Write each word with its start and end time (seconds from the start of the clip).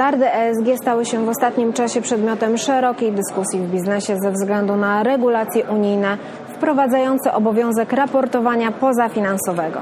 Standardy 0.00 0.32
ESG 0.32 0.82
stały 0.82 1.04
się 1.04 1.24
w 1.24 1.28
ostatnim 1.28 1.72
czasie 1.72 2.02
przedmiotem 2.02 2.58
szerokiej 2.58 3.12
dyskusji 3.12 3.60
w 3.60 3.70
biznesie 3.70 4.16
ze 4.22 4.32
względu 4.32 4.76
na 4.76 5.02
regulacje 5.02 5.64
unijne 5.64 6.18
wprowadzające 6.48 7.32
obowiązek 7.32 7.92
raportowania 7.92 8.72
pozafinansowego. 8.72 9.80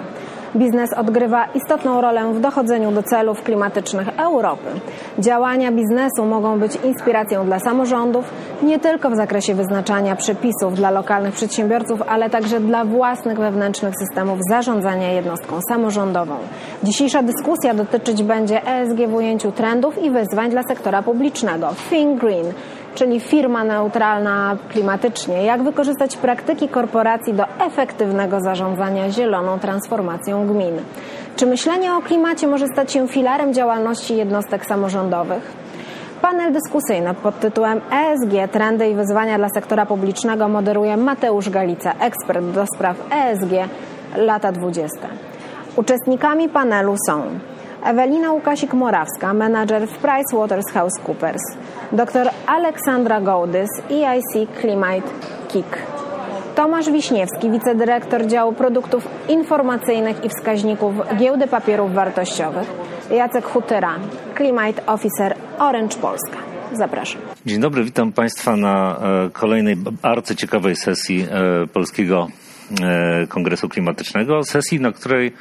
Biznes 0.57 0.93
odgrywa 0.93 1.45
istotną 1.55 2.01
rolę 2.01 2.33
w 2.33 2.41
dochodzeniu 2.41 2.93
do 2.93 3.03
celów 3.03 3.43
klimatycznych 3.43 4.09
Europy. 4.19 4.69
Działania 5.19 5.73
biznesu 5.73 6.25
mogą 6.25 6.59
być 6.59 6.77
inspiracją 6.85 7.47
dla 7.47 7.59
samorządów, 7.59 8.25
nie 8.63 8.79
tylko 8.79 9.11
w 9.11 9.17
zakresie 9.17 9.55
wyznaczania 9.55 10.17
przepisów 10.17 10.75
dla 10.75 10.91
lokalnych 10.91 11.35
przedsiębiorców, 11.35 12.03
ale 12.09 12.31
także 12.31 12.61
dla 12.61 12.85
własnych 12.85 13.39
wewnętrznych 13.39 13.95
systemów 13.99 14.39
zarządzania 14.51 15.13
jednostką 15.13 15.61
samorządową. 15.69 16.35
Dzisiejsza 16.83 17.23
dyskusja 17.23 17.75
dotyczyć 17.75 18.23
będzie 18.23 18.67
ESG 18.67 18.99
w 19.09 19.15
ujęciu 19.15 19.53
trendów 19.53 20.03
i 20.03 20.11
wyzwań 20.11 20.51
dla 20.51 20.63
sektora 20.63 21.03
publicznego. 21.03 21.69
Think 21.91 22.21
Green 22.21 22.53
czyli 22.99 23.21
firma 23.21 23.65
neutralna 23.65 24.57
klimatycznie. 24.69 25.43
Jak 25.43 25.63
wykorzystać 25.63 26.17
praktyki 26.17 26.69
korporacji 26.69 27.35
do 27.35 27.45
efektywnego 27.67 28.41
zarządzania 28.41 29.11
zieloną 29.11 29.59
transformacją 29.59 30.47
gmin? 30.47 30.81
Czy 31.37 31.47
myślenie 31.47 31.95
o 31.95 32.01
klimacie 32.01 32.47
może 32.47 32.67
stać 32.67 32.93
się 32.93 33.09
filarem 33.09 33.55
działalności 33.55 34.17
jednostek 34.17 34.67
samorządowych? 34.67 35.53
Panel 36.23 36.53
dyskusyjny 36.53 37.15
pod 37.15 37.41
tytułem 37.41 37.81
ESG 37.93 38.53
trendy 38.53 38.89
i 38.89 38.95
wyzwania 38.95 39.39
dla 39.39 39.49
sektora 39.49 39.87
publicznego 39.87 40.49
moderuje 40.49 40.97
Mateusz 40.97 41.51
Galica, 41.51 41.93
ekspert 42.01 42.45
do 42.45 42.65
spraw 42.75 42.97
ESG 43.11 43.53
lata 44.17 44.53
20. 44.53 44.97
Uczestnikami 45.77 46.49
panelu 46.49 46.95
są 47.07 47.23
Ewelina 47.89 48.33
Łukasik-Morawska, 48.33 49.35
menadżer 49.35 49.89
w 49.89 49.99
PricewaterhouseCoopers, 49.99 51.43
dr 51.93 52.31
Aleksandra 52.47 53.21
Gołdys, 53.21 53.69
EIC 53.91 54.49
Climate 54.61 55.09
KIK, 55.49 55.79
Tomasz 56.55 56.91
Wiśniewski, 56.91 57.51
wicedyrektor 57.51 58.27
działu 58.27 58.53
produktów 58.53 59.09
informacyjnych 59.29 60.25
i 60.25 60.29
wskaźników 60.29 60.95
Giełdy 61.17 61.47
Papierów 61.47 61.95
Wartościowych, 61.95 62.69
Jacek 63.11 63.45
Hutyra, 63.45 63.95
Climate 64.37 64.87
Officer 64.87 65.35
Orange 65.59 65.97
Polska. 65.97 66.39
Zapraszam. 66.73 67.23
Dzień 67.47 67.61
dobry, 67.61 67.85
witam 67.85 68.13
Państwa 68.13 68.57
na 68.57 68.97
e, 69.27 69.31
kolejnej 69.31 69.77
arcyciekawej 70.03 70.77
sesji 70.77 71.27
e, 71.31 71.67
Polskiego 71.67 72.27
e, 72.83 73.27
Kongresu 73.27 73.69
Klimatycznego. 73.69 74.45
Sesji, 74.45 74.81
na 74.81 74.93
której 74.93 75.33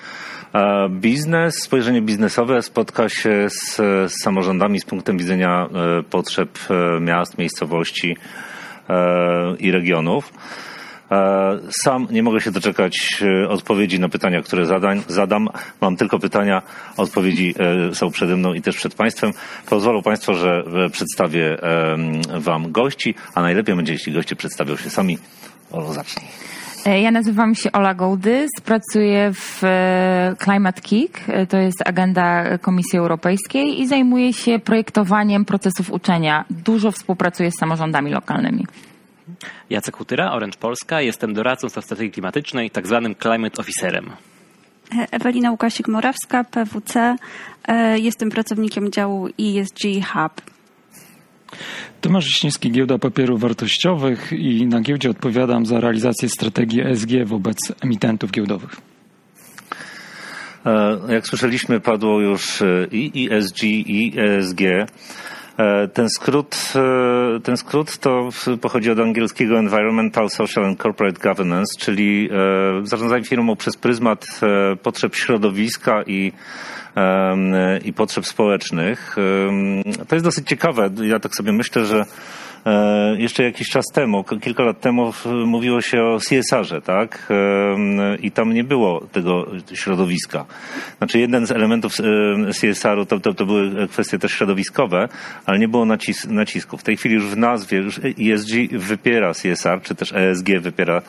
Biznes, 0.89 1.63
spojrzenie 1.63 2.01
biznesowe 2.01 2.61
spotka 2.61 3.09
się 3.09 3.47
z, 3.49 3.75
z 4.11 4.13
samorządami 4.23 4.79
z 4.79 4.85
punktem 4.85 5.17
widzenia 5.17 5.69
e, 5.99 6.03
potrzeb 6.03 6.59
e, 6.69 6.99
miast, 6.99 7.37
miejscowości 7.37 8.17
e, 8.89 9.55
i 9.59 9.71
regionów. 9.71 10.33
Sam 11.83 12.07
nie 12.11 12.23
mogę 12.23 12.41
się 12.41 12.51
doczekać 12.51 13.23
odpowiedzi 13.49 13.99
na 13.99 14.09
pytania, 14.09 14.41
które 14.41 14.65
zadań, 14.65 15.03
zadam. 15.07 15.49
Mam 15.81 15.95
tylko 15.97 16.19
pytania, 16.19 16.61
odpowiedzi 16.97 17.55
są 17.93 18.11
przede 18.11 18.35
mną 18.35 18.53
i 18.53 18.61
też 18.61 18.75
przed 18.75 18.95
Państwem. 18.95 19.31
Pozwolą 19.69 20.01
Państwo, 20.01 20.33
że 20.33 20.63
przedstawię 20.91 21.57
Wam 22.39 22.71
gości, 22.71 23.15
a 23.35 23.41
najlepiej 23.41 23.75
będzie, 23.75 23.93
jeśli 23.93 24.13
goście 24.13 24.35
przedstawią 24.35 24.77
się 24.77 24.89
sami. 24.89 25.17
Olo, 25.71 25.93
zacznij. 25.93 26.27
E, 26.87 27.01
ja 27.01 27.11
nazywam 27.11 27.55
się 27.55 27.71
Ola 27.71 27.93
Gołdys, 27.93 28.49
pracuję 28.65 29.31
w 29.33 29.63
e, 29.63 30.35
Climate 30.43 30.81
Kick, 30.81 31.29
e, 31.29 31.47
to 31.47 31.57
jest 31.57 31.83
agenda 31.85 32.57
Komisji 32.57 32.99
Europejskiej 32.99 33.81
i 33.81 33.87
zajmuję 33.87 34.33
się 34.33 34.59
projektowaniem 34.59 35.45
procesów 35.45 35.91
uczenia. 35.91 36.45
Dużo 36.49 36.91
współpracuję 36.91 37.51
z 37.51 37.59
samorządami 37.59 38.11
lokalnymi. 38.11 38.67
Jacek 39.69 39.97
Hutyra, 39.97 40.31
Orange 40.31 40.57
Polska. 40.59 41.01
Jestem 41.01 41.33
doradcą 41.33 41.67
do 41.67 41.81
strategii 41.81 42.11
klimatycznej, 42.11 42.71
tak 42.71 42.87
zwanym 42.87 43.15
Climate 43.15 43.61
Officerem. 43.61 44.09
Ewelina 45.11 45.51
Łukasik-Morawska, 45.51 46.43
PWC. 46.43 47.15
Jestem 47.95 48.29
pracownikiem 48.29 48.91
działu 48.91 49.27
ESG 49.27 49.81
Hub. 50.13 50.56
Tomasz 52.01 52.25
Wiśniewski, 52.25 52.71
Giełda 52.71 52.97
Papierów 52.97 53.41
Wartościowych 53.41 54.33
i 54.33 54.67
na 54.67 54.81
giełdzie 54.81 55.09
odpowiadam 55.09 55.65
za 55.65 55.79
realizację 55.79 56.29
strategii 56.29 56.81
ESG 56.81 57.09
wobec 57.25 57.57
emitentów 57.83 58.31
giełdowych. 58.31 58.77
E, 60.65 61.13
jak 61.13 61.27
słyszeliśmy, 61.27 61.79
padło 61.79 62.21
już 62.21 62.61
e, 62.61 62.87
i 62.91 63.29
ESG, 63.31 63.63
i 63.63 64.13
ESG. 64.17 64.61
E, 64.61 65.87
ten 65.87 66.09
skrót, 66.09 66.73
ten 67.43 67.57
skrót 67.57 67.97
to 67.97 68.29
pochodzi 68.61 68.91
od 68.91 68.99
angielskiego 68.99 69.59
Environmental, 69.59 70.29
Social 70.29 70.65
and 70.65 70.81
Corporate 70.81 71.19
Governance, 71.29 71.79
czyli 71.79 72.29
zarządzanie 72.83 73.23
firmą 73.23 73.55
przez 73.55 73.77
pryzmat 73.77 74.39
potrzeb 74.83 75.15
środowiska 75.15 76.03
i 76.03 76.31
i 77.85 77.93
potrzeb 77.93 78.25
społecznych. 78.25 79.15
To 80.07 80.15
jest 80.15 80.25
dosyć 80.25 80.47
ciekawe. 80.47 80.89
Ja 81.03 81.19
tak 81.19 81.35
sobie 81.35 81.51
myślę, 81.51 81.85
że 81.85 82.05
e, 82.65 83.15
jeszcze 83.17 83.43
jakiś 83.43 83.69
czas 83.69 83.85
temu, 83.93 84.23
kilka 84.23 84.63
lat 84.63 84.81
temu 84.81 85.13
mówiło 85.45 85.81
się 85.81 86.03
o 86.03 86.19
CSR-ze, 86.19 86.81
tak? 86.81 87.27
I 88.21 88.31
tam 88.31 88.53
nie 88.53 88.63
było 88.63 89.01
tego 89.11 89.45
środowiska. 89.73 90.45
Znaczy 90.97 91.19
jeden 91.19 91.47
z 91.47 91.51
elementów 91.51 91.93
CSR-u 92.61 93.05
to, 93.05 93.19
to, 93.19 93.33
to 93.33 93.45
były 93.45 93.87
kwestie 93.87 94.19
też 94.19 94.31
środowiskowe, 94.31 95.09
ale 95.45 95.59
nie 95.59 95.67
było 95.67 95.85
nacis 95.85 96.25
nacisku. 96.25 96.77
W 96.77 96.83
tej 96.83 96.97
chwili 96.97 97.15
już 97.15 97.25
w 97.25 97.37
nazwie 97.37 97.77
już 97.77 97.99
ESG 97.99 98.51
wypiera 98.71 99.33
CSR, 99.33 99.81
czy 99.83 99.95
też 99.95 100.13
ESG 100.13 100.49
wypiera 100.59 101.01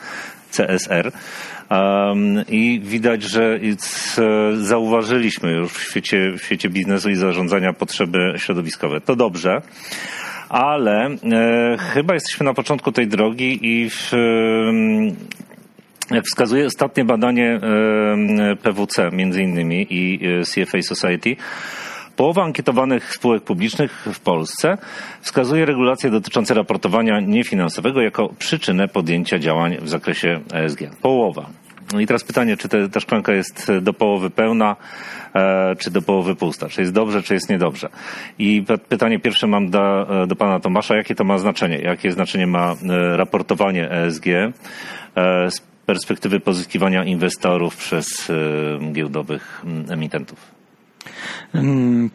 CSR. 0.51 1.11
I 2.49 2.81
widać, 2.83 3.23
że 3.23 3.59
zauważyliśmy 4.53 5.51
już 5.51 5.73
w 5.73 5.83
świecie, 5.83 6.31
w 6.37 6.43
świecie 6.43 6.69
biznesu 6.69 7.09
i 7.09 7.15
zarządzania 7.15 7.73
potrzeby 7.73 8.33
środowiskowe. 8.37 9.01
To 9.01 9.15
dobrze 9.15 9.61
ale 10.49 11.05
e, 11.05 11.77
chyba 11.77 12.13
jesteśmy 12.13 12.45
na 12.45 12.53
początku 12.53 12.91
tej 12.91 13.07
drogi 13.07 13.59
i 13.61 13.89
w, 13.89 14.11
jak 16.11 16.25
wskazuje 16.25 16.65
ostatnie 16.65 17.05
badanie 17.05 17.59
e, 17.61 18.55
PWC 18.55 19.09
między 19.11 19.43
innymi 19.43 19.87
i 19.89 20.19
e, 20.25 20.43
CFA 20.43 20.81
Society, 20.81 21.35
Połowa 22.15 22.43
ankietowanych 22.43 23.13
spółek 23.13 23.43
publicznych 23.43 24.07
w 24.13 24.19
Polsce 24.19 24.77
wskazuje 25.21 25.65
regulacje 25.65 26.09
dotyczące 26.09 26.53
raportowania 26.53 27.19
niefinansowego 27.19 28.01
jako 28.01 28.29
przyczynę 28.39 28.87
podjęcia 28.87 29.39
działań 29.39 29.77
w 29.81 29.89
zakresie 29.89 30.39
ESG. 30.53 30.79
Połowa. 31.01 31.49
No 31.93 31.99
i 31.99 32.07
teraz 32.07 32.23
pytanie, 32.23 32.57
czy 32.57 32.69
te, 32.69 32.89
ta 32.89 32.99
szklanka 32.99 33.33
jest 33.33 33.71
do 33.81 33.93
połowy 33.93 34.29
pełna, 34.29 34.75
e, 35.35 35.75
czy 35.75 35.91
do 35.91 36.01
połowy 36.01 36.35
pusta? 36.35 36.69
Czy 36.69 36.81
jest 36.81 36.93
dobrze, 36.93 37.23
czy 37.23 37.33
jest 37.33 37.49
niedobrze? 37.49 37.89
I 38.39 38.65
pytanie 38.89 39.19
pierwsze 39.19 39.47
mam 39.47 39.69
do, 39.69 40.07
do 40.27 40.35
pana 40.35 40.59
Tomasza. 40.59 40.95
Jakie 40.95 41.15
to 41.15 41.23
ma 41.23 41.37
znaczenie? 41.37 41.77
Jakie 41.77 42.11
znaczenie 42.11 42.47
ma 42.47 42.71
e, 42.89 43.17
raportowanie 43.17 43.91
ESG 43.91 44.27
e, 44.27 44.51
z 45.51 45.61
perspektywy 45.85 46.39
pozyskiwania 46.39 47.03
inwestorów 47.03 47.77
przez 47.77 48.29
e, 48.29 48.91
giełdowych 48.93 49.65
emitentów? 49.89 50.58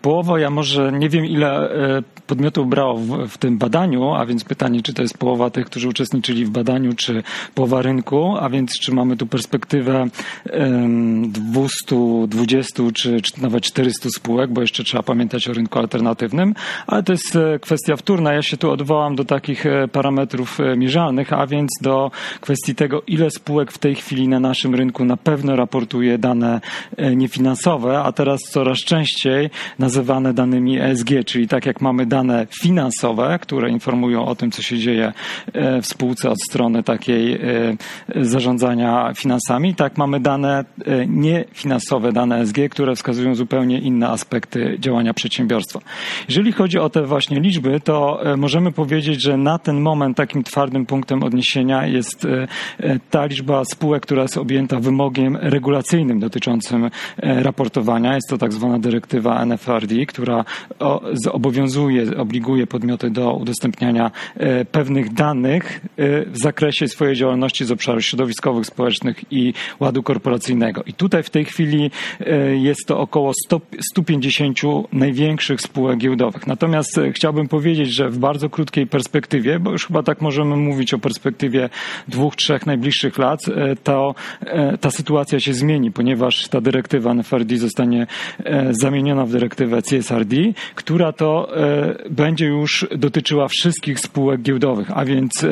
Połowa, 0.03 0.41
ja 0.41 0.51
może 0.51 0.93
nie 0.93 1.09
wiem 1.09 1.25
ile 1.25 1.71
e, 1.71 2.03
podmiotów 2.27 2.69
brało 2.69 2.97
w, 2.97 3.29
w, 3.29 3.39
tym 3.39 3.59
badaniu, 3.59 4.15
a 4.15 4.27
więc 4.27 4.45
pytanie, 4.45 4.83
czy 4.83 4.95
to 4.95 5.03
jest 5.03 5.19
połowa 5.19 5.51
tych, 5.51 5.67
którzy 5.67 5.89
uczestniczyli 5.89 6.45
w 6.45 6.51
badaniu, 6.51 6.93
czy 6.95 7.23
połowa 7.55 7.83
rynku, 7.83 8.37
a 8.41 8.49
więc 8.49 8.73
czy 8.79 8.95
mamy 8.95 9.17
tu 9.17 9.27
perspektywę 9.27 10.07
220 11.29 12.83
czy, 12.95 13.21
czy 13.21 13.43
nawet 13.43 13.65
400 13.65 14.09
spółek, 14.17 14.53
bo 14.53 14.61
jeszcze 14.61 14.85
trzeba 14.85 15.03
pamiętać 15.03 15.49
o 15.49 15.53
rynku 15.53 15.79
alternatywnym, 15.79 16.55
ale 16.87 17.03
to 17.03 17.13
jest 17.13 17.37
e, 17.37 17.59
kwestia 17.59 17.97
wtórna. 17.97 18.33
Ja 18.33 18.43
się 18.43 18.57
tu 18.57 18.71
odwołam 18.71 19.17
do 19.17 19.25
takich 19.25 19.67
e, 19.67 19.89
parametrów 19.89 20.59
mierzalnych, 20.77 21.33
a 21.33 21.47
więc 21.47 21.71
do 21.81 22.11
kwestii 22.41 22.75
tego, 22.75 23.03
ile 23.07 23.31
spółek 23.31 23.73
w 23.73 23.79
tej 23.79 23.95
chwili 23.95 24.29
na 24.29 24.41
naszym 24.41 24.75
rynku 24.75 25.05
na 25.05 25.17
pewno 25.17 25.57
raportuje 25.57 26.19
dane 26.19 26.61
niefinansowe, 27.17 28.01
a 28.01 28.13
teraz 28.13 28.41
coraz 28.41 28.79
częściej 28.85 29.51
nazywane 29.79 30.35
danymi 30.35 30.81
ESG, 30.81 31.09
czyli 31.27 31.49
tak 31.49 31.67
jak 31.67 31.81
mamy 31.81 32.07
dane 32.07 32.47
finansowe, 32.61 33.39
które 33.41 33.71
informują 33.71 34.27
o 34.27 34.35
tym, 34.35 34.51
co 34.51 34.63
się 34.63 34.79
dzieje 34.79 35.13
e, 35.53 35.83
w 35.83 35.87
spółce 35.87 36.31
od 36.31 36.43
strony 36.43 36.83
takiej 36.83 37.35
e, 37.35 37.41
zarządzania 38.17 39.13
finansami, 39.17 39.75
tak 39.75 39.99
mamy 39.99 40.21
dane 40.21 40.65
e, 40.85 41.07
niefinansowe, 41.07 42.13
dane 42.13 42.41
ESG, 42.41 42.57
które 42.71 42.97
wskazują 42.97 43.35
zupełnie 43.35 43.79
inne 43.79 44.09
aspekty 44.09 44.77
działania 44.79 45.15
przedsiębiorstwa. 45.15 45.81
Jeżeli 46.29 46.53
chodzi 46.53 46.79
o 46.79 46.91
te 46.91 47.03
właśnie 47.07 47.41
liczby, 47.41 47.81
to 47.81 48.21
możemy 48.37 48.73
powiedzieć, 48.73 49.23
że 49.23 49.37
na 49.37 49.59
ten 49.59 49.81
moment 49.81 50.17
takim 50.17 50.45
twardym 50.45 50.87
punktem 50.87 51.23
odniesienia 51.23 51.87
jest 51.87 52.27
ta 53.11 53.27
liczba 53.27 53.65
spółek, 53.65 54.03
która 54.03 54.23
jest 54.23 54.39
objęta 54.39 54.81
wymogiem 54.81 55.37
regulacyjnym 55.41 56.21
dotyczącym 56.21 56.91
raportowania. 57.19 58.15
Jest 58.15 58.29
to 58.31 58.39
tak 58.39 58.53
zwana 58.53 58.74
zwana 58.75 58.83
dyrektywa 58.83 59.45
NFRD, 59.47 60.07
która 60.07 60.45
zobowiązuje, 61.13 62.17
obliguje 62.17 62.67
podmioty 62.67 63.11
do 63.11 63.33
udostępniania 63.35 64.11
pewnych 64.73 65.13
danych 65.13 65.81
w 66.27 66.39
zakresie 66.43 66.89
swojej 66.89 67.17
działalności 67.17 67.65
z 67.65 67.71
obszaru 67.71 68.01
środowiskowych, 68.01 68.67
społecznych 68.67 69.33
i 69.33 69.55
ładu 69.81 70.03
korporacyjnego. 70.03 70.83
I 70.87 70.93
tutaj 70.93 71.23
w 71.23 71.31
tej 71.31 71.45
chwili 71.45 71.91
jest 72.55 72.87
to 72.87 72.99
około 72.99 73.33
100, 73.47 73.61
150 73.91 74.61
największych 74.93 75.61
spółek 75.61 75.99
giełdowych. 75.99 76.47
Natomiast 76.47 77.01
chciałbym 77.13 77.49
powiedzieć, 77.49 77.95
że 77.95 78.09
w 78.09 78.19
bardzo 78.19 78.51
krótkiej 78.51 78.87
perspektywie, 78.87 79.59
bo 79.59 79.71
już 79.71 79.87
chyba 79.87 80.03
tak 80.03 80.21
możemy 80.21 80.57
mówić 80.57 80.95
o 80.95 80.99
perspektywie 80.99 81.69
dwóch, 82.09 82.37
trzech 82.37 82.67
najbliższych 82.67 83.19
lat, 83.19 83.41
to 83.85 84.15
ta 84.81 84.91
sytuacja 84.91 85.41
się 85.41 85.55
zmieni, 85.55 85.93
ponieważ 85.93 86.49
ta 86.49 86.61
dyrektywa 86.61 87.15
NFRD 87.15 87.57
zostanie 87.57 88.07
zamieniona 88.71 89.27
w 89.27 89.31
dyrektywę 89.31 89.83
CSRD, 89.83 90.37
która 90.75 91.13
to 91.13 91.49
będzie 92.11 92.47
już 92.47 92.87
dotyczyła 92.97 93.49
wszystkich 93.49 94.01
spółek 94.01 94.43
giełdowych, 94.43 94.91
a 94.95 95.05
więc 95.05 95.47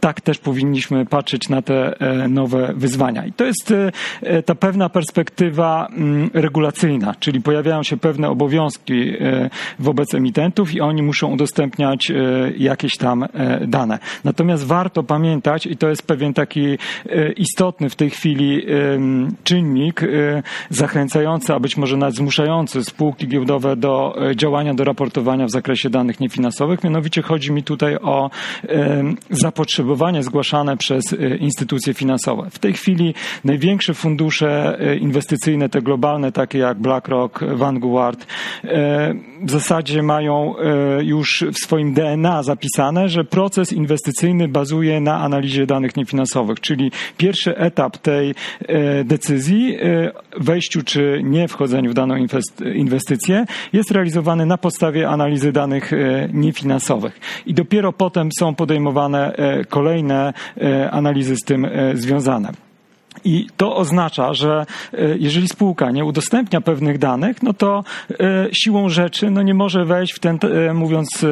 tak 0.00 0.20
też 0.20 0.38
powinniśmy 0.38 1.06
patrzeć 1.06 1.48
na 1.48 1.62
te 1.62 1.96
nowe 2.28 2.72
wyzwania. 2.76 3.26
I 3.26 3.32
to 3.32 3.44
jest 3.44 3.74
ta 4.44 4.54
pewna 4.54 4.88
perspektywa 4.88 5.88
mm, 5.90 6.30
regulacyjna, 6.34 7.14
czyli 7.20 7.40
pojawiają 7.40 7.82
się 7.82 7.96
pewne 7.96 8.28
obowiązki 8.28 9.12
wobec 9.78 10.14
emitentów 10.14 10.74
i 10.74 10.80
oni 10.80 11.02
muszą 11.02 11.32
udostępniać 11.32 12.12
jakieś 12.58 12.96
tam 12.96 13.26
dane. 13.66 13.98
Natomiast 14.24 14.66
warto 14.66 15.02
pamiętać, 15.02 15.66
i 15.66 15.76
to 15.76 15.88
jest 15.88 16.06
pewien 16.06 16.34
taki 16.34 16.78
istotny 17.36 17.90
w 17.90 17.96
tej 17.96 18.10
chwili 18.10 18.66
czynnik 19.44 20.00
zachęcający, 20.70 21.54
a 21.54 21.60
być 21.60 21.76
może 21.76 21.96
nawet 21.96 22.16
zmuszający 22.26 22.84
spółki 22.84 23.28
giełdowe 23.28 23.76
do 23.76 24.16
działania, 24.36 24.74
do 24.74 24.84
raportowania 24.84 25.46
w 25.46 25.50
zakresie 25.50 25.90
danych 25.90 26.20
niefinansowych. 26.20 26.84
Mianowicie 26.84 27.22
chodzi 27.22 27.52
mi 27.52 27.62
tutaj 27.62 27.96
o 27.96 28.30
zapotrzebowanie 29.30 30.22
zgłaszane 30.22 30.76
przez 30.76 31.16
instytucje 31.40 31.94
finansowe. 31.94 32.50
W 32.50 32.58
tej 32.58 32.72
chwili 32.72 33.14
największe 33.44 33.94
fundusze 33.94 34.78
inwestycyjne, 35.00 35.68
te 35.68 35.82
globalne, 35.82 36.32
takie 36.32 36.58
jak 36.58 36.78
BlackRock, 36.78 37.44
Vanguard, 37.44 38.26
w 39.42 39.50
zasadzie 39.50 40.02
mają 40.02 40.54
już 41.02 41.44
w 41.52 41.58
swoim 41.58 41.94
DNA 41.94 42.42
zapisane, 42.42 43.08
że 43.08 43.24
proces 43.24 43.72
inwestycyjny 43.72 44.48
bazuje 44.48 45.00
na 45.00 45.20
analizie 45.20 45.66
danych 45.66 45.96
niefinansowych, 45.96 46.60
czyli 46.60 46.90
pierwszy 47.16 47.56
etap 47.56 47.98
tej 47.98 48.34
decyzji, 49.04 49.76
wejściu 50.40 50.82
czy 50.82 51.20
nie 51.24 51.48
wchodzeniu 51.48 51.90
w 51.90 51.94
daną 51.94 52.15
inwestycję, 52.74 53.44
jest 53.72 53.90
realizowany 53.90 54.46
na 54.46 54.58
podstawie 54.58 55.08
analizy 55.08 55.52
danych 55.52 55.90
niefinansowych. 56.32 57.20
I 57.46 57.54
dopiero 57.54 57.92
potem 57.92 58.28
są 58.38 58.54
podejmowane 58.54 59.36
kolejne 59.68 60.32
analizy 60.90 61.36
z 61.36 61.44
tym 61.44 61.66
związane. 61.94 62.65
I 63.24 63.46
to 63.56 63.76
oznacza, 63.76 64.34
że 64.34 64.66
e, 64.92 64.98
jeżeli 65.18 65.48
spółka 65.48 65.90
nie 65.90 66.04
udostępnia 66.04 66.60
pewnych 66.60 66.98
danych, 66.98 67.42
no 67.42 67.52
to 67.52 67.84
e, 68.10 68.48
siłą 68.52 68.88
rzeczy 68.88 69.30
no 69.30 69.42
nie 69.42 69.54
może 69.54 69.84
wejść 69.84 70.12
w 70.12 70.18
ten, 70.18 70.38
e, 70.42 70.74
mówiąc 70.74 71.26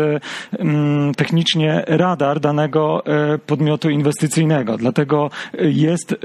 technicznie, 1.17 1.85
radar 1.87 2.41
danego 2.41 3.03
podmiotu 3.47 3.91
inwestycyjnego. 3.91 4.77
Dlatego 4.79 5.31
jest 5.59 6.17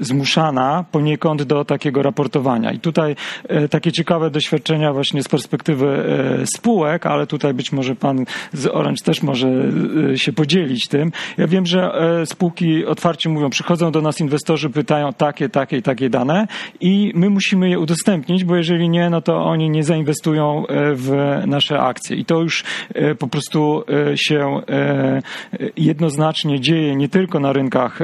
zmuszana 0.00 0.84
poniekąd 0.92 1.42
do 1.42 1.64
takiego 1.64 2.02
raportowania. 2.02 2.72
I 2.72 2.78
tutaj 2.78 3.16
takie 3.70 3.92
ciekawe 3.92 4.30
doświadczenia 4.30 4.92
właśnie 4.92 5.22
z 5.22 5.28
perspektywy 5.28 6.04
spółek, 6.56 7.06
ale 7.06 7.26
tutaj 7.26 7.54
być 7.54 7.72
może 7.72 7.96
pan 7.96 8.24
z 8.52 8.66
Orange 8.66 9.04
też 9.04 9.22
może 9.22 9.48
się 10.14 10.32
podzielić 10.32 10.88
tym. 10.88 11.12
Ja 11.38 11.46
wiem, 11.46 11.66
że 11.66 11.92
spółki 12.24 12.86
otwarcie 12.86 13.28
mówią, 13.28 13.50
przychodzą 13.50 13.92
do 13.92 14.00
nas 14.00 14.20
inwestorzy, 14.20 14.70
pytają, 14.70 14.97
takie, 15.16 15.48
takie 15.48 15.76
i 15.76 15.82
takie 15.82 16.10
dane 16.10 16.46
i 16.80 17.12
my 17.14 17.30
musimy 17.30 17.68
je 17.70 17.78
udostępnić, 17.78 18.44
bo 18.44 18.56
jeżeli 18.56 18.88
nie, 18.88 19.10
no 19.10 19.20
to 19.20 19.44
oni 19.44 19.70
nie 19.70 19.84
zainwestują 19.84 20.66
e, 20.66 20.94
w 20.94 21.12
nasze 21.46 21.80
akcje. 21.80 22.16
I 22.16 22.24
to 22.24 22.40
już 22.42 22.64
e, 22.94 23.14
po 23.14 23.28
prostu 23.28 23.84
e, 24.12 24.16
się 24.16 24.60
jednoznacznie 25.76 26.60
dzieje 26.60 26.96
nie 26.96 27.08
tylko 27.08 27.40
na 27.40 27.52
rynkach 27.52 27.98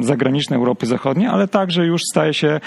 zagranicznych 0.00 0.58
Europy 0.58 0.86
Zachodniej, 0.86 1.28
ale 1.28 1.48
także 1.48 1.86
już 1.86 2.00
staje 2.12 2.34
się 2.34 2.60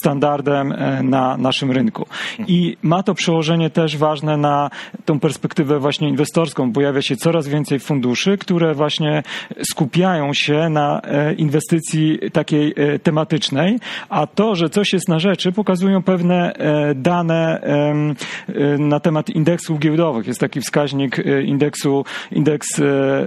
standardem 0.00 0.74
na 1.02 1.36
naszym 1.36 1.70
rynku. 1.70 2.06
I 2.46 2.76
ma 2.82 3.02
to 3.02 3.14
przełożenie 3.14 3.70
też 3.70 3.96
ważne 3.96 4.36
na 4.36 4.70
tą 5.04 5.20
perspektywę 5.20 5.78
właśnie 5.78 6.08
inwestorską. 6.08 6.72
Pojawia 6.72 7.02
się 7.02 7.16
coraz 7.16 7.48
więcej 7.48 7.78
funduszy, 7.78 8.38
które 8.38 8.74
właśnie 8.74 9.22
skupiają 9.70 10.32
się 10.34 10.68
na 10.70 11.00
inwestycji 11.36 12.18
takiej 12.32 12.74
tematycznej, 13.02 13.78
a 14.08 14.26
to, 14.26 14.54
że 14.54 14.70
coś 14.70 14.92
jest 14.92 15.08
na 15.08 15.18
rzeczy, 15.18 15.52
pokazują 15.52 16.02
pewne 16.02 16.52
e, 16.52 16.94
dane 16.94 17.60
e, 17.60 18.78
na 18.78 19.00
temat 19.00 19.30
indeksów 19.30 19.78
giełdowych. 19.78 20.26
Jest 20.26 20.40
taki 20.40 20.60
wskaźnik 20.60 21.18
e, 21.18 21.42
indeksu, 21.42 22.04
indeks 22.32 22.68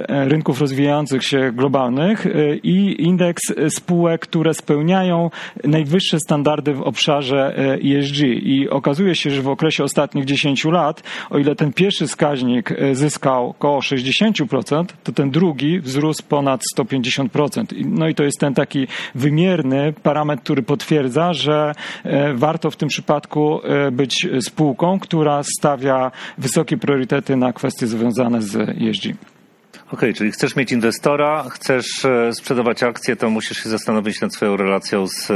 rynków 0.08 0.62
rozwijających 0.62 1.24
się 1.24 1.52
globalnych 1.52 2.28
i 2.64 3.04
indeks 3.04 3.42
spółek, 3.70 4.22
które 4.22 4.54
spełniają 4.54 5.30
najwyższe 5.64 6.20
standardy 6.20 6.74
w 6.74 6.82
obszarze 6.82 7.56
ESG. 7.58 8.18
I 8.24 8.70
okazuje 8.70 9.16
się, 9.16 9.30
że 9.30 9.42
w 9.42 9.48
okresie 9.48 9.84
ostatnich 9.84 10.26
10 10.26 10.66
lat, 10.66 11.04
o 11.30 11.38
ile 11.38 11.56
ten 11.56 11.74
pierwszy 11.74 12.08
wskaźnik 12.08 12.74
zyskał 12.94 13.50
około 13.50 13.80
60%, 13.80 14.86
to 15.04 15.12
ten 15.12 15.32
drugi 15.32 15.80
wzrósł 15.80 16.24
ponad 16.24 16.62
150%. 16.78 17.66
No 17.86 18.08
i 18.08 18.16
to 18.16 18.24
jest 18.24 18.40
ten 18.40 18.54
taki 18.54 18.88
wymierny 19.52 19.94
parametr, 20.04 20.44
który 20.44 20.64
potwierdza, 20.64 21.34
że 21.34 21.74
e, 22.04 22.34
warto 22.34 22.72
w 22.72 22.76
tym 22.76 22.90
przypadku 22.90 23.62
e, 23.64 23.92
być 23.92 24.28
spółką, 24.42 25.00
która 25.00 25.42
stawia 25.44 26.12
wysokie 26.38 26.78
priorytety 26.78 27.36
na 27.36 27.54
kwestie 27.54 27.88
związane 27.88 28.42
z 28.42 28.56
ESG. 28.56 29.31
Okay, 29.94 30.14
czyli 30.14 30.32
chcesz 30.32 30.56
mieć 30.56 30.72
inwestora, 30.72 31.44
chcesz 31.50 32.06
e, 32.06 32.34
sprzedawać 32.34 32.84
akcje, 32.84 33.16
to 33.16 33.30
musisz 33.30 33.64
się 33.64 33.70
zastanowić 33.70 34.22
nad 34.22 34.34
swoją 34.34 34.58
relacją 34.58 35.08
z, 35.08 35.28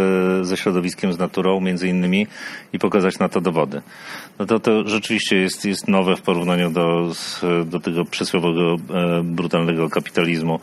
ze 0.48 0.58
środowiskiem, 0.58 1.14
z 1.14 1.18
naturą 1.18 1.60
między 1.62 1.88
innymi 1.88 2.28
i 2.74 2.80
pokazać 2.80 3.20
na 3.20 3.30
to 3.30 3.42
dowody. 3.42 3.82
No 4.40 4.46
to, 4.46 4.60
to 4.60 4.88
rzeczywiście 4.88 5.38
jest, 5.38 5.66
jest 5.66 5.88
nowe 5.88 6.16
w 6.16 6.22
porównaniu 6.22 6.70
do, 6.72 7.12
do 7.66 7.80
tego 7.80 8.06
przysłowiowego 8.06 8.78
brutalnego 9.24 9.90
kapitalizmu 9.90 10.60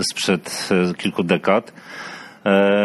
sprzed 0.00 0.68
w 0.70 1.22
dekad. 1.24 1.72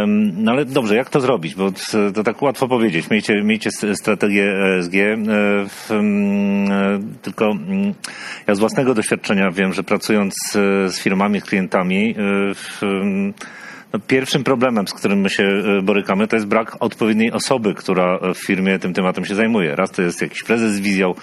No 0.08 0.52
ale 0.52 0.66
dobrze, 0.66 0.96
jak 0.96 1.10
to 1.10 1.22
zrobić? 1.22 1.56
Bo 1.56 1.72
to 2.14 2.24
tak 2.24 2.42
łatwo 2.42 2.68
powiedzieć. 2.68 3.10
Miejcie, 3.10 3.44
miejcie 3.44 3.70
strategię 3.94 4.54
ESG. 4.78 4.96
E, 4.96 5.16
e, 5.92 7.00
tylko 7.22 7.56
ja 8.48 8.56
z 8.56 8.60
własnego 8.60 8.94
doświadczenia 8.94 9.52
wiem, 9.52 9.74
że 9.74 9.84
pracując 9.84 10.36
z 10.88 11.00
firmami, 11.00 11.42
klientami, 11.42 12.16
e, 12.18 12.54
pierwszym 14.00 14.44
problemem, 14.44 14.88
z 14.88 14.94
którym 14.94 15.20
my 15.20 15.30
się 15.30 15.44
e, 15.44 15.82
borykamy, 15.82 16.28
to 16.28 16.36
jest 16.36 16.48
brak 16.48 16.78
odpowiedniej 16.80 17.32
osoby, 17.32 17.74
która 17.74 18.20
w 18.36 18.38
firmie 18.38 18.80
tym 18.80 18.94
tematem 18.94 19.26
się 19.26 19.36
zajmuje. 19.36 19.76
Raz 19.76 19.92
to 19.92 20.02
jest 20.02 20.22
jakiś 20.22 20.44
prezes 20.44 20.74
z 20.74 20.80
wizją, 20.80 21.14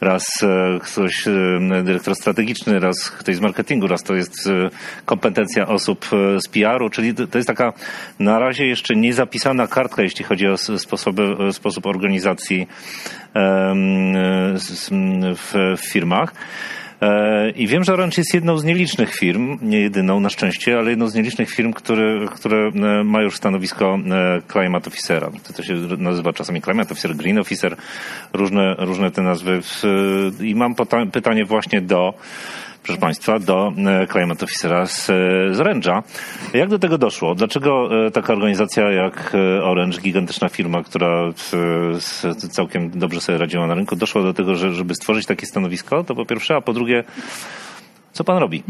raz 0.00 0.24
e, 0.42 0.78
ktoś, 0.80 1.28
e, 1.28 1.82
dyrektor 1.84 2.14
strategiczny, 2.14 2.80
raz 2.80 3.10
ktoś 3.10 3.36
z 3.36 3.40
marketingu, 3.40 3.86
raz 3.86 4.02
to 4.02 4.14
jest 4.14 4.50
kompetencja 5.04 5.66
osób 5.66 6.06
z 6.38 6.48
PR-u, 6.48 6.90
czyli 6.90 7.14
to 7.14 7.38
jest 7.38 7.48
taka 7.48 7.72
na 8.18 8.38
razie 8.38 8.66
jeszcze 8.66 8.96
niezapisana 8.96 9.66
kartka, 9.66 10.02
jeśli 10.02 10.24
chodzi 10.24 10.46
o 10.46 10.56
sposoby, 10.56 11.36
sposób 11.52 11.86
organizacji 11.86 12.66
w 15.36 15.76
firmach. 15.78 16.34
E, 17.02 17.50
I 17.50 17.66
wiem, 17.66 17.84
że 17.84 17.92
Orange 17.92 18.14
jest 18.18 18.34
jedną 18.34 18.58
z 18.58 18.64
nielicznych 18.64 19.14
firm, 19.14 19.58
nie 19.62 19.80
jedyną 19.80 20.20
na 20.20 20.28
szczęście, 20.28 20.78
ale 20.78 20.90
jedną 20.90 21.08
z 21.08 21.14
nielicznych 21.14 21.50
firm, 21.50 21.72
które, 21.72 22.26
które 22.34 22.68
e, 22.68 23.04
ma 23.04 23.22
już 23.22 23.36
stanowisko 23.36 23.98
e, 24.10 24.42
Climate 24.52 24.90
Officera. 24.90 25.30
To 25.56 25.62
się 25.62 25.74
nazywa 25.98 26.32
czasami 26.32 26.62
Climate 26.62 26.92
Officer, 26.92 27.16
Green 27.16 27.38
Officer, 27.38 27.76
różne, 28.32 28.74
różne 28.78 29.10
te 29.10 29.22
nazwy. 29.22 29.60
I 30.40 30.54
mam 30.54 30.74
pytanie 31.12 31.44
właśnie 31.44 31.80
do 31.80 32.14
proszę 32.82 33.00
Państwa, 33.00 33.38
do 33.38 33.72
e, 33.86 34.06
Climate 34.06 34.44
Officera 34.44 34.86
z, 34.86 35.10
e, 35.10 35.14
z 35.54 35.58
Orange'a. 35.58 36.02
Jak 36.54 36.68
do 36.68 36.78
tego 36.78 36.98
doszło? 36.98 37.34
Dlaczego 37.34 37.88
e, 38.06 38.10
taka 38.10 38.32
organizacja 38.32 38.90
jak 38.90 39.32
Orange, 39.62 40.00
gigantyczna 40.00 40.48
firma, 40.48 40.82
która 40.82 41.32
całkiem 42.50 42.90
dobrze 42.90 43.20
sobie 43.20 43.38
radziła 43.38 43.66
na 43.66 43.74
rynku, 43.74 43.96
doszła 43.96 44.22
do 44.22 44.34
tego, 44.34 44.56
że, 44.56 44.74
żeby 44.74 44.94
stworzyć 44.94 45.26
takie 45.26 45.46
stanowisko? 45.46 46.04
To 46.04 46.14
po 46.14 46.26
pierwsze, 46.26 46.56
a 46.56 46.60
po 46.60 46.72
drugie, 46.72 47.04
co 48.12 48.24
Pan 48.24 48.38
robi? 48.38 48.62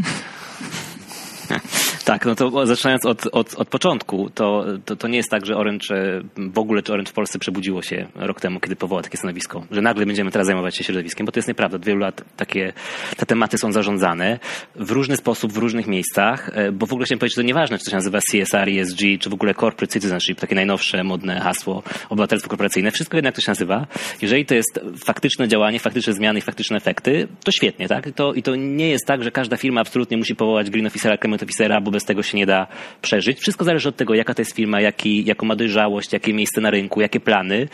Tak, 2.10 2.26
no 2.26 2.34
to 2.34 2.66
zaczynając 2.66 3.06
od, 3.06 3.26
od, 3.26 3.54
od 3.54 3.68
początku, 3.68 4.30
to, 4.30 4.64
to, 4.84 4.96
to 4.96 5.08
nie 5.08 5.16
jest 5.16 5.30
tak, 5.30 5.46
że 5.46 5.56
Orange 5.56 5.94
e, 5.94 6.22
w 6.52 6.58
ogóle, 6.58 6.82
czy 6.82 6.92
Orange 6.92 7.10
w 7.10 7.14
Polsce 7.14 7.38
przebudziło 7.38 7.82
się 7.82 8.06
rok 8.14 8.40
temu, 8.40 8.60
kiedy 8.60 8.76
powołał 8.76 9.02
takie 9.02 9.18
stanowisko, 9.18 9.64
że 9.70 9.82
nagle 9.82 10.06
będziemy 10.06 10.30
teraz 10.30 10.46
zajmować 10.46 10.76
się 10.76 10.84
środowiskiem, 10.84 11.26
bo 11.26 11.32
to 11.32 11.38
jest 11.38 11.48
nieprawda. 11.48 11.76
Od 11.76 11.84
wielu 11.84 12.00
lat 12.00 12.24
takie, 12.36 12.72
te 13.16 13.26
tematy 13.26 13.58
są 13.58 13.72
zarządzane 13.72 14.38
w 14.76 14.90
różny 14.90 15.16
sposób, 15.16 15.52
w 15.52 15.56
różnych 15.56 15.86
miejscach, 15.86 16.50
e, 16.54 16.72
bo 16.72 16.86
w 16.86 16.92
ogóle 16.92 17.06
chciałem 17.06 17.18
powiedzieć, 17.18 17.36
że 17.36 17.42
to 17.42 17.46
nieważne, 17.46 17.78
czy 17.78 17.84
to 17.84 17.90
się 17.90 17.96
nazywa 17.96 18.18
CSR, 18.32 18.68
ESG, 18.68 19.00
czy 19.20 19.30
w 19.30 19.34
ogóle 19.34 19.54
Corporate 19.54 19.92
Citizenship, 19.92 20.40
takie 20.40 20.54
najnowsze, 20.54 21.04
modne 21.04 21.40
hasło, 21.40 21.82
obywatelstwo 22.08 22.50
korporacyjne, 22.50 22.90
wszystko 22.90 23.16
jednak 23.16 23.34
to 23.34 23.40
się 23.40 23.50
nazywa. 23.50 23.86
Jeżeli 24.22 24.46
to 24.46 24.54
jest 24.54 24.80
faktyczne 25.04 25.48
działanie, 25.48 25.78
faktyczne 25.78 26.12
zmiany 26.12 26.38
i 26.38 26.42
faktyczne 26.42 26.76
efekty, 26.76 27.28
to 27.44 27.52
świetnie, 27.52 27.88
tak? 27.88 28.06
I 28.06 28.12
to, 28.12 28.34
i 28.34 28.42
to 28.42 28.56
nie 28.56 28.88
jest 28.88 29.06
tak, 29.06 29.24
że 29.24 29.30
każda 29.30 29.56
firma 29.56 29.80
absolutnie 29.80 30.16
musi 30.16 30.34
powołać 30.34 30.70
green 30.70 30.86
officera, 30.86 31.18
climate 31.18 31.44
officera, 31.44 31.80
bo 31.80 31.90
bez 32.00 32.04
tego 32.04 32.22
się 32.22 32.38
nie 32.38 32.46
da 32.46 32.66
przeżyć. 33.02 33.40
Wszystko 33.40 33.64
zależy 33.64 33.88
od 33.88 33.96
tego, 33.96 34.14
jaka 34.14 34.34
to 34.34 34.42
jest 34.42 34.56
firma, 34.56 34.80
jaki, 34.80 35.24
jaką 35.24 35.46
ma 35.46 35.56
dojrzałość, 35.56 36.12
jakie 36.12 36.34
miejsce 36.34 36.60
na 36.60 36.70
rynku, 36.70 37.00
jakie 37.00 37.20
plany. 37.20 37.68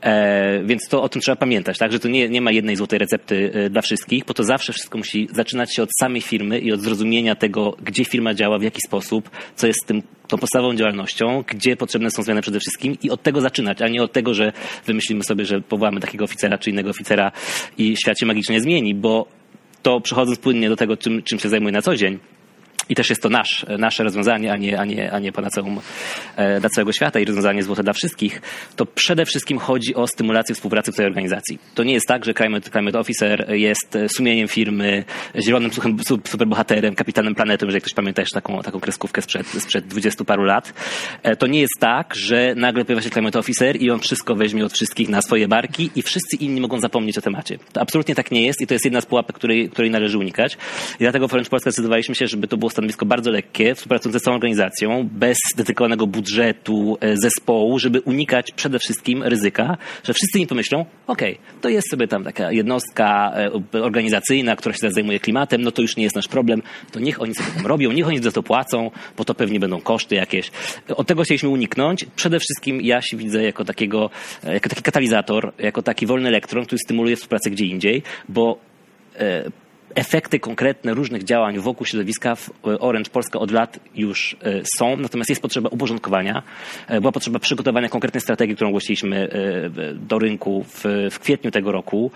E, 0.00 0.62
więc 0.64 0.88
to 0.88 1.02
o 1.02 1.08
tym 1.08 1.22
trzeba 1.22 1.36
pamiętać, 1.36 1.78
tak? 1.78 1.92
Że 1.92 1.98
to 1.98 2.08
nie, 2.08 2.28
nie 2.28 2.40
ma 2.40 2.50
jednej 2.50 2.76
złotej 2.76 2.98
recepty 2.98 3.50
e, 3.54 3.70
dla 3.70 3.82
wszystkich, 3.82 4.24
bo 4.24 4.34
to 4.34 4.44
zawsze 4.44 4.72
wszystko 4.72 4.98
musi 4.98 5.28
zaczynać 5.32 5.74
się 5.74 5.82
od 5.82 5.88
samej 6.00 6.22
firmy 6.22 6.58
i 6.58 6.72
od 6.72 6.80
zrozumienia 6.80 7.34
tego, 7.34 7.76
gdzie 7.82 8.04
firma 8.04 8.34
działa, 8.34 8.58
w 8.58 8.62
jaki 8.62 8.80
sposób, 8.86 9.30
co 9.56 9.66
jest 9.66 9.86
tym 9.86 10.02
tą 10.28 10.38
podstawową 10.38 10.74
działalnością, 10.74 11.44
gdzie 11.46 11.76
potrzebne 11.76 12.10
są 12.10 12.22
zmiany 12.22 12.42
przede 12.42 12.60
wszystkim 12.60 12.96
i 13.02 13.10
od 13.10 13.22
tego 13.22 13.40
zaczynać, 13.40 13.82
a 13.82 13.88
nie 13.88 14.02
od 14.02 14.12
tego, 14.12 14.34
że 14.34 14.52
wymyślimy 14.86 15.24
sobie, 15.24 15.44
że 15.44 15.60
powołamy 15.60 16.00
takiego 16.00 16.24
oficera 16.24 16.58
czy 16.58 16.70
innego 16.70 16.90
oficera 16.90 17.32
i 17.78 17.96
świat 17.96 18.18
się 18.20 18.26
magicznie 18.26 18.60
zmieni, 18.60 18.94
bo 18.94 19.26
to 19.82 20.00
przechodząc 20.00 20.38
płynnie 20.38 20.68
do 20.68 20.76
tego, 20.76 20.96
czym, 20.96 21.22
czym 21.22 21.38
się 21.38 21.48
zajmuję 21.48 21.72
na 21.72 21.82
co 21.82 21.96
dzień, 21.96 22.18
i 22.88 22.94
też 22.94 23.10
jest 23.10 23.22
to 23.22 23.28
nasz, 23.28 23.66
nasze 23.78 24.04
rozwiązanie, 24.04 24.52
a 24.52 24.56
nie, 24.56 24.80
a 24.80 24.84
nie, 24.84 25.12
a 25.12 25.18
nie 25.18 25.32
pana 25.32 25.50
całą, 25.50 25.76
e, 26.36 26.60
dla 26.60 26.68
całego 26.68 26.92
świata 26.92 27.20
i 27.20 27.24
rozwiązanie 27.24 27.62
złote 27.62 27.82
dla 27.82 27.92
wszystkich, 27.92 28.42
to 28.76 28.86
przede 28.86 29.24
wszystkim 29.24 29.58
chodzi 29.58 29.94
o 29.94 30.06
stymulację 30.06 30.54
współpracy 30.54 30.92
w 30.92 30.96
tej 30.96 31.06
organizacji. 31.06 31.58
To 31.74 31.82
nie 31.82 31.92
jest 31.92 32.06
tak, 32.08 32.24
że 32.24 32.34
Climate, 32.34 32.70
Climate 32.70 32.98
Officer 32.98 33.46
jest 33.54 33.98
sumieniem 34.08 34.48
firmy, 34.48 35.04
zielonym 35.44 35.70
superbohaterem, 36.04 36.94
kapitanem 36.94 37.34
planety, 37.34 37.66
jeżeli 37.66 37.80
ktoś 37.80 37.94
pamięta 37.94 38.22
jeszcze 38.22 38.34
taką, 38.34 38.62
taką 38.62 38.80
kreskówkę 38.80 39.22
sprzed, 39.22 39.46
sprzed 39.46 39.86
20 39.86 40.24
paru 40.24 40.44
lat. 40.44 40.72
E, 41.22 41.36
to 41.36 41.46
nie 41.46 41.60
jest 41.60 41.74
tak, 41.80 42.14
że 42.14 42.54
nagle 42.56 42.84
pojawia 42.84 43.02
się 43.02 43.10
Climate 43.10 43.38
Officer 43.38 43.82
i 43.82 43.90
on 43.90 44.00
wszystko 44.00 44.34
weźmie 44.34 44.64
od 44.64 44.72
wszystkich 44.72 45.08
na 45.08 45.22
swoje 45.22 45.48
barki 45.48 45.90
i 45.94 46.02
wszyscy 46.02 46.36
inni 46.36 46.60
mogą 46.60 46.80
zapomnieć 46.80 47.18
o 47.18 47.20
temacie. 47.20 47.58
To 47.72 47.80
absolutnie 47.80 48.14
tak 48.14 48.30
nie 48.30 48.46
jest 48.46 48.60
i 48.60 48.66
to 48.66 48.74
jest 48.74 48.84
jedna 48.84 49.00
z 49.00 49.06
pułapek, 49.06 49.36
której, 49.36 49.70
której 49.70 49.90
należy 49.90 50.18
unikać. 50.18 50.54
I 50.94 50.98
dlatego 50.98 51.28
w 51.28 51.32
Orange 51.32 51.50
Polska 51.50 51.70
zdecydowaliśmy 51.70 52.14
się, 52.14 52.26
żeby 52.26 52.48
to 52.48 52.56
było 52.56 52.70
stanowisko 52.76 53.06
bardzo 53.06 53.30
lekkie, 53.30 53.74
współpracujące 53.74 54.20
z 54.20 54.22
całą 54.22 54.34
organizacją, 54.34 55.08
bez 55.12 55.38
dedykowanego 55.56 56.06
budżetu, 56.06 56.98
e, 57.00 57.16
zespołu, 57.16 57.78
żeby 57.78 58.00
unikać 58.00 58.52
przede 58.52 58.78
wszystkim 58.78 59.22
ryzyka, 59.22 59.76
że 60.04 60.12
wszyscy 60.12 60.38
im 60.38 60.46
pomyślą, 60.46 60.84
okej, 61.06 61.32
okay, 61.32 61.60
to 61.60 61.68
jest 61.68 61.90
sobie 61.90 62.08
tam 62.08 62.24
taka 62.24 62.52
jednostka 62.52 63.32
e, 63.74 63.82
organizacyjna, 63.82 64.56
która 64.56 64.74
się 64.74 64.90
zajmuje 64.90 65.20
klimatem, 65.20 65.62
no 65.62 65.70
to 65.72 65.82
już 65.82 65.96
nie 65.96 66.04
jest 66.04 66.16
nasz 66.16 66.28
problem, 66.28 66.62
to 66.92 67.00
niech 67.00 67.22
oni 67.22 67.34
sobie 67.34 67.50
tam 67.56 67.66
robią, 67.66 67.92
niech 67.92 68.06
oni 68.06 68.22
za 68.22 68.32
to 68.32 68.42
płacą, 68.42 68.90
bo 69.16 69.24
to 69.24 69.34
pewnie 69.34 69.60
będą 69.60 69.80
koszty 69.80 70.14
jakieś. 70.14 70.50
Od 70.88 71.06
tego 71.06 71.22
chcieliśmy 71.22 71.48
uniknąć. 71.48 72.06
Przede 72.16 72.38
wszystkim 72.40 72.80
ja 72.80 73.02
się 73.02 73.16
widzę 73.16 73.42
jako 73.42 73.64
takiego, 73.64 74.10
e, 74.44 74.54
jako 74.54 74.68
taki 74.68 74.82
katalizator, 74.82 75.52
jako 75.58 75.82
taki 75.82 76.06
wolny 76.06 76.28
elektron, 76.28 76.64
który 76.64 76.78
stymuluje 76.78 77.16
współpracę 77.16 77.50
gdzie 77.50 77.64
indziej, 77.64 78.02
bo 78.28 78.58
efekty 79.96 80.40
konkretne 80.40 80.94
różnych 80.94 81.24
działań 81.24 81.58
wokół 81.58 81.86
środowiska 81.86 82.34
w 82.34 82.50
e, 82.50 82.78
Orange 82.78 83.10
Polska 83.10 83.38
od 83.38 83.50
lat 83.50 83.80
już 83.94 84.36
e, 84.42 84.62
są, 84.78 84.96
natomiast 84.96 85.30
jest 85.30 85.42
potrzeba 85.42 85.68
uporządkowania. 85.68 86.42
E, 86.88 87.00
była 87.00 87.12
potrzeba 87.12 87.38
przygotowania 87.38 87.88
konkretnej 87.88 88.20
strategii, 88.20 88.54
którą 88.54 88.68
ogłosiliśmy 88.68 89.28
do 89.94 90.18
rynku 90.18 90.64
w, 90.68 90.84
w 91.10 91.18
kwietniu 91.18 91.50
tego 91.50 91.72
roku, 91.72 92.10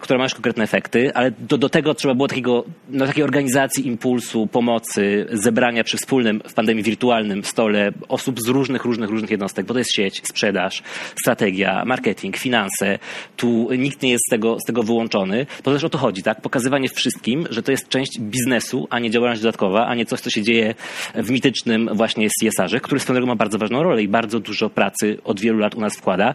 która 0.00 0.18
ma 0.18 0.24
już 0.24 0.34
konkretne 0.34 0.64
efekty, 0.64 1.14
ale 1.14 1.30
do, 1.30 1.58
do 1.58 1.68
tego 1.68 1.94
trzeba 1.94 2.14
było 2.14 2.28
takiego, 2.28 2.64
no, 2.88 3.06
takiej 3.06 3.24
organizacji 3.24 3.86
impulsu, 3.86 4.46
pomocy, 4.46 5.26
zebrania 5.32 5.84
przy 5.84 5.96
wspólnym 5.96 6.42
w 6.48 6.54
pandemii 6.54 6.82
wirtualnym 6.82 7.44
stole 7.44 7.92
osób 8.08 8.40
z 8.40 8.48
różnych, 8.48 8.84
różnych, 8.84 9.10
różnych 9.10 9.30
jednostek, 9.30 9.66
bo 9.66 9.74
to 9.74 9.78
jest 9.78 9.92
sieć, 9.92 10.22
sprzedaż, 10.28 10.82
strategia, 11.20 11.84
marketing, 11.84 12.36
finanse. 12.36 12.98
Tu 13.36 13.68
nikt 13.78 14.02
nie 14.02 14.10
jest 14.10 14.24
z 14.26 14.30
tego, 14.30 14.60
z 14.60 14.64
tego 14.66 14.82
wyłączony, 14.82 15.46
bo 15.64 15.72
też 15.72 15.84
o 15.84 15.88
to 15.88 15.98
chodzi, 15.98 16.22
tak? 16.22 16.40
Pokazywanie 16.40 16.88
w 16.88 16.92
wszystkim, 17.04 17.46
że 17.50 17.62
to 17.62 17.70
jest 17.70 17.88
część 17.88 18.20
biznesu, 18.20 18.86
a 18.90 18.98
nie 18.98 19.10
działalność 19.10 19.42
dodatkowa, 19.42 19.86
a 19.86 19.94
nie 19.94 20.06
coś, 20.06 20.20
co 20.20 20.30
się 20.30 20.42
dzieje 20.42 20.74
w 21.14 21.30
mitycznym 21.30 21.90
właśnie 21.92 22.28
CSR-ze, 22.40 22.80
który 22.80 23.00
swoją 23.00 23.26
ma 23.26 23.36
bardzo 23.36 23.58
ważną 23.58 23.82
rolę 23.82 24.02
i 24.02 24.08
bardzo 24.08 24.40
dużo 24.40 24.70
pracy 24.70 25.18
od 25.24 25.40
wielu 25.40 25.58
lat 25.58 25.74
u 25.74 25.80
nas 25.80 25.96
wkłada 25.96 26.34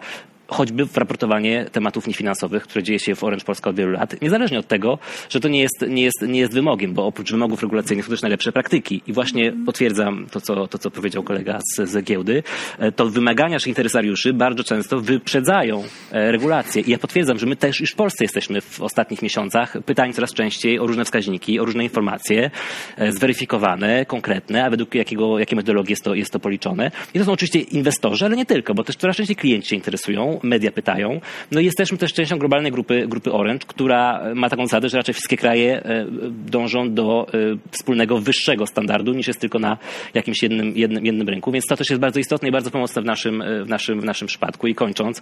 choćby 0.50 0.86
w 0.86 0.98
raportowanie 0.98 1.66
tematów 1.72 2.08
niefinansowych, 2.08 2.64
które 2.64 2.84
dzieje 2.84 3.00
się 3.00 3.16
w 3.16 3.24
Orange 3.24 3.46
Polska 3.46 3.70
od 3.70 3.76
wielu 3.76 3.92
lat, 3.92 4.22
niezależnie 4.22 4.60
od 4.60 4.68
tego, 4.68 5.00
że 5.30 5.40
to 5.40 5.48
nie 5.48 5.62
jest, 5.62 5.86
nie 5.88 6.04
jest, 6.04 6.22
nie 6.28 6.40
jest 6.40 6.54
wymogiem, 6.54 6.94
bo 6.94 7.06
oprócz 7.06 7.32
wymogów 7.32 7.62
regulacyjnych 7.62 8.06
są 8.06 8.12
też 8.12 8.22
najlepsze 8.22 8.52
praktyki. 8.52 9.02
I 9.08 9.14
właśnie 9.14 9.54
potwierdzam 9.66 10.28
to, 10.32 10.42
co, 10.42 10.68
to, 10.68 10.78
co 10.78 10.92
powiedział 10.92 11.24
kolega 11.24 11.60
z, 11.76 11.90
z 11.90 12.04
giełdy, 12.04 12.44
e, 12.80 12.92
to 12.92 13.06
wymagania 13.06 13.56
naszych 13.56 13.68
interesariuszy 13.68 14.34
bardzo 14.34 14.64
często 14.64 15.00
wyprzedzają 15.00 15.84
e, 16.12 16.32
regulacje. 16.32 16.82
I 16.82 16.92
ja 16.92 16.98
potwierdzam, 16.98 17.40
że 17.40 17.46
my 17.46 17.56
też 17.56 17.80
już 17.80 17.92
w 17.92 17.96
Polsce 17.96 18.24
jesteśmy 18.24 18.62
w 18.62 18.82
ostatnich 18.82 19.22
miesiącach 19.22 19.78
pytań 19.86 20.14
coraz 20.14 20.34
częściej 20.34 20.80
o 20.80 20.88
różne 20.88 21.06
wskaźniki, 21.06 21.60
o 21.60 21.66
różne 21.66 21.84
informacje 21.84 22.52
e, 22.98 23.12
zweryfikowane, 23.12 24.06
konkretne, 24.06 24.66
a 24.66 24.70
według 24.70 24.96
jakiego, 24.96 25.40
jakiej 25.40 25.56
metodologii 25.56 25.92
jest 25.92 26.04
to, 26.04 26.16
jest 26.16 26.34
to 26.34 26.40
policzone. 26.40 26.92
I 27.14 27.20
to 27.20 27.26
są 27.26 27.32
oczywiście 27.32 27.60
inwestorzy, 27.60 28.26
ale 28.26 28.36
nie 28.36 28.46
tylko, 28.46 28.74
bo 28.74 28.84
też 28.84 28.96
coraz 28.96 29.18
częściej 29.18 29.36
klienci 29.36 29.70
się 29.70 29.76
interesują 29.76 30.39
media 30.44 30.72
pytają. 30.72 31.22
No 31.52 31.60
i 31.60 31.66
jesteśmy 31.66 31.98
też 31.98 32.14
częścią 32.14 32.38
globalnej 32.38 32.72
grupy, 32.72 33.08
grupy 33.08 33.32
Orange, 33.32 33.66
która 33.68 34.22
ma 34.36 34.50
taką 34.50 34.66
zasadę, 34.66 34.90
że 34.90 34.98
raczej 34.98 35.14
wszystkie 35.14 35.38
kraje 35.38 35.84
e, 35.84 36.06
dążą 36.32 36.94
do 36.94 37.28
e, 37.34 37.38
wspólnego, 37.72 38.18
wyższego 38.18 38.66
standardu 38.68 39.14
niż 39.14 39.28
jest 39.28 39.40
tylko 39.40 39.60
na 39.60 39.78
jakimś 40.14 40.44
jednym, 40.44 40.78
jednym, 40.78 41.06
jednym 41.06 41.30
rynku. 41.30 41.52
Więc 41.52 41.66
to 41.66 41.76
też 41.76 41.90
jest 41.90 42.02
bardzo 42.02 42.20
istotne 42.20 42.50
i 42.50 42.52
bardzo 42.52 42.72
pomocne 42.72 43.02
w 43.02 43.06
naszym, 43.06 43.42
e, 43.42 43.64
w 43.64 43.70
naszym, 43.70 44.02
w 44.02 44.06
naszym 44.06 44.28
przypadku. 44.28 44.68
I 44.68 44.76
kończąc, 44.76 45.22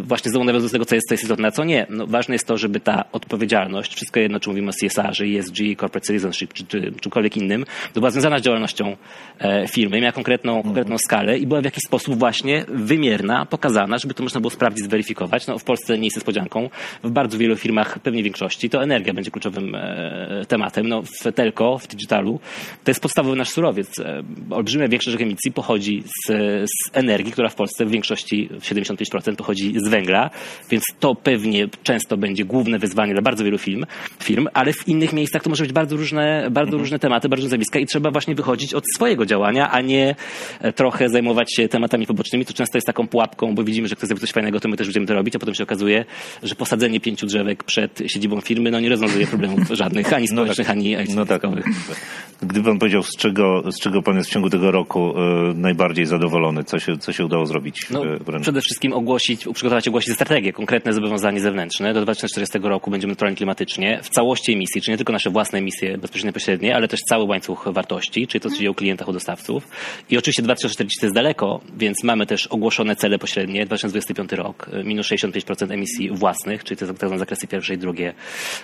właśnie 0.00 0.30
znowu 0.30 0.44
nawiązując 0.44 0.72
do 0.72 0.74
tego, 0.74 0.84
co 0.84 0.94
jest, 0.94 1.08
co 1.08 1.14
jest 1.14 1.24
istotne, 1.24 1.48
a 1.48 1.50
co 1.50 1.64
nie. 1.64 1.86
No, 1.90 2.06
ważne 2.06 2.34
jest 2.34 2.46
to, 2.46 2.58
żeby 2.58 2.80
ta 2.80 3.04
odpowiedzialność, 3.12 3.94
wszystko 3.94 4.20
jedno, 4.20 4.40
czy 4.40 4.48
mówimy 4.48 4.70
o 4.70 4.72
CSR, 4.72 5.24
ESG, 5.38 5.56
Corporate 5.80 6.06
Citizenship, 6.06 6.52
czy, 6.52 6.66
czy 6.66 6.92
czymkolwiek 7.00 7.36
innym, 7.36 7.64
to 7.92 8.00
była 8.00 8.10
związana 8.10 8.38
z 8.38 8.42
działalnością 8.42 8.96
firmy, 9.70 10.00
miała 10.00 10.12
konkretną, 10.12 10.62
konkretną 10.62 10.98
skalę 10.98 11.38
i 11.38 11.46
była 11.46 11.60
w 11.60 11.64
jakiś 11.64 11.84
sposób 11.86 12.18
właśnie 12.18 12.64
wymierna, 12.68 13.46
pokazana, 13.46 13.98
żeby 13.98 14.14
to 14.14 14.22
można 14.22 14.40
było 14.44 14.50
sprawdzić, 14.50 14.84
zweryfikować. 14.84 15.46
No, 15.46 15.58
w 15.58 15.64
Polsce 15.64 15.98
nie 15.98 16.04
jest 16.04 16.16
niespodzianką. 16.16 16.70
W 17.02 17.10
bardzo 17.10 17.38
wielu 17.38 17.56
firmach, 17.56 17.98
pewnie 17.98 18.22
większości, 18.22 18.70
to 18.70 18.82
energia 18.82 19.14
będzie 19.14 19.30
kluczowym 19.30 19.74
e, 19.74 20.44
tematem. 20.48 20.88
No, 20.88 21.02
w 21.02 21.32
telco, 21.32 21.78
w 21.78 21.86
digitalu, 21.86 22.40
to 22.84 22.90
jest 22.90 23.00
podstawowy 23.00 23.36
nasz 23.36 23.48
surowiec. 23.48 23.98
E, 24.00 24.22
olbrzymia 24.50 24.88
większość 24.88 25.22
emisji 25.22 25.52
pochodzi 25.52 26.02
z, 26.02 26.32
z 26.70 26.96
energii, 26.96 27.32
która 27.32 27.48
w 27.48 27.54
Polsce 27.54 27.86
w 27.86 27.90
większości, 27.90 28.48
75% 28.58 29.36
pochodzi 29.36 29.72
z 29.76 29.88
węgla, 29.88 30.30
więc 30.70 30.84
to 31.00 31.14
pewnie 31.14 31.68
często 31.82 32.16
będzie 32.16 32.44
główne 32.44 32.78
wyzwanie 32.78 33.12
dla 33.12 33.22
bardzo 33.22 33.44
wielu 33.44 33.58
firm, 33.58 33.84
firm 34.22 34.48
ale 34.54 34.72
w 34.72 34.88
innych 34.88 35.12
miejscach 35.12 35.42
to 35.42 35.50
może 35.50 35.64
być 35.64 35.72
bardzo 35.72 35.96
różne, 35.96 36.50
bardzo 36.50 36.68
mhm. 36.68 36.80
różne 36.80 36.98
tematy, 36.98 37.28
bardzo 37.28 37.40
różne 37.40 37.48
zjawiska 37.48 37.78
i 37.78 37.86
trzeba 37.86 38.10
właśnie 38.10 38.34
wychodzić 38.34 38.74
od 38.74 38.84
swojego 38.94 39.26
działania, 39.26 39.70
a 39.70 39.80
nie 39.80 40.14
e, 40.60 40.72
trochę 40.72 41.08
zajmować 41.08 41.54
się 41.56 41.68
tematami 41.68 42.06
pobocznymi, 42.06 42.44
to 42.44 42.52
często 42.52 42.78
jest 42.78 42.86
taką 42.86 43.08
pułapką, 43.08 43.54
bo 43.54 43.64
widzimy, 43.64 43.88
że 43.88 43.96
ktoś 43.96 44.08
zrobi 44.08 44.20
coś 44.20 44.32
fajnego, 44.34 44.60
to 44.60 44.68
my 44.68 44.76
też 44.76 44.86
będziemy 44.86 45.06
to 45.06 45.14
robić, 45.14 45.36
a 45.36 45.38
potem 45.38 45.54
się 45.54 45.62
okazuje, 45.62 46.04
że 46.42 46.54
posadzenie 46.54 47.00
pięciu 47.00 47.26
drzewek 47.26 47.64
przed 47.64 48.02
siedzibą 48.06 48.40
firmy 48.40 48.70
no 48.70 48.80
nie 48.80 48.88
rozwiązuje 48.88 49.26
problemów 49.26 49.68
żadnych, 49.82 50.12
ani 50.12 50.28
społecznych, 50.28 50.58
no 50.58 50.64
tak, 50.64 50.76
ani, 50.76 50.96
ani 50.96 51.14
no 51.14 51.26
tak. 51.26 51.42
Gdyby 52.42 52.68
pan 52.68 52.78
powiedział, 52.78 53.02
z 53.02 53.16
czego, 53.16 53.72
z 53.72 53.80
czego 53.80 54.02
pan 54.02 54.16
jest 54.16 54.30
w 54.30 54.32
ciągu 54.32 54.50
tego 54.50 54.70
roku 54.70 55.14
y, 55.50 55.54
najbardziej 55.54 56.06
zadowolony, 56.06 56.64
co 56.64 56.78
się, 56.78 56.98
co 56.98 57.12
się 57.12 57.24
udało 57.24 57.46
zrobić? 57.46 57.90
No, 57.90 58.14
y, 58.14 58.40
przede 58.40 58.60
wszystkim 58.60 58.92
ogłosić, 58.92 59.44
przygotować 59.54 59.88
ogłosić 59.88 60.14
strategię, 60.14 60.52
konkretne 60.52 60.92
zobowiązanie 60.92 61.40
zewnętrzne. 61.40 61.94
Do 61.94 62.02
2040 62.02 62.58
roku 62.62 62.90
będziemy 62.90 63.10
neutralni 63.10 63.36
klimatycznie 63.36 64.00
w 64.02 64.08
całości 64.08 64.52
emisji, 64.52 64.82
czyli 64.82 64.92
nie 64.92 64.96
tylko 64.96 65.12
nasze 65.12 65.30
własne 65.30 65.58
emisje 65.58 65.98
bezpośrednie, 65.98 66.32
pośrednie, 66.32 66.76
ale 66.76 66.88
też 66.88 67.00
cały 67.00 67.24
łańcuch 67.24 67.68
wartości, 67.72 68.26
czyli 68.26 68.40
to, 68.40 68.50
co 68.50 68.56
dzieje 68.56 68.70
u 68.70 68.74
klientach, 68.74 69.08
u 69.08 69.12
dostawców. 69.12 69.68
I 70.10 70.18
oczywiście 70.18 70.42
2040 70.42 71.00
to 71.00 71.06
jest 71.06 71.14
daleko, 71.14 71.60
więc 71.76 72.04
mamy 72.04 72.26
też 72.26 72.46
ogłoszone 72.46 72.96
cele 72.96 73.18
pośrednie, 73.18 73.66
2025 74.14 74.32
rok, 74.32 74.70
minus 74.84 75.06
65% 75.06 75.72
emisji 75.72 76.10
własnych, 76.10 76.64
czyli 76.64 76.78
to 76.78 76.86
są 76.86 76.94
tak 76.94 77.18
zakresy 77.18 77.46
pierwsze 77.46 77.74
i 77.74 77.78
drugie 77.78 78.14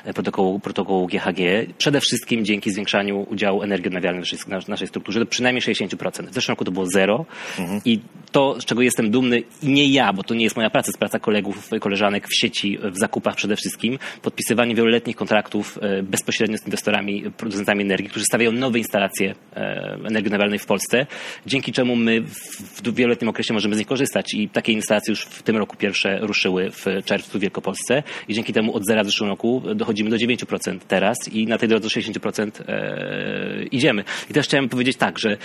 e, 0.05 0.15
protokołu, 0.15 0.61
protokołu 0.61 1.07
GHG. 1.07 1.67
Przede 1.79 2.01
wszystkim 2.01 2.45
dzięki 2.45 2.71
zwiększaniu 2.71 3.27
udziału 3.31 3.63
energii 3.63 3.87
odnawialnej 3.87 4.25
w 4.25 4.49
naszej, 4.49 4.71
naszej 4.71 4.89
strukturze 4.89 5.21
do 5.21 5.27
przynajmniej 5.27 5.63
60%. 5.63 6.27
W 6.27 6.35
zeszłym 6.35 6.53
roku 6.53 6.65
to 6.65 6.71
było 6.71 6.87
zero 6.87 7.27
mhm. 7.59 7.81
i 7.85 8.01
to, 8.33 8.61
z 8.61 8.65
czego 8.65 8.83
jestem 8.83 9.11
dumny 9.11 9.43
i 9.63 9.69
nie 9.69 9.89
ja, 9.89 10.13
bo 10.13 10.23
to 10.23 10.35
nie 10.35 10.45
jest 10.45 10.57
moja 10.57 10.71
praca, 10.71 10.89
jest 10.89 10.99
praca 10.99 11.19
kolegów, 11.19 11.71
koleżanek 11.81 12.29
w 12.29 12.37
sieci, 12.37 12.79
w 12.83 12.99
zakupach 12.99 13.37
przede 13.37 13.57
wszystkim, 13.57 13.99
podpisywanie 14.23 14.75
wieloletnich 14.75 15.17
kontraktów 15.17 15.79
e, 15.83 16.03
bezpośrednio 16.03 16.59
z 16.59 16.65
inwestorami, 16.65 17.31
producentami 17.37 17.83
energii, 17.83 18.09
którzy 18.11 18.25
stawiają 18.25 18.53
nowe 18.53 18.79
instalacje 18.79 19.35
e, 19.57 19.99
energii 20.05 20.27
odnawialnej 20.27 20.59
w 20.59 20.67
Polsce, 20.67 21.07
dzięki 21.47 21.73
czemu 21.73 21.97
my 21.97 22.21
w 22.21 22.95
wieloletnim 22.95 23.29
okresie 23.29 23.55
możemy 23.55 23.75
z 23.75 23.79
nich 23.79 23.87
korzystać 23.87 24.35
i 24.35 24.49
takie 24.49 24.73
instalacje 24.73 25.13
już 25.13 25.25
w 25.41 25.43
tym 25.43 25.57
roku 25.57 25.77
pierwsze 25.77 26.19
ruszyły 26.19 26.71
w 26.71 26.87
czerwcu 27.05 27.39
w 27.39 27.41
Wielkopolsce 27.41 28.03
i 28.29 28.35
dzięki 28.35 28.53
temu 28.53 28.77
od 28.77 28.87
zera 28.87 29.03
w 29.03 29.07
zeszłym 29.07 29.31
roku 29.31 29.63
dochodzimy 29.75 30.11
do 30.11 30.17
9% 30.17 30.79
teraz 30.89 31.17
i 31.33 31.47
na 31.47 31.59
tej 31.59 31.69
drodze 31.69 31.83
do 31.83 31.89
60% 31.89 32.51
e, 32.69 33.65
idziemy. 33.65 34.05
I 34.31 34.33
też 34.33 34.47
chciałem 34.47 34.69
powiedzieć 34.69 34.97
tak, 34.97 35.19
że 35.19 35.37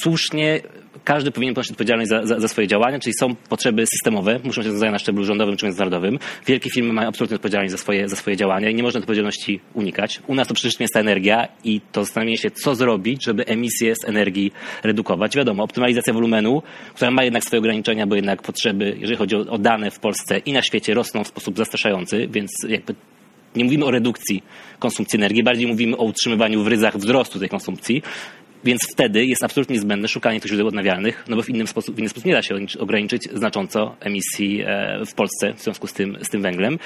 słusznie 0.00 0.60
każdy 1.04 1.30
powinien 1.30 1.54
ponosić 1.54 1.70
odpowiedzialność 1.70 2.10
za, 2.10 2.26
za, 2.26 2.40
za, 2.40 2.48
swoje 2.48 2.66
działania, 2.66 2.98
czyli 2.98 3.14
są 3.20 3.34
potrzeby 3.34 3.84
systemowe, 3.86 4.40
muszą 4.44 4.62
się 4.62 4.68
rozwiązać 4.68 4.92
na 4.92 4.98
szczeblu 4.98 5.24
rządowym 5.24 5.56
czy 5.56 5.66
międzynarodowym. 5.66 6.18
Wielkie 6.46 6.70
firmy 6.70 6.92
mają 6.92 7.08
absolutnie 7.08 7.34
odpowiedzialność 7.34 7.72
za 7.72 7.78
swoje, 7.78 8.08
za 8.08 8.16
swoje 8.16 8.36
działania 8.36 8.70
i 8.70 8.74
nie 8.74 8.82
można 8.82 9.00
odpowiedzialności 9.00 9.60
unikać. 9.74 10.20
U 10.26 10.34
nas 10.34 10.48
to 10.48 10.54
wszystkim 10.54 10.84
jest 10.84 10.94
ta 10.94 11.00
energia 11.00 11.48
i 11.64 11.80
to 11.92 12.04
zastanowienie 12.04 12.38
się, 12.38 12.50
co 12.50 12.74
zrobić, 12.74 13.24
żeby 13.24 13.46
emisje 13.46 13.94
z 13.94 14.04
energii 14.04 14.52
redukować. 14.82 15.36
Wiadomo, 15.36 15.62
optymalizacja 15.62 16.12
wolumenu, 16.12 16.62
która 16.94 17.10
ma 17.10 17.24
jednak 17.24 17.44
swoje 17.44 17.60
ograniczenia, 17.60 18.06
bo 18.06 18.14
jednak 18.14 18.42
potrzeby, 18.42 18.96
jeżeli 18.98 19.16
chodzi 19.16 19.36
o, 19.36 19.40
o 19.40 19.58
dane 19.58 19.90
w 19.90 19.98
Polsce 19.98 20.38
i 20.38 20.52
na 20.52 20.62
świecie, 20.62 20.94
rosną 20.94 21.24
w 21.24 21.28
sposób 21.28 21.56
zastraszający, 21.56 22.28
więc 22.30 22.50
jakby 22.68 22.94
nie 23.56 23.64
mówimy 23.64 23.84
o 23.84 23.90
redukcji 23.90 24.42
konsumpcji 24.78 25.16
energii, 25.16 25.42
bardziej 25.42 25.66
mówimy 25.66 25.96
o 25.96 26.04
utrzymywaniu 26.04 26.62
w 26.62 26.66
ryzach 26.66 26.96
wzrostu 26.96 27.38
tej 27.38 27.48
konsumpcji. 27.48 28.02
Więc 28.64 28.82
wtedy 28.92 29.24
jest 29.24 29.44
absolutnie 29.44 29.74
niezbędne 29.74 30.08
szukanie 30.08 30.40
tych 30.40 30.48
źródeł 30.48 30.68
odnawialnych, 30.68 31.24
no 31.28 31.36
bo 31.36 31.42
w 31.42 31.48
inny 31.48 31.66
sposób, 31.66 31.96
w 31.96 31.98
inny 31.98 32.08
sposób 32.08 32.26
nie 32.26 32.32
da 32.32 32.42
się 32.42 32.56
ograniczyć 32.78 33.28
znacząco 33.34 33.96
emisji 34.00 34.62
e, 34.66 35.00
w 35.06 35.14
Polsce 35.14 35.54
w 35.54 35.62
związku 35.62 35.86
z 35.86 35.92
tym, 35.92 36.18
z 36.22 36.28
tym 36.28 36.42
węglem. 36.42 36.78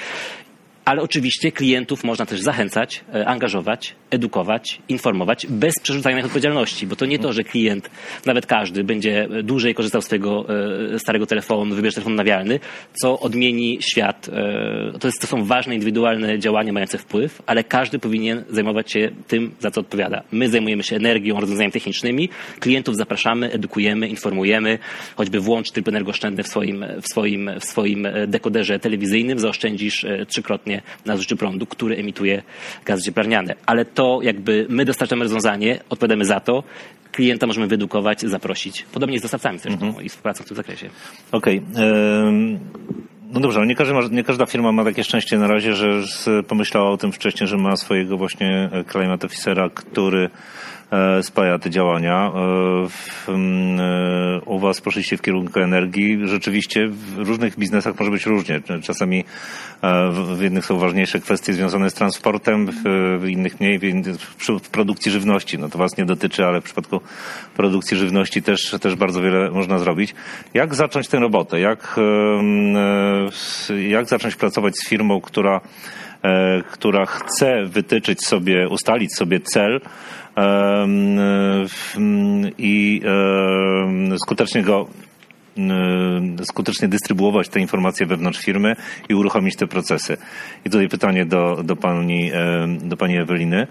Ale 0.85 1.01
oczywiście 1.01 1.51
klientów 1.51 2.03
można 2.03 2.25
też 2.25 2.41
zachęcać, 2.41 3.03
e, 3.13 3.27
angażować, 3.27 3.95
edukować, 4.11 4.79
informować 4.89 5.47
bez 5.49 5.73
przerzucania 5.81 6.19
ich 6.19 6.25
odpowiedzialności, 6.25 6.87
bo 6.87 6.95
to 6.95 7.05
nie 7.05 7.19
to, 7.19 7.33
że 7.33 7.43
klient, 7.43 7.89
nawet 8.25 8.45
każdy, 8.45 8.83
będzie 8.83 9.27
dłużej 9.43 9.75
korzystał 9.75 10.01
z 10.01 10.05
swojego 10.05 10.45
e, 10.93 10.99
starego 10.99 11.25
telefonu, 11.25 11.75
wybierze 11.75 11.95
telefon 11.95 12.15
nawialny, 12.15 12.59
co 12.93 13.19
odmieni 13.19 13.77
świat. 13.81 14.29
E, 14.29 14.99
to, 14.99 15.07
jest, 15.07 15.21
to 15.21 15.27
są 15.27 15.45
ważne, 15.45 15.73
indywidualne 15.73 16.39
działania 16.39 16.73
mające 16.73 16.97
wpływ, 16.97 17.41
ale 17.45 17.63
każdy 17.63 17.99
powinien 17.99 18.43
zajmować 18.49 18.91
się 18.91 19.11
tym, 19.27 19.51
za 19.59 19.71
co 19.71 19.81
odpowiada. 19.81 20.23
My 20.31 20.49
zajmujemy 20.49 20.83
się 20.83 20.95
energią, 20.95 21.39
rozwiązaniami 21.39 21.71
technicznymi, 21.71 22.29
klientów 22.59 22.95
zapraszamy, 22.95 23.51
edukujemy, 23.51 24.07
informujemy, 24.07 24.79
choćby 25.15 25.39
włącz 25.39 25.71
tryb 25.71 25.87
energooszczędny 25.87 26.43
w 26.43 26.47
swoim, 26.47 26.85
w 27.01 27.07
swoim, 27.07 27.51
w 27.59 27.65
swoim 27.65 28.07
dekoderze 28.27 28.79
telewizyjnym, 28.79 29.39
zaoszczędzisz 29.39 30.05
trzykrotnie 30.27 30.74
na 31.05 31.15
zużyciu 31.15 31.37
prądu, 31.37 31.65
który 31.65 31.95
emituje 31.95 32.43
gazy 32.85 33.03
cieplarniane. 33.03 33.55
Ale 33.65 33.85
to 33.85 34.19
jakby 34.21 34.65
my 34.69 34.85
dostarczamy 34.85 35.23
rozwiązanie, 35.23 35.79
odpowiadamy 35.89 36.25
za 36.25 36.39
to, 36.39 36.63
klienta 37.11 37.47
możemy 37.47 37.67
wyedukować, 37.67 38.21
zaprosić. 38.21 38.85
Podobnie 38.93 39.19
z 39.19 39.21
dostawcami 39.21 39.59
zresztą 39.59 39.85
mhm. 39.85 40.05
i 40.05 40.09
współpracą 40.09 40.43
w 40.43 40.47
tym 40.47 40.57
zakresie. 40.57 40.89
Okej. 41.31 41.61
Okay. 41.73 42.59
No 43.31 43.39
dobrze, 43.39 43.59
ale 43.59 43.67
nie, 43.67 43.75
każdy 43.75 43.93
ma, 43.93 44.01
nie 44.11 44.23
każda 44.23 44.45
firma 44.45 44.71
ma 44.71 44.83
takie 44.83 45.03
szczęście 45.03 45.37
na 45.37 45.47
razie, 45.47 45.73
że 45.73 46.03
pomyślała 46.47 46.89
o 46.89 46.97
tym 46.97 47.11
wcześniej, 47.11 47.47
że 47.47 47.57
ma 47.57 47.75
swojego 47.75 48.17
właśnie 48.17 48.69
climate 48.91 49.27
officera, 49.27 49.69
który 49.69 50.29
E, 50.29 50.74
spaja 51.21 51.59
te 51.59 51.69
działania. 51.69 52.31
E, 53.27 53.33
e, 53.33 54.41
u 54.45 54.59
Was 54.59 54.81
poszliście 54.81 55.17
w 55.17 55.21
kierunku 55.21 55.59
energii. 55.59 56.19
Rzeczywiście 56.23 56.87
w 56.87 57.17
różnych 57.17 57.59
biznesach 57.59 57.99
może 57.99 58.11
być 58.11 58.25
różnie. 58.25 58.61
Czasami 58.83 59.23
w 60.35 60.41
jednych 60.41 60.65
są 60.65 60.77
ważniejsze 60.77 61.19
kwestie 61.19 61.53
związane 61.53 61.89
z 61.89 61.93
transportem, 61.93 62.69
w 63.19 63.27
innych 63.27 63.59
mniej, 63.59 63.79
w 64.63 64.69
produkcji 64.69 65.11
żywności. 65.11 65.59
No 65.59 65.69
to 65.69 65.77
Was 65.77 65.97
nie 65.97 66.05
dotyczy, 66.05 66.45
ale 66.45 66.61
w 66.61 66.63
przypadku 66.63 67.01
produkcji 67.55 67.97
żywności 67.97 68.41
też, 68.41 68.75
też 68.81 68.95
bardzo 68.95 69.21
wiele 69.21 69.51
można 69.51 69.79
zrobić. 69.79 70.15
Jak 70.53 70.75
zacząć 70.75 71.07
tę 71.07 71.19
robotę? 71.19 71.59
Jak, 71.59 71.95
jak 73.89 74.09
zacząć 74.09 74.35
pracować 74.35 74.73
z 74.77 74.89
firmą, 74.89 75.21
która 75.21 75.61
która 76.71 77.05
chce 77.05 77.65
wytyczyć 77.65 78.25
sobie, 78.25 78.67
ustalić 78.69 79.15
sobie 79.15 79.39
cel, 79.39 79.81
i 82.57 83.01
skutecznie 84.17 84.63
go 84.63 84.87
skutecznie 86.43 86.87
dystrybuować 86.87 87.49
te 87.49 87.59
informacje 87.59 88.05
wewnątrz 88.05 88.39
firmy 88.39 88.75
i 89.09 89.15
uruchomić 89.15 89.55
te 89.55 89.67
procesy. 89.67 90.17
I 90.65 90.69
tutaj 90.69 90.89
pytanie 90.89 91.25
do, 91.25 91.63
do, 91.63 91.75
pani, 91.75 92.31
do 92.81 92.97
pani 92.97 93.17
Eweliny. 93.17 93.67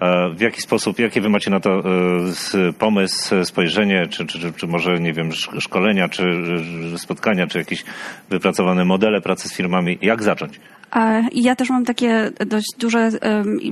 E, 0.00 0.28
w 0.34 0.40
jaki 0.40 0.62
sposób, 0.62 0.98
jakie 0.98 1.20
wy 1.20 1.28
macie 1.28 1.50
na 1.50 1.60
to 1.60 1.78
e, 1.78 2.72
pomysł, 2.78 3.44
spojrzenie, 3.44 4.06
czy, 4.06 4.26
czy, 4.26 4.52
czy 4.52 4.66
może, 4.66 5.00
nie 5.00 5.12
wiem, 5.12 5.32
szkolenia, 5.60 6.08
czy 6.08 6.24
spotkania, 6.96 7.46
czy 7.46 7.58
jakieś 7.58 7.84
wypracowane 8.30 8.84
modele 8.84 9.20
pracy 9.20 9.48
z 9.48 9.54
firmami? 9.54 9.98
Jak 10.02 10.22
zacząć? 10.22 10.60
Ja 11.32 11.56
też 11.56 11.70
mam 11.70 11.84
takie 11.84 12.30
dość 12.46 12.66
duże, 12.78 13.10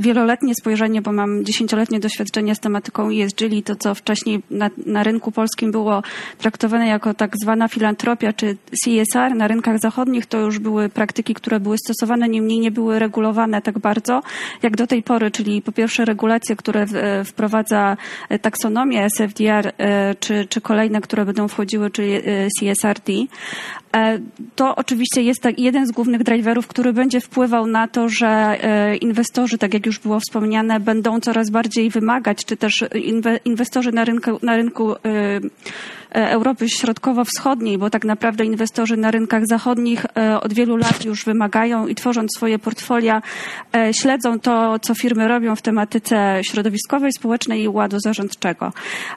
wieloletnie 0.00 0.54
spojrzenie, 0.54 1.02
bo 1.02 1.12
mam 1.12 1.44
dziesięcioletnie 1.44 2.00
doświadczenie 2.00 2.54
z 2.54 2.60
tematyką 2.60 3.08
ESG, 3.10 3.42
czyli 3.42 3.62
to, 3.62 3.76
co 3.76 3.94
wcześniej 3.94 4.42
na, 4.50 4.70
na, 4.86 5.02
rynku 5.02 5.32
polskim 5.32 5.72
było 5.72 6.02
traktowane 6.38 6.86
jako 6.86 7.14
tak 7.14 7.32
zwana 7.42 7.68
filantropia 7.68 8.32
czy 8.32 8.56
CSR 8.84 9.34
na 9.34 9.48
rynkach 9.48 9.78
zachodnich, 9.78 10.26
to 10.26 10.38
już 10.38 10.58
były 10.58 10.88
praktyki, 10.88 11.34
które 11.34 11.60
były 11.60 11.76
stosowane, 11.78 12.28
niemniej 12.28 12.60
nie 12.60 12.70
były 12.70 12.98
regulowane 12.98 13.62
tak 13.62 13.78
bardzo 13.78 14.22
jak 14.62 14.76
do 14.76 14.86
tej 14.86 15.02
pory, 15.02 15.30
czyli 15.30 15.62
po 15.62 15.72
pierwsze 15.72 16.04
regulacje, 16.04 16.56
które 16.56 16.82
e, 16.82 17.24
wprowadza 17.24 17.96
e, 18.28 18.38
taksonomię 18.38 19.04
SFDR, 19.04 19.72
e, 19.78 20.14
czy, 20.14 20.46
czy 20.46 20.60
kolejne, 20.60 21.00
które 21.00 21.24
będą 21.24 21.48
wchodziły, 21.48 21.90
czyli 21.90 22.12
CSRD. 22.58 23.12
To 24.56 24.76
oczywiście 24.76 25.22
jest 25.22 25.42
tak 25.42 25.58
jeden 25.58 25.86
z 25.86 25.92
głównych 25.92 26.22
driverów, 26.22 26.66
który 26.66 26.92
będzie 26.92 27.20
wpływał 27.20 27.66
na 27.66 27.88
to, 27.88 28.08
że 28.08 28.58
inwestorzy, 29.00 29.58
tak 29.58 29.74
jak 29.74 29.86
już 29.86 29.98
było 29.98 30.20
wspomniane, 30.20 30.80
będą 30.80 31.20
coraz 31.20 31.50
bardziej 31.50 31.90
wymagać, 31.90 32.44
czy 32.44 32.56
też 32.56 32.84
inwestorzy 33.44 33.92
na 33.92 34.04
rynku, 34.04 34.38
na 34.42 34.56
rynku 34.56 34.94
Europy 36.12 36.68
Środkowo-Wschodniej, 36.68 37.78
bo 37.78 37.90
tak 37.90 38.04
naprawdę 38.04 38.44
inwestorzy 38.44 38.96
na 38.96 39.10
rynkach 39.10 39.46
zachodnich 39.46 40.06
od 40.40 40.52
wielu 40.52 40.76
lat 40.76 41.04
już 41.04 41.24
wymagają 41.24 41.86
i 41.86 41.94
tworząc 41.94 42.30
swoje 42.36 42.58
portfolia, 42.58 43.22
śledzą 43.92 44.40
to, 44.40 44.78
co 44.78 44.94
firmy 44.94 45.28
robią 45.28 45.56
w 45.56 45.62
tematyce 45.62 46.40
środowiskowej, 46.42 47.12
społecznej 47.12 47.62
i 47.62 47.68
ładu 47.68 48.00
zarządczego. 48.00 48.72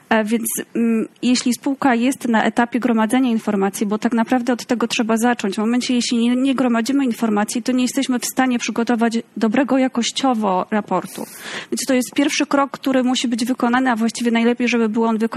E, 0.08 0.24
więc 0.24 0.46
mm, 0.74 1.08
jeśli 1.22 1.54
spółka 1.54 1.94
jest 1.94 2.28
na 2.28 2.44
etapie 2.44 2.80
gromadzenia 2.80 3.30
informacji, 3.30 3.86
bo 3.86 3.98
tak 3.98 4.12
naprawdę 4.12 4.52
od 4.52 4.66
tego 4.66 4.88
trzeba 4.88 5.16
zacząć. 5.16 5.54
W 5.54 5.58
momencie, 5.58 5.94
jeśli 5.94 6.36
nie, 6.36 6.54
gromadzimy 6.54 7.04
informacji, 7.04 7.62
to 7.62 7.72
nie 7.72 7.82
jesteśmy 7.82 8.18
w 8.18 8.26
stanie 8.26 8.58
przygotować 8.58 9.18
dobrego 9.36 9.78
jakościowo 9.78 10.66
raportu. 10.70 11.26
Więc 11.70 11.80
to 11.88 11.94
jest 11.94 12.14
pierwszy 12.14 12.46
krok, 12.46 12.70
który 12.70 13.04
musi 13.04 13.28
być 13.28 13.44
wykonany, 13.44 13.90
a 13.90 13.96
właściwie 13.96 14.30
najlepiej, 14.30 14.68
żeby 14.68 14.88
był 14.88 15.04
on 15.04 15.16
y, 15.16 15.28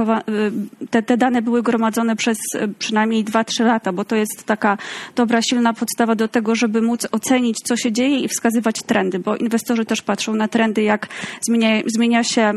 te, 0.90 1.04
te 1.04 1.18
dane 1.18 1.42
były 1.42 1.49
gromadzone 1.50 2.16
przez 2.16 2.38
y, 2.56 2.68
przynajmniej 2.80 3.26
2-3 3.26 3.66
lata, 3.66 3.94
bo 3.94 4.06
to 4.06 4.16
jest 4.16 4.44
taka 4.44 4.78
dobra, 5.16 5.42
silna 5.42 5.74
podstawa 5.74 6.16
do 6.16 6.28
tego, 6.28 6.56
żeby 6.56 6.82
móc 6.82 7.08
ocenić, 7.12 7.58
co 7.64 7.78
się 7.78 7.92
dzieje 7.92 8.20
i 8.20 8.28
wskazywać 8.28 8.84
trendy, 8.84 9.20
bo 9.20 9.36
inwestorzy 9.36 9.86
też 9.86 10.02
patrzą 10.02 10.36
na 10.36 10.48
trendy, 10.48 10.82
jak 10.82 11.08
zmienia, 11.42 11.82
zmienia 11.86 12.24
się 12.24 12.54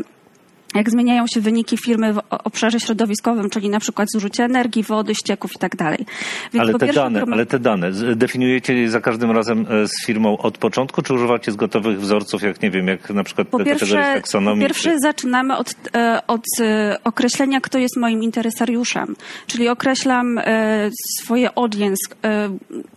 jak 0.75 0.89
zmieniają 0.89 1.25
się 1.27 1.41
wyniki 1.41 1.77
firmy 1.77 2.13
w 2.13 2.19
obszarze 2.29 2.79
środowiskowym, 2.79 3.49
czyli 3.49 3.69
na 3.69 3.79
przykład 3.79 4.07
zużycie 4.11 4.43
energii, 4.43 4.83
wody, 4.83 5.15
ścieków 5.15 5.55
i 5.55 5.59
tak 5.59 5.75
dalej. 5.75 6.05
Ale 6.59 6.73
te, 6.73 6.93
dane, 6.93 7.23
ale 7.31 7.45
te 7.45 7.59
dane, 7.59 7.91
definiujecie 8.15 8.73
je 8.73 8.89
za 8.89 9.01
każdym 9.01 9.31
razem 9.31 9.65
e, 9.69 9.87
z 9.87 10.05
firmą 10.05 10.37
od 10.37 10.57
początku, 10.57 11.01
czy 11.01 11.13
używacie 11.13 11.51
z 11.51 11.55
gotowych 11.55 11.99
wzorców, 11.99 12.43
jak 12.43 12.61
nie 12.61 12.71
wiem, 12.71 12.87
jak 12.87 13.09
na 13.09 13.23
przykład 13.23 13.47
po 13.47 13.63
pierwsze, 13.63 13.95
taksonomii? 13.95 14.61
Po 14.61 14.67
pierwsze 14.67 14.91
czy... 14.91 14.99
zaczynamy 14.99 15.57
od, 15.57 15.75
e, 15.95 16.21
od 16.27 16.45
e, 16.61 16.97
określenia, 17.03 17.61
kto 17.61 17.77
jest 17.77 17.97
moim 17.97 18.23
interesariuszem, 18.23 19.15
czyli 19.47 19.69
określam 19.69 20.39
swoje 21.21 21.57
audience, 21.57 22.15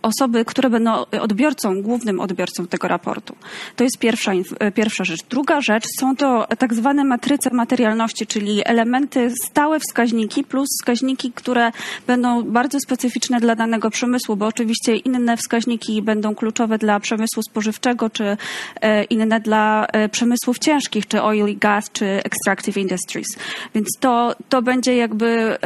osoby, 0.01 0.45
które 0.45 0.69
będą 0.69 1.05
odbiorcą, 1.21 1.81
głównym 1.81 2.19
odbiorcą 2.19 2.67
tego 2.67 2.87
raportu. 2.87 3.35
To 3.75 3.83
jest 3.83 3.99
pierwsza, 3.99 4.31
pierwsza 4.75 5.03
rzecz. 5.03 5.19
Druga 5.29 5.61
rzecz 5.61 5.85
są 5.99 6.15
to 6.15 6.47
tak 6.57 6.73
zwane 6.73 7.03
matryce 7.03 7.49
materialności, 7.67 8.27
czyli 8.27 8.61
elementy, 8.65 9.31
stałe 9.45 9.79
wskaźniki 9.79 10.43
plus 10.43 10.67
wskaźniki, 10.79 11.31
które 11.31 11.71
będą 12.07 12.43
bardzo 12.43 12.79
specyficzne 12.79 13.39
dla 13.39 13.55
danego 13.55 13.89
przemysłu, 13.89 14.35
bo 14.35 14.45
oczywiście 14.47 14.95
inne 14.95 15.37
wskaźniki 15.37 16.01
będą 16.01 16.35
kluczowe 16.35 16.77
dla 16.77 16.99
przemysłu 16.99 17.43
spożywczego, 17.43 18.09
czy 18.09 18.37
e, 18.81 19.03
inne 19.03 19.39
dla 19.39 19.85
e, 19.85 20.09
przemysłów 20.09 20.59
ciężkich, 20.59 21.07
czy 21.07 21.21
oil 21.21 21.47
i 21.47 21.57
gas, 21.57 21.91
czy 21.91 22.05
extractive 22.05 22.77
industries. 22.77 23.27
Więc 23.75 23.87
to, 23.99 24.35
to 24.49 24.61
będzie 24.61 24.95
jakby 24.95 25.57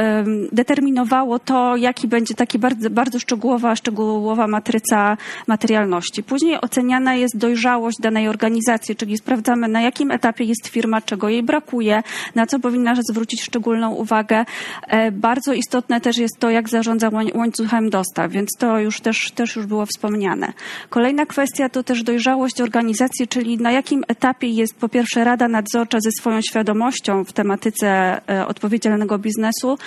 determinowało 0.52 1.40
to, 1.40 1.76
jaki 1.76 2.08
będzie 2.08 2.34
taki 2.34 2.60
bardzo, 2.60 2.90
bardzo 2.90 3.20
szczegółowa, 3.20 3.76
szczegółowa 3.76 4.48
matryca 4.48 5.18
materialności. 5.48 6.24
Później 6.24 6.62
oceniana 6.62 7.16
jest 7.16 7.38
dojrzałość 7.38 7.98
danej 8.02 8.28
organizacji, 8.28 8.96
czyli 8.96 9.18
sprawdzamy 9.18 9.68
na 9.68 9.82
jakim 9.82 10.12
etapie 10.12 10.44
jest 10.44 10.68
firma, 10.68 11.02
czego 11.02 11.30
jej 11.30 11.44
brakuje, 11.44 11.91
na 12.36 12.46
co 12.46 12.60
powinna 12.60 12.96
zwrócić 13.10 13.42
szczególną 13.42 13.92
uwagę. 13.92 14.46
E, 14.88 15.12
bardzo 15.12 15.54
istotne 15.54 16.02
też 16.02 16.18
jest 16.18 16.40
to, 16.40 16.50
jak 16.50 16.70
zarządza 16.70 17.10
łańcuchem 17.34 17.90
dostaw, 17.90 18.32
więc 18.32 18.50
to 18.58 18.80
już 18.80 19.02
też, 19.02 19.32
też 19.32 19.56
już 19.56 19.66
było 19.66 19.86
wspomniane. 19.86 20.54
Kolejna 20.90 21.26
kwestia 21.26 21.70
to 21.70 21.84
też 21.84 22.04
dojrzałość 22.04 22.62
organizacji, 22.62 23.28
czyli 23.28 23.58
na 23.58 23.72
jakim 23.72 24.04
etapie 24.08 24.48
jest 24.48 24.76
po 24.76 24.90
pierwsze 24.90 25.24
Rada 25.24 25.48
Nadzorcza 25.48 25.98
ze 26.00 26.12
swoją 26.12 26.42
świadomością 26.42 27.24
w 27.24 27.34
tematyce 27.34 27.88
e, 28.30 28.48
odpowiedzialnego 28.48 29.20
biznesu, 29.20 29.78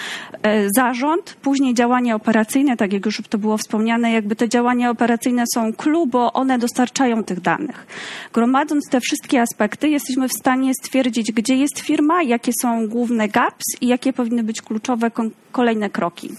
e, 0.42 0.68
zarząd, 0.76 1.36
później 1.42 1.74
działania 1.74 2.14
operacyjne, 2.14 2.76
tak 2.76 2.92
jak 2.92 3.06
już 3.06 3.22
to 3.28 3.38
było 3.38 3.58
wspomniane, 3.58 4.12
jakby 4.12 4.36
te 4.36 4.48
działania 4.48 4.90
operacyjne 4.90 5.44
są 5.54 5.72
clue, 5.72 6.06
bo 6.06 6.32
one 6.32 6.58
dostarczają 6.58 7.24
tych 7.24 7.40
danych. 7.40 7.86
Gromadząc 8.32 8.88
te 8.90 9.00
wszystkie 9.00 9.40
aspekty, 9.40 9.88
jesteśmy 9.88 10.28
w 10.28 10.32
stanie 10.32 10.72
stwierdzić, 10.74 11.32
gdzie 11.32 11.56
jest 11.56 11.80
firma, 11.80 11.93
jakie 12.26 12.52
są 12.62 12.88
główne 12.88 13.28
gaps 13.28 13.64
i 13.80 13.86
jakie 13.86 14.12
powinny 14.12 14.42
być 14.42 14.62
kluczowe 14.62 15.10
kolejne 15.52 15.90
kroki. 15.90 16.30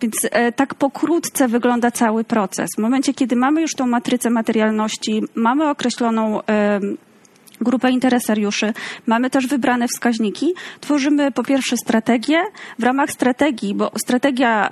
Więc 0.00 0.14
e, 0.30 0.52
tak 0.52 0.74
pokrótce 0.74 1.48
wygląda 1.48 1.90
cały 1.90 2.24
proces. 2.24 2.68
W 2.76 2.80
momencie, 2.80 3.14
kiedy 3.14 3.36
mamy 3.36 3.60
już 3.60 3.74
tą 3.74 3.86
matrycę 3.86 4.30
materialności, 4.30 5.22
mamy 5.34 5.68
określoną 5.70 6.40
grupę 7.60 7.90
interesariuszy. 7.90 8.72
Mamy 9.06 9.30
też 9.30 9.46
wybrane 9.46 9.86
wskaźniki. 9.88 10.54
Tworzymy 10.80 11.32
po 11.32 11.44
pierwsze 11.44 11.76
strategię. 11.76 12.42
W 12.78 12.82
ramach 12.82 13.10
strategii, 13.10 13.74
bo 13.74 13.90
strategia, 14.04 14.70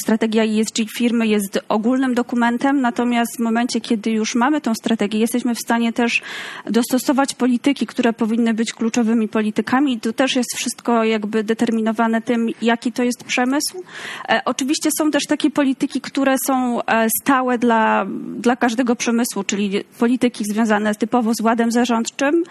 strategia 0.00 0.44
ESG 0.44 0.76
firmy 0.96 1.26
jest 1.26 1.60
ogólnym 1.68 2.14
dokumentem, 2.14 2.80
natomiast 2.80 3.36
w 3.36 3.40
momencie, 3.40 3.80
kiedy 3.80 4.10
już 4.10 4.34
mamy 4.34 4.60
tą 4.60 4.74
strategię, 4.74 5.18
jesteśmy 5.18 5.54
w 5.54 5.58
stanie 5.58 5.92
też 5.92 6.22
dostosować 6.66 7.34
polityki, 7.34 7.86
które 7.86 8.12
powinny 8.12 8.54
być 8.54 8.72
kluczowymi 8.72 9.28
politykami. 9.28 10.00
To 10.00 10.12
też 10.12 10.36
jest 10.36 10.56
wszystko 10.56 11.04
jakby 11.04 11.44
determinowane 11.44 12.22
tym, 12.22 12.48
jaki 12.62 12.92
to 12.92 13.02
jest 13.02 13.24
przemysł. 13.24 13.82
E, 14.28 14.42
oczywiście 14.44 14.90
są 14.98 15.10
też 15.10 15.26
takie 15.26 15.50
polityki, 15.50 16.00
które 16.00 16.36
są 16.46 16.82
e, 16.82 17.06
stałe 17.20 17.58
dla, 17.58 18.06
dla 18.36 18.56
każdego 18.56 18.96
przemysłu, 18.96 19.44
czyli 19.44 19.84
polityki 19.98 20.44
związane 20.44 20.94
typowo 20.94 21.34
z 21.34 21.40
ładem 21.40 21.72
zarządczym, 21.84 22.44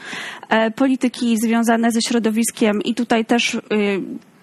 e, 0.50 0.72
polityki 0.72 1.38
związane 1.38 1.92
ze 1.92 2.02
środowiskiem. 2.02 2.82
I 2.82 2.96
tutaj 2.96 3.26
też 3.26 3.54
y, 3.54 3.60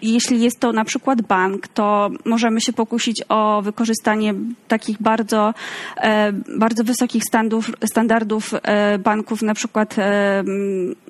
jeśli 0.02 0.42
jest 0.42 0.60
to 0.60 0.72
na 0.72 0.84
przykład 0.84 1.22
bank, 1.22 1.68
to 1.68 2.10
możemy 2.24 2.60
się 2.60 2.72
pokusić 2.72 3.22
o 3.28 3.62
wykorzystanie 3.62 4.34
takich 4.68 5.02
bardzo, 5.02 5.54
e, 5.96 6.32
bardzo 6.58 6.84
wysokich 6.84 7.22
standardów, 7.28 7.70
standardów 7.84 8.54
e, 8.62 8.98
banków, 8.98 9.42
na 9.42 9.54
przykład 9.54 9.98
e, 9.98 10.44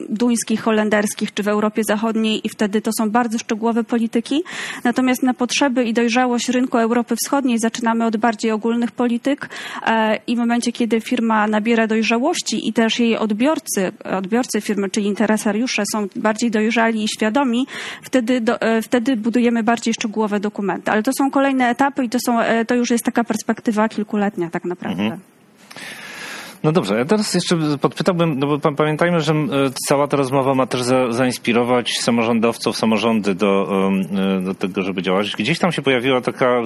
duńskich, 0.08 0.62
holenderskich 0.62 1.34
czy 1.34 1.42
w 1.42 1.48
Europie 1.48 1.82
Zachodniej 1.84 2.46
i 2.46 2.48
wtedy 2.48 2.80
to 2.80 2.90
są 2.98 3.10
bardzo 3.10 3.38
szczegółowe 3.38 3.84
polityki. 3.84 4.42
Natomiast 4.84 5.22
na 5.22 5.34
potrzeby 5.34 5.84
i 5.84 5.92
dojrzałość 5.92 6.48
rynku 6.48 6.78
Europy 6.78 7.14
Wschodniej 7.24 7.58
zaczynamy 7.58 8.06
od 8.06 8.16
bardziej 8.16 8.50
ogólnych 8.50 8.90
polityk 8.90 9.48
i 10.26 10.36
w 10.36 10.38
momencie, 10.38 10.72
kiedy 10.72 11.00
firma 11.00 11.46
nabiera 11.46 11.86
dojrzałości 11.86 12.68
i 12.68 12.72
też 12.72 12.98
jej 12.98 13.16
odbiorcy, 13.16 13.92
odbiorcy 14.04 14.60
firmy, 14.60 14.90
czyli 14.90 15.06
interesariusze 15.06 15.82
są 15.92 16.06
bardziej 16.16 16.50
dojrzali 16.50 17.04
i 17.04 17.08
świadomi, 17.08 17.66
wtedy 18.02 18.40
do, 18.40 18.60
wtedy 18.82 19.16
budujemy 19.16 19.62
bardziej 19.62 19.94
szczegółowe 19.94 20.40
dokumenty. 20.40 20.90
Ale 20.90 21.02
to 21.02 21.10
są 21.18 21.30
kolejne 21.30 21.68
etapy 21.68 22.04
i 22.04 22.08
to, 22.08 22.18
są, 22.26 22.40
e, 22.40 22.64
to 22.64 22.74
już 22.74 22.90
jest 22.90 23.04
taka 23.04 23.24
perspektywa 23.24 23.88
kilkuletnia 23.88 24.50
tak 24.50 24.64
naprawdę. 24.64 25.02
Mhm. 25.02 25.20
No 26.64 26.72
dobrze, 26.72 26.98
ja 26.98 27.04
teraz 27.04 27.34
jeszcze 27.34 27.56
podpytałbym, 27.80 28.38
no 28.38 28.46
bo 28.46 28.72
pamiętajmy, 28.72 29.20
że 29.20 29.34
cała 29.88 30.08
ta 30.08 30.16
rozmowa 30.16 30.54
ma 30.54 30.66
też 30.66 30.82
za, 30.82 31.12
zainspirować 31.12 31.92
samorządowców, 32.00 32.76
samorządy 32.76 33.34
do, 33.34 33.68
e, 34.38 34.40
do 34.40 34.54
tego, 34.54 34.82
żeby 34.82 35.02
działać. 35.02 35.36
Gdzieś 35.36 35.58
tam 35.58 35.72
się 35.72 35.82
pojawiła 35.82 36.20
taka 36.20 36.62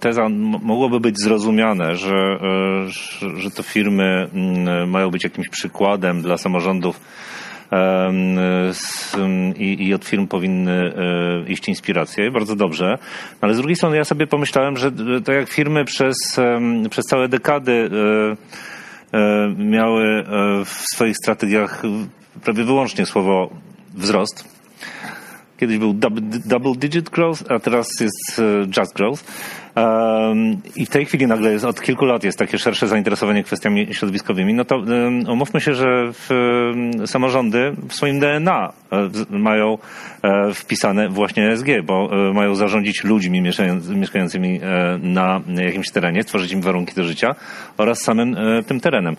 teza, 0.00 0.28
mogłoby 0.62 1.00
być 1.00 1.22
zrozumiane, 1.22 1.90
e, 1.90 1.96
że, 1.96 2.38
że 3.36 3.50
to 3.50 3.62
firmy 3.62 4.28
mają 4.86 5.10
być 5.10 5.24
jakimś 5.24 5.48
przykładem 5.48 6.22
dla 6.22 6.38
samorządów 6.38 7.00
i, 9.56 9.86
i 9.86 9.94
od 9.94 10.04
firm 10.04 10.26
powinny 10.26 10.72
e, 10.72 11.52
iść 11.52 11.68
inspiracje. 11.68 12.30
Bardzo 12.30 12.56
dobrze. 12.56 12.98
Ale 13.40 13.54
z 13.54 13.56
drugiej 13.56 13.76
strony 13.76 13.96
ja 13.96 14.04
sobie 14.04 14.26
pomyślałem, 14.26 14.76
że 14.76 14.92
to 15.24 15.32
jak 15.32 15.48
firmy 15.48 15.84
przez, 15.84 16.16
przez 16.90 17.04
całe 17.04 17.28
dekady 17.28 17.90
e, 19.12 19.18
e, 19.18 19.54
miały 19.58 20.24
w 20.64 20.82
swoich 20.94 21.16
strategiach 21.16 21.82
prawie 22.44 22.64
wyłącznie 22.64 23.06
słowo 23.06 23.50
wzrost. 23.94 24.56
Kiedyś 25.58 25.78
był 25.78 25.94
double 26.44 26.74
digit 26.76 27.10
growth, 27.10 27.42
a 27.48 27.58
teraz 27.58 27.88
jest 28.00 28.42
just 28.76 28.94
growth 28.94 29.24
i 30.76 30.86
w 30.86 30.90
tej 30.90 31.06
chwili 31.06 31.26
nagle 31.26 31.52
jest, 31.52 31.64
od 31.64 31.82
kilku 31.82 32.04
lat 32.04 32.24
jest 32.24 32.38
takie 32.38 32.58
szersze 32.58 32.88
zainteresowanie 32.88 33.44
kwestiami 33.44 33.94
środowiskowymi, 33.94 34.54
no 34.54 34.64
to 34.64 34.82
umówmy 35.28 35.60
się, 35.60 35.74
że 35.74 36.12
samorządy 37.06 37.72
w 37.88 37.94
swoim 37.94 38.20
DNA 38.20 38.72
e, 38.92 39.38
mają 39.38 39.78
e, 40.22 40.54
wpisane 40.54 41.08
właśnie 41.08 41.50
ESG, 41.50 41.66
bo 41.84 42.10
e, 42.28 42.32
mają 42.32 42.54
zarządzić 42.54 43.04
ludźmi 43.04 43.40
mieszkającymi 43.94 44.60
na 45.02 45.40
jakimś 45.64 45.90
terenie, 45.90 46.24
tworzyć 46.24 46.52
im 46.52 46.62
warunki 46.62 46.94
do 46.94 47.04
życia 47.04 47.34
oraz 47.78 48.02
samym 48.02 48.36
tym 48.66 48.80
terenem. 48.80 49.16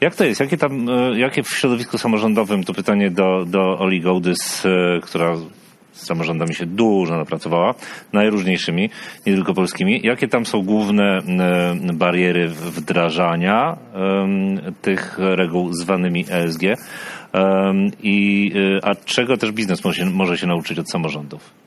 Jak 0.00 0.14
to 0.14 0.24
jest? 0.24 0.40
Jakie, 0.40 0.56
tam, 0.56 0.86
jakie 1.16 1.42
w 1.42 1.48
środowisku 1.48 1.98
samorządowym, 1.98 2.64
to 2.64 2.74
pytanie 2.74 3.10
do, 3.10 3.44
do 3.46 3.78
Oli 3.78 4.00
Gołdys, 4.00 4.66
która 5.02 5.36
z 5.96 6.06
samorządami 6.06 6.54
się 6.54 6.66
dużo 6.66 7.16
napracowała, 7.16 7.74
najróżniejszymi, 8.12 8.90
nie 9.26 9.34
tylko 9.34 9.54
polskimi. 9.54 10.00
Jakie 10.04 10.28
tam 10.28 10.46
są 10.46 10.62
główne 10.62 11.22
bariery 11.94 12.48
wdrażania 12.48 13.76
tych 14.82 15.18
reguł 15.18 15.72
zwanymi 15.72 16.24
ESG 16.30 16.62
i 18.02 18.52
y, 18.56 18.80
a 18.82 18.94
czego 18.94 19.36
też 19.36 19.52
biznes 19.52 19.84
może 19.84 19.96
się, 19.96 20.06
może 20.06 20.38
się 20.38 20.46
nauczyć 20.46 20.78
od 20.78 20.90
samorządów? 20.90 21.65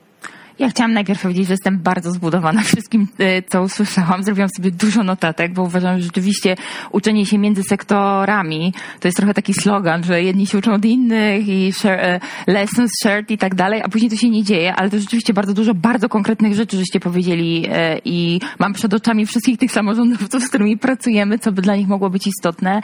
Ja 0.60 0.70
chciałam 0.70 0.94
najpierw 0.94 1.22
powiedzieć, 1.22 1.48
że 1.48 1.54
jestem 1.54 1.80
bardzo 1.80 2.12
zbudowana 2.12 2.62
wszystkim, 2.62 3.08
e, 3.18 3.42
co 3.42 3.64
usłyszałam. 3.64 4.24
Zrobiłam 4.24 4.50
sobie 4.58 4.72
dużo 4.72 5.04
notatek, 5.04 5.54
bo 5.54 5.64
uważam, 5.64 5.98
że 5.98 6.04
rzeczywiście 6.04 6.56
uczenie 6.92 7.26
się 7.26 7.38
między 7.38 7.64
sektorami 7.64 8.74
to 9.00 9.08
jest 9.08 9.18
trochę 9.18 9.34
taki 9.34 9.54
slogan, 9.54 10.04
że 10.04 10.24
jedni 10.24 10.48
się 10.48 10.58
uczą 10.58 10.74
od 10.74 10.86
innych 10.86 11.48
i 11.48 11.74
share, 11.74 12.00
e, 12.00 12.20
lessons 12.48 12.92
shared 13.04 13.32
i 13.32 13.38
tak 13.38 13.56
dalej, 13.56 13.82
a 13.82 13.90
później 13.90 14.12
to 14.12 14.18
się 14.18 14.30
nie 14.30 14.44
dzieje, 14.44 14.76
ale 14.76 14.90
to 14.90 15.00
rzeczywiście 15.00 15.34
bardzo 15.34 15.54
dużo 15.54 15.74
bardzo 15.74 16.10
konkretnych 16.10 16.56
rzeczy, 16.56 16.78
żeście 16.78 17.00
powiedzieli 17.00 17.66
e, 17.70 18.00
i 18.06 18.42
mam 18.60 18.74
przed 18.74 18.94
oczami 18.94 19.26
wszystkich 19.26 19.58
tych 19.58 19.72
samorządowców, 19.72 20.44
z 20.44 20.50
którymi 20.50 20.78
pracujemy, 20.78 21.40
co 21.40 21.52
by 21.52 21.62
dla 21.62 21.76
nich 21.76 21.88
mogło 21.88 22.10
być 22.10 22.28
istotne. 22.28 22.82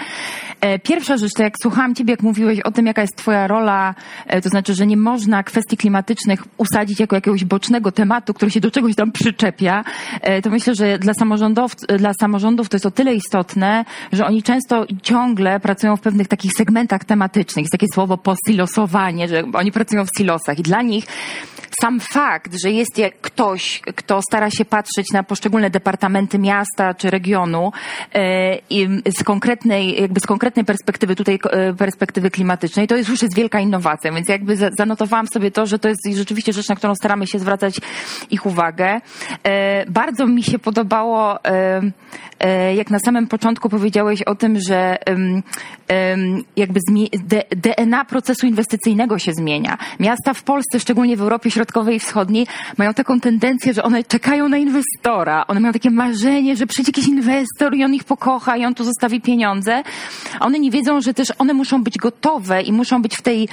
Pierwsza 0.83 1.17
rzecz, 1.17 1.31
to 1.33 1.43
jak 1.43 1.53
słuchałam 1.61 1.95
ciebie, 1.95 2.11
jak 2.11 2.21
mówiłeś 2.23 2.59
o 2.59 2.71
tym, 2.71 2.85
jaka 2.85 3.01
jest 3.01 3.15
twoja 3.15 3.47
rola, 3.47 3.95
to 4.43 4.49
znaczy, 4.49 4.73
że 4.73 4.87
nie 4.87 4.97
można 4.97 5.43
kwestii 5.43 5.77
klimatycznych 5.77 6.43
usadzić 6.57 6.99
jako 6.99 7.15
jakiegoś 7.15 7.45
bocznego 7.45 7.64
tematu, 7.91 8.33
który 8.33 8.51
się 8.51 8.59
do 8.59 8.71
czegoś 8.71 8.95
tam 8.95 9.11
przyczepia, 9.11 9.83
e, 10.21 10.41
to 10.41 10.49
myślę, 10.49 10.75
że 10.75 10.99
dla 10.99 11.13
samorządów, 11.13 11.75
dla 11.75 12.11
samorządów 12.19 12.69
to 12.69 12.75
jest 12.75 12.85
o 12.85 12.91
tyle 12.91 13.15
istotne, 13.15 13.85
że 14.11 14.25
oni 14.25 14.43
często 14.43 14.85
ciągle 15.01 15.59
pracują 15.59 15.97
w 15.97 16.01
pewnych 16.01 16.27
takich 16.27 16.51
segmentach 16.57 17.05
tematycznych. 17.05 17.63
Jest 17.63 17.71
takie 17.71 17.87
słowo 17.93 18.17
posilosowanie, 18.17 19.27
że 19.27 19.43
oni 19.53 19.71
pracują 19.71 20.05
w 20.05 20.09
silosach 20.17 20.59
i 20.59 20.63
dla 20.63 20.81
nich 20.81 21.05
sam 21.81 21.99
fakt, 21.99 22.55
że 22.63 22.71
jest 22.71 22.97
jak 22.97 23.21
ktoś, 23.21 23.81
kto 23.95 24.21
stara 24.21 24.49
się 24.49 24.65
patrzeć 24.65 25.11
na 25.13 25.23
poszczególne 25.23 25.69
departamenty 25.69 26.39
miasta 26.39 26.93
czy 26.93 27.09
regionu 27.09 27.71
e, 28.13 28.55
i 28.69 28.87
z 29.19 29.23
konkretnej, 29.23 30.01
jakby 30.01 30.19
z 30.19 30.25
konkretnej 30.25 30.65
perspektywy, 30.65 31.15
tutaj 31.15 31.39
e, 31.51 31.73
perspektywy 31.73 32.31
klimatycznej, 32.31 32.87
to 32.87 32.95
jest 32.95 33.09
już 33.09 33.21
jest 33.21 33.35
wielka 33.35 33.59
innowacja, 33.59 34.11
więc 34.11 34.29
jakby 34.29 34.57
za- 34.57 34.69
zanotowałam 34.77 35.27
sobie 35.27 35.51
to, 35.51 35.65
że 35.65 35.79
to 35.79 35.89
jest 35.89 36.01
rzeczywiście 36.13 36.53
rzecz, 36.53 36.69
na 36.69 36.75
którą 36.75 36.95
staramy 36.95 37.27
się 37.27 37.39
zwracać 37.39 37.54
ich 38.31 38.45
uwagę. 38.45 39.01
E, 39.43 39.85
Bardzo 39.91 40.27
mi 40.27 40.43
się 40.43 40.59
podobało, 40.59 41.43
e, 41.45 41.81
e, 42.39 42.75
jak 42.75 42.89
na 42.89 42.99
samym 42.99 43.27
początku 43.27 43.69
powiedziałeś 43.69 44.21
o 44.21 44.35
tym, 44.35 44.59
że 44.59 44.97
jakby 46.55 46.79
DNA 47.55 48.05
procesu 48.05 48.47
inwestycyjnego 48.47 49.19
się 49.19 49.33
zmienia. 49.33 49.77
Miasta 49.99 50.33
w 50.33 50.43
Polsce, 50.43 50.79
szczególnie 50.79 51.17
w 51.17 51.21
Europie 51.21 51.51
Środkowej 51.51 51.95
i 51.95 51.99
Wschodniej, 51.99 52.47
mają 52.77 52.93
taką 52.93 53.19
tendencję, 53.19 53.73
że 53.73 53.83
one 53.83 54.03
czekają 54.03 54.49
na 54.49 54.57
inwestora. 54.57 55.47
One 55.47 55.59
mają 55.59 55.73
takie 55.73 55.91
marzenie, 55.91 56.55
że 56.55 56.67
przyjdzie 56.67 56.89
jakiś 56.89 57.07
inwestor 57.07 57.75
i 57.75 57.83
on 57.83 57.93
ich 57.93 58.03
pokocha 58.03 58.57
i 58.57 58.65
on 58.65 58.75
tu 58.75 58.83
zostawi 58.83 59.21
pieniądze. 59.21 59.83
A 60.39 60.45
one 60.45 60.59
nie 60.59 60.71
wiedzą, 60.71 61.01
że 61.01 61.13
też 61.13 61.27
one 61.37 61.53
muszą 61.53 61.83
być 61.83 61.97
gotowe 61.97 62.61
i 62.61 62.71
muszą 62.71 63.01
być 63.01 63.15
w 63.15 63.21
tej, 63.21 63.47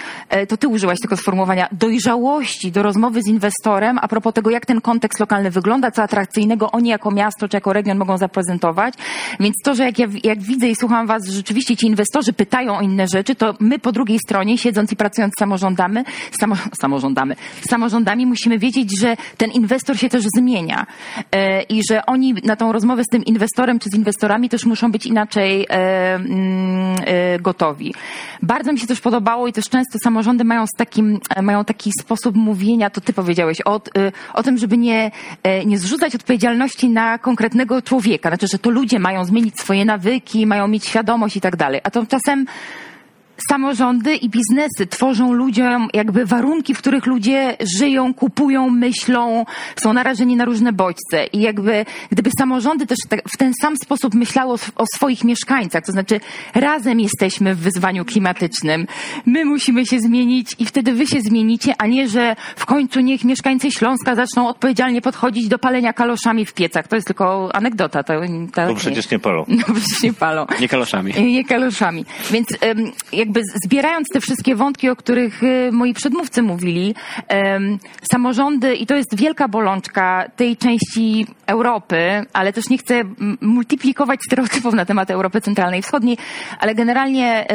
to 0.49 0.57
ty 0.57 0.69
użyłaś 0.69 1.01
tego 1.01 1.17
sformułowania, 1.17 1.69
dojrzałości 1.73 2.73
do 2.73 2.83
rozmowy 2.83 3.23
z 3.23 3.29
inwestorem 3.29 3.92
a 3.99 4.09
propos 4.09 4.35
tego, 4.35 4.51
jak 4.51 4.67
ten 4.67 4.81
kontekst 4.81 5.21
lokalny 5.21 5.51
wygląda, 5.51 5.91
co 5.91 6.03
atrakcyjnego 6.03 6.71
oni 6.71 6.89
jako 6.89 7.11
miasto 7.11 7.49
czy 7.49 7.57
jako 7.57 7.73
region 7.73 7.99
mogą 7.99 8.19
zaprezentować. 8.19 8.95
Więc 9.41 9.55
to, 9.65 9.75
że 9.75 9.85
jak 9.85 9.99
ja 9.99 10.07
jak 10.25 10.43
widzę 10.43 10.69
i 10.69 10.77
słucham 10.77 11.07
was, 11.07 11.27
że 11.27 11.33
rzeczywiście 11.33 11.77
ci 11.77 11.87
inwestorzy 11.87 12.33
pytają 12.33 12.79
o 12.79 12.81
inne 12.81 13.07
rzeczy, 13.09 13.35
to 13.35 13.55
my 13.61 13.79
po 13.79 13.93
drugiej 13.93 14.19
stronie, 14.19 14.59
siedząc 14.59 14.93
i 14.93 14.97
pracując 14.97 15.33
z 15.37 15.41
samorządami, 15.41 16.01
samo, 16.41 16.57
samorządami, 16.81 17.35
samorządami 17.71 18.27
musimy 18.27 18.59
wiedzieć, 18.59 19.01
że 19.01 19.17
ten 19.37 19.51
inwestor 19.51 19.99
się 19.99 20.09
też 20.09 20.25
zmienia 20.37 20.87
e, 21.33 21.63
i 21.63 21.83
że 21.91 22.07
oni 22.07 22.35
na 22.45 22.57
tą 22.57 22.73
rozmowę 22.73 23.03
z 23.05 23.09
tym 23.13 23.25
inwestorem 23.25 23.79
czy 23.79 23.91
z 23.91 23.95
inwestorami 23.95 24.49
też 24.49 24.67
muszą 24.67 24.93
być 24.93 25.07
inaczej 25.07 25.67
e, 25.71 26.15
mm, 26.15 26.97
e, 27.05 27.39
gotowi. 27.39 27.95
Bardzo 28.43 28.73
mi 28.73 28.79
się 28.79 28.87
też 28.87 29.01
podobało 29.01 29.47
i 29.47 29.53
też 29.53 29.69
często 29.69 29.99
samorządy 30.05 30.45
mają, 30.45 30.67
z 30.67 30.77
takim, 30.79 31.21
mają 31.43 31.65
taki 31.65 31.91
sposób 32.01 32.37
mówienia, 32.37 32.91
to 32.91 33.01
ty 33.01 33.13
powiedziałeś, 33.13 33.59
o, 33.65 33.81
o 34.35 34.43
tym, 34.43 34.59
żeby 34.59 34.79
nie, 34.79 35.11
e, 35.43 35.65
nie 35.65 35.79
zrzucać 35.79 36.15
odpowiedzialności 36.15 36.89
na 36.89 37.19
konkretnego 37.19 37.83
człowieka. 37.83 38.29
Znaczy, 38.29 38.47
że 38.53 38.59
to 38.59 38.71
ludzie 38.71 38.99
mają 38.99 39.25
zmienić 39.25 39.61
swoje 39.61 39.85
nawyki, 39.85 40.47
mają 40.47 40.69
mieć 40.69 40.87
świadomość 40.87 41.37
i 41.37 41.41
tak 41.41 41.57
dalej. 41.57 41.81
A 41.85 41.91
to 41.91 42.07
czasem 42.07 42.47
samorządy 43.49 44.17
i 44.17 44.29
biznesy 44.29 44.87
tworzą 44.91 45.33
ludziom 45.33 45.89
jakby 45.95 46.27
warunki, 46.27 46.75
w 46.75 46.79
których 46.79 47.07
ludzie 47.07 47.57
żyją, 47.79 48.15
kupują, 48.15 48.71
myślą, 48.71 49.45
są 49.77 49.93
narażeni 49.93 50.37
na 50.37 50.45
różne 50.45 50.73
bodźce. 50.73 51.27
I 51.33 51.41
jakby 51.41 51.85
gdyby 52.11 52.31
samorządy 52.39 52.87
też 52.87 52.99
tak- 53.09 53.29
w 53.29 53.37
ten 53.37 53.53
sam 53.63 53.77
sposób 53.77 54.15
myślało 54.15 54.57
o 54.77 54.85
swoich 54.95 55.25
mieszkańcach, 55.25 55.85
to 55.87 55.93
znaczy 55.93 56.21
razem 56.55 57.01
jesteśmy 57.01 57.55
w 57.55 57.59
wyzwaniu 57.59 58.05
klimatycznym, 58.05 58.87
my 59.27 59.45
musimy 59.45 59.87
się 59.87 60.01
zmienić 60.01 60.55
i 60.59 60.67
wtedy 60.67 60.93
wy 60.93 61.07
się 61.07 61.21
zmienicie, 61.21 61.75
a 61.79 61.87
nie, 61.87 62.09
że 62.09 62.37
w 62.57 62.67
końcu 62.67 63.01
niech 63.01 63.25
mieszkańcy 63.25 63.71
Śląska 63.71 64.15
zaczną 64.15 64.49
odpowiedzialnie 64.49 65.01
podchodzić 65.03 65.49
do 65.49 65.59
palenia 65.59 65.93
kaloszami 65.93 66.47
w 66.47 66.55
piecach. 66.55 66.89
To 66.89 66.97
jest 66.97 67.07
tylko 67.07 67.51
anegdota. 67.55 68.03
To, 68.03 68.15
to 68.55 68.67
Bo 68.67 68.75
przecież 68.75 69.11
nie 69.11 69.19
palą. 69.19 69.45
No 69.69 69.75
przecież 69.75 70.03
nie 70.03 70.13
palą. 70.13 70.47
Nie 70.61 70.69
kaloszami. 70.69 71.13
Nie 71.33 71.45
kaloszami. 71.45 72.05
Więc 72.31 72.49
em, 72.61 72.93
jakby 73.33 73.43
zbierając 73.65 74.09
te 74.09 74.21
wszystkie 74.21 74.57
wątki, 74.57 74.89
o 74.89 74.97
których 74.97 75.43
y, 75.43 75.71
moi 75.73 75.95
przedmówcy 75.95 76.43
mówili, 76.43 76.95
samorządy, 78.13 78.75
i 78.75 78.87
to 78.87 78.95
jest 78.95 79.17
wielka 79.17 79.49
bolączka 79.49 80.31
tej 80.37 80.57
części 80.57 81.27
Europy, 81.47 82.27
ale 82.33 82.53
też 82.53 82.69
nie 82.69 82.79
chcę 82.79 83.03
multiplikować 83.41 84.21
stereotypów 84.27 84.75
na 84.75 84.85
temat 84.85 85.11
Europy 85.11 85.41
Centralnej 85.41 85.81
i 85.81 85.83
Wschodniej, 85.83 86.19
ale 86.61 86.75
generalnie 86.75 87.47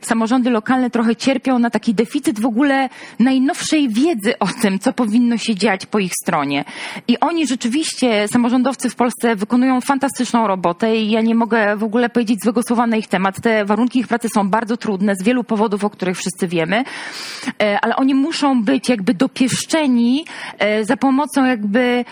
samorządy 0.00 0.50
lokalne 0.50 0.90
trochę 0.90 1.16
cierpią 1.16 1.58
na 1.58 1.70
taki 1.70 1.94
deficyt 1.94 2.40
w 2.40 2.46
ogóle 2.46 2.88
najnowszej 3.18 3.88
wiedzy 3.88 4.38
o 4.38 4.46
tym, 4.62 4.78
co 4.78 4.92
powinno 4.92 5.38
się 5.38 5.54
dziać 5.54 5.86
po 5.86 5.98
ich 5.98 6.12
stronie. 6.22 6.64
I 7.08 7.20
oni 7.20 7.46
rzeczywiście, 7.46 8.28
samorządowcy 8.28 8.90
w 8.90 8.94
Polsce 8.94 9.36
wykonują 9.36 9.80
fantastyczną 9.80 10.46
robotę 10.46 10.96
i 10.96 11.10
ja 11.10 11.20
nie 11.20 11.34
mogę 11.34 11.76
w 11.76 11.84
ogóle 11.84 12.08
powiedzieć 12.08 12.42
złego 12.42 12.62
słowa 12.62 12.86
na 12.86 12.96
ich 12.96 13.08
temat. 13.08 13.40
Te 13.40 13.64
warunki 13.64 13.98
ich 13.98 14.08
pracy 14.08 14.28
są 14.34 14.48
bardzo 14.48 14.76
trudne 14.76 15.14
wielu 15.24 15.44
powodów, 15.44 15.84
o 15.84 15.90
których 15.90 16.16
wszyscy 16.18 16.48
wiemy, 16.48 16.84
E, 17.62 17.80
ale 17.80 17.96
oni 17.96 18.14
muszą 18.14 18.62
być 18.62 18.88
jakby 18.88 19.14
dopieszczeni 19.14 20.24
e, 20.58 20.84
za 20.84 20.96
pomocą 20.96 21.44
jakby 21.44 22.04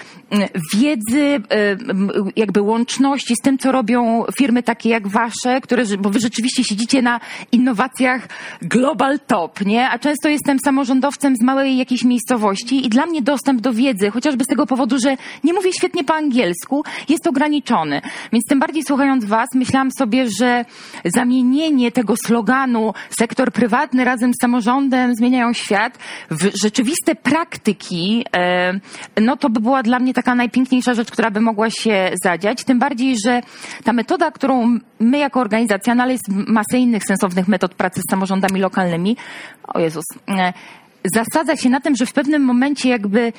wiedzy, 0.75 1.41
m, 1.89 2.11
jakby 2.37 2.61
łączności 2.61 3.35
z 3.37 3.43
tym, 3.43 3.59
co 3.59 3.73
robią 3.73 4.25
firmy 4.39 4.63
takie 4.63 4.89
jak 4.89 5.09
wasze, 5.09 5.61
które, 5.63 5.85
bo 5.99 6.11
wy 6.11 6.21
rzeczywiście 6.21 6.65
siedzicie 6.65 7.03
na 7.03 7.21
innowacjach 7.53 8.29
global 8.63 9.21
top, 9.27 9.61
nie? 9.61 9.91
A 9.91 9.99
często 9.99 10.29
jestem 10.29 10.59
samorządowcem 10.65 11.37
z 11.37 11.43
małej 11.43 11.77
jakiejś 11.77 12.05
miejscowości 12.05 12.87
i 12.87 12.89
dla 12.89 13.07
mnie 13.07 13.23
dostęp 13.23 13.61
do 13.61 13.73
wiedzy, 13.73 14.11
chociażby 14.11 14.45
z 14.45 14.47
tego 14.47 14.67
powodu, 14.67 14.97
że 15.05 15.17
nie 15.45 15.53
mówię 15.53 15.71
świetnie 15.73 16.05
po 16.05 16.15
angielsku, 16.15 16.85
jest 17.09 17.27
ograniczony. 17.27 18.01
Więc 18.33 18.45
tym 18.49 18.61
bardziej 18.61 18.83
słuchając 18.87 19.25
was, 19.25 19.49
myślałam 19.55 19.91
sobie, 19.99 20.27
że 20.41 20.65
zamienienie 21.05 21.93
tego 21.93 22.15
sloganu 22.27 22.95
sektor 23.19 23.53
prywatny 23.53 24.05
razem 24.05 24.33
z 24.35 24.37
samorządem 24.43 25.15
zmieniają 25.15 25.53
świat 25.53 25.99
w 26.31 26.51
rzeczywiste 26.63 27.15
praktyki, 27.15 28.25
e, 28.37 28.81
no 29.21 29.37
to 29.37 29.51
by 29.51 29.61
była 29.61 29.83
dla 29.83 29.99
mnie 29.99 30.15
taka 30.15 30.22
najpiękniejsza 30.35 30.95
rzecz, 30.95 31.11
która 31.11 31.31
by 31.31 31.41
mogła 31.41 31.71
się 31.71 32.11
zadziać. 32.25 32.65
Tym 32.65 32.79
bardziej, 32.79 33.17
że 33.25 33.41
ta 33.85 33.93
metoda, 33.93 34.31
którą 34.31 34.79
my 35.01 35.19
jako 35.19 35.41
organizacja, 35.41 35.95
no 35.95 36.03
ale 36.03 36.13
jest 36.13 36.29
masę 36.29 36.79
innych 36.79 37.03
sensownych 37.05 37.49
metod 37.49 37.75
pracy 37.75 38.01
z 38.01 38.11
samorządami 38.11 38.61
lokalnymi, 38.61 39.17
o 39.75 39.81
Jezus, 39.81 40.05
e, 40.29 40.53
zasadza 41.15 41.57
się 41.57 41.71
na 41.71 41.81
tym, 41.81 41.97
że 41.97 42.07
w 42.07 42.13
pewnym 42.13 42.43
momencie 42.43 42.89
jakby 42.89 43.33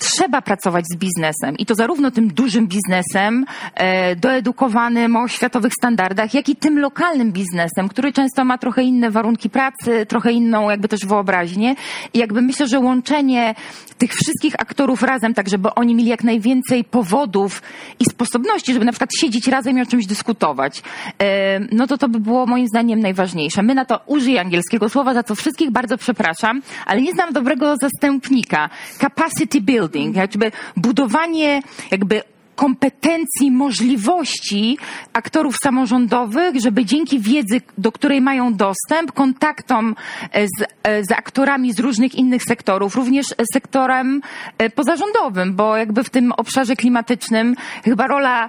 trzeba 0.00 0.42
pracować 0.42 0.84
z 0.94 0.96
biznesem 0.96 1.56
i 1.58 1.66
to 1.66 1.74
zarówno 1.74 2.10
tym 2.10 2.28
dużym 2.28 2.66
biznesem, 2.66 3.44
e, 3.74 4.16
doedukowanym 4.16 5.16
o 5.16 5.28
światowych 5.28 5.72
standardach, 5.72 6.34
jak 6.34 6.48
i 6.48 6.56
tym 6.56 6.78
lokalnym 6.78 7.32
biznesem, 7.32 7.88
który 7.88 8.12
często 8.12 8.44
ma 8.44 8.58
trochę 8.58 8.82
inne 8.82 9.10
warunki 9.10 9.50
pracy, 9.50 10.06
trochę 10.06 10.32
inną 10.32 10.70
jakby 10.70 10.88
też 10.88 11.06
wyobraźnię 11.06 11.74
i 12.14 12.18
jakby 12.18 12.42
myślę, 12.42 12.68
że 12.68 12.78
łączenie 12.78 13.54
tych 13.98 14.14
wszystkich 14.14 14.54
aktorów 14.58 15.02
razem, 15.02 15.34
tak 15.34 15.48
żeby 15.48 15.74
oni 15.74 15.94
mieli 15.94 16.10
jak 16.10 16.24
najwięcej 16.24 16.84
powodów 16.84 17.62
i 17.98 18.04
sposobności, 18.04 18.72
żeby 18.72 18.84
na 18.84 18.92
przykład 18.92 19.10
siedzieć 19.20 19.48
razem 19.48 19.78
i 19.78 19.82
o 19.82 19.86
czymś 19.86 20.06
dyskutować, 20.06 20.82
e, 21.18 21.60
no 21.72 21.86
to 21.86 21.98
to 21.98 22.08
by 22.08 22.20
było 22.20 22.46
moim 22.46 22.66
zdaniem 22.68 23.00
najważniejsze. 23.00 23.62
My 23.62 23.74
na 23.74 23.84
to 23.84 24.00
użyję 24.06 24.40
angielskiego 24.40 24.88
słowa, 24.88 25.14
za 25.14 25.22
co 25.22 25.34
wszystkich 25.34 25.70
bardzo 25.70 25.98
przepraszam, 25.98 26.62
ale 26.86 27.02
nie 27.02 27.12
znam 27.12 27.32
dobrego 27.32 27.74
zastępnika. 27.80 28.70
Capacity 28.98 29.60
building, 29.90 30.16
jakby 30.16 30.52
budowanie 30.76 31.62
jakby 31.90 32.22
kompetencji, 32.60 33.50
możliwości 33.50 34.78
aktorów 35.12 35.56
samorządowych, 35.62 36.60
żeby 36.60 36.84
dzięki 36.84 37.20
wiedzy, 37.20 37.60
do 37.78 37.92
której 37.92 38.20
mają 38.20 38.54
dostęp, 38.54 39.12
kontaktom 39.12 39.94
e, 40.32 40.46
z, 40.46 40.50
e, 40.82 41.04
z 41.04 41.12
aktorami 41.12 41.72
z 41.72 41.78
różnych 41.78 42.14
innych 42.14 42.42
sektorów, 42.42 42.96
również 42.96 43.26
sektorem 43.52 44.20
e, 44.58 44.70
pozarządowym, 44.70 45.54
bo 45.54 45.76
jakby 45.76 46.04
w 46.04 46.10
tym 46.10 46.32
obszarze 46.32 46.76
klimatycznym 46.76 47.56
chyba 47.84 48.06
rola 48.06 48.48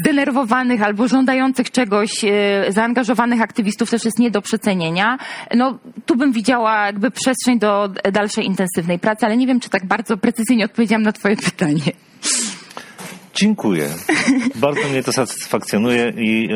zdenerwowanych 0.00 0.82
albo 0.82 1.08
żądających 1.08 1.70
czegoś 1.70 2.10
zaangażowanych 2.68 3.40
aktywistów 3.40 3.90
też 3.90 4.04
jest 4.04 4.18
nie 4.18 4.30
do 4.30 4.42
przecenienia. 4.42 5.18
No, 5.54 5.78
tu 6.06 6.16
bym 6.16 6.32
widziała 6.32 6.86
jakby 6.86 7.10
przestrzeń 7.10 7.58
do 7.58 7.88
dalszej 8.12 8.46
intensywnej 8.46 8.98
pracy, 8.98 9.26
ale 9.26 9.36
nie 9.36 9.46
wiem, 9.46 9.60
czy 9.60 9.70
tak 9.70 9.86
bardzo 9.86 10.16
precyzyjnie 10.16 10.64
odpowiedziałam 10.64 11.02
na 11.02 11.12
twoje 11.12 11.36
pytanie. 11.36 11.92
Dziękuję. 13.36 13.88
Bardzo 14.54 14.88
mnie 14.88 15.02
to 15.02 15.12
satysfakcjonuje 15.12 16.12
i, 16.16 16.48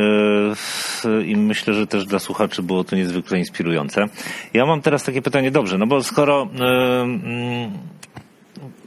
e, 1.05 1.23
i 1.23 1.37
myślę, 1.37 1.75
że 1.75 1.87
też 1.87 2.07
dla 2.07 2.19
słuchaczy 2.19 2.62
było 2.62 2.85
to 2.85 2.97
niezwykle 2.97 3.38
inspirujące. 3.38 4.09
Ja 4.55 4.66
mam 4.66 4.83
teraz 4.83 5.05
takie 5.05 5.23
pytanie, 5.23 5.51
dobrze, 5.51 5.79
no 5.79 5.87
bo 5.87 6.03
skoro 6.03 6.49
mm, 6.55 7.71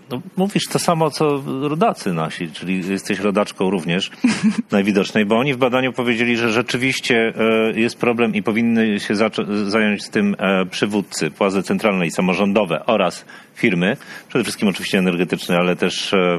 no, 0.09 0.21
mówisz 0.37 0.67
to 0.67 0.79
samo, 0.79 1.11
co 1.11 1.43
rodacy 1.61 2.13
nasi, 2.13 2.51
czyli 2.51 2.89
jesteś 2.89 3.19
rodaczką 3.19 3.69
również 3.69 4.11
najwidoczniej, 4.71 5.25
bo 5.25 5.37
oni 5.37 5.53
w 5.53 5.57
badaniu 5.57 5.93
powiedzieli, 5.93 6.37
że 6.37 6.51
rzeczywiście 6.51 7.33
e, 7.75 7.79
jest 7.79 7.97
problem 7.97 8.35
i 8.35 8.43
powinny 8.43 8.99
się 8.99 9.13
zająć 9.65 10.03
z 10.03 10.09
tym 10.09 10.35
e, 10.39 10.65
przywódcy, 10.65 11.29
władze 11.29 11.63
centralne 11.63 12.05
i 12.05 12.11
samorządowe 12.11 12.85
oraz 12.85 13.25
firmy, 13.55 13.97
przede 14.29 14.43
wszystkim 14.43 14.67
oczywiście 14.67 14.97
energetyczne, 14.97 15.57
ale 15.57 15.75
też 15.75 16.13
e, 16.13 16.37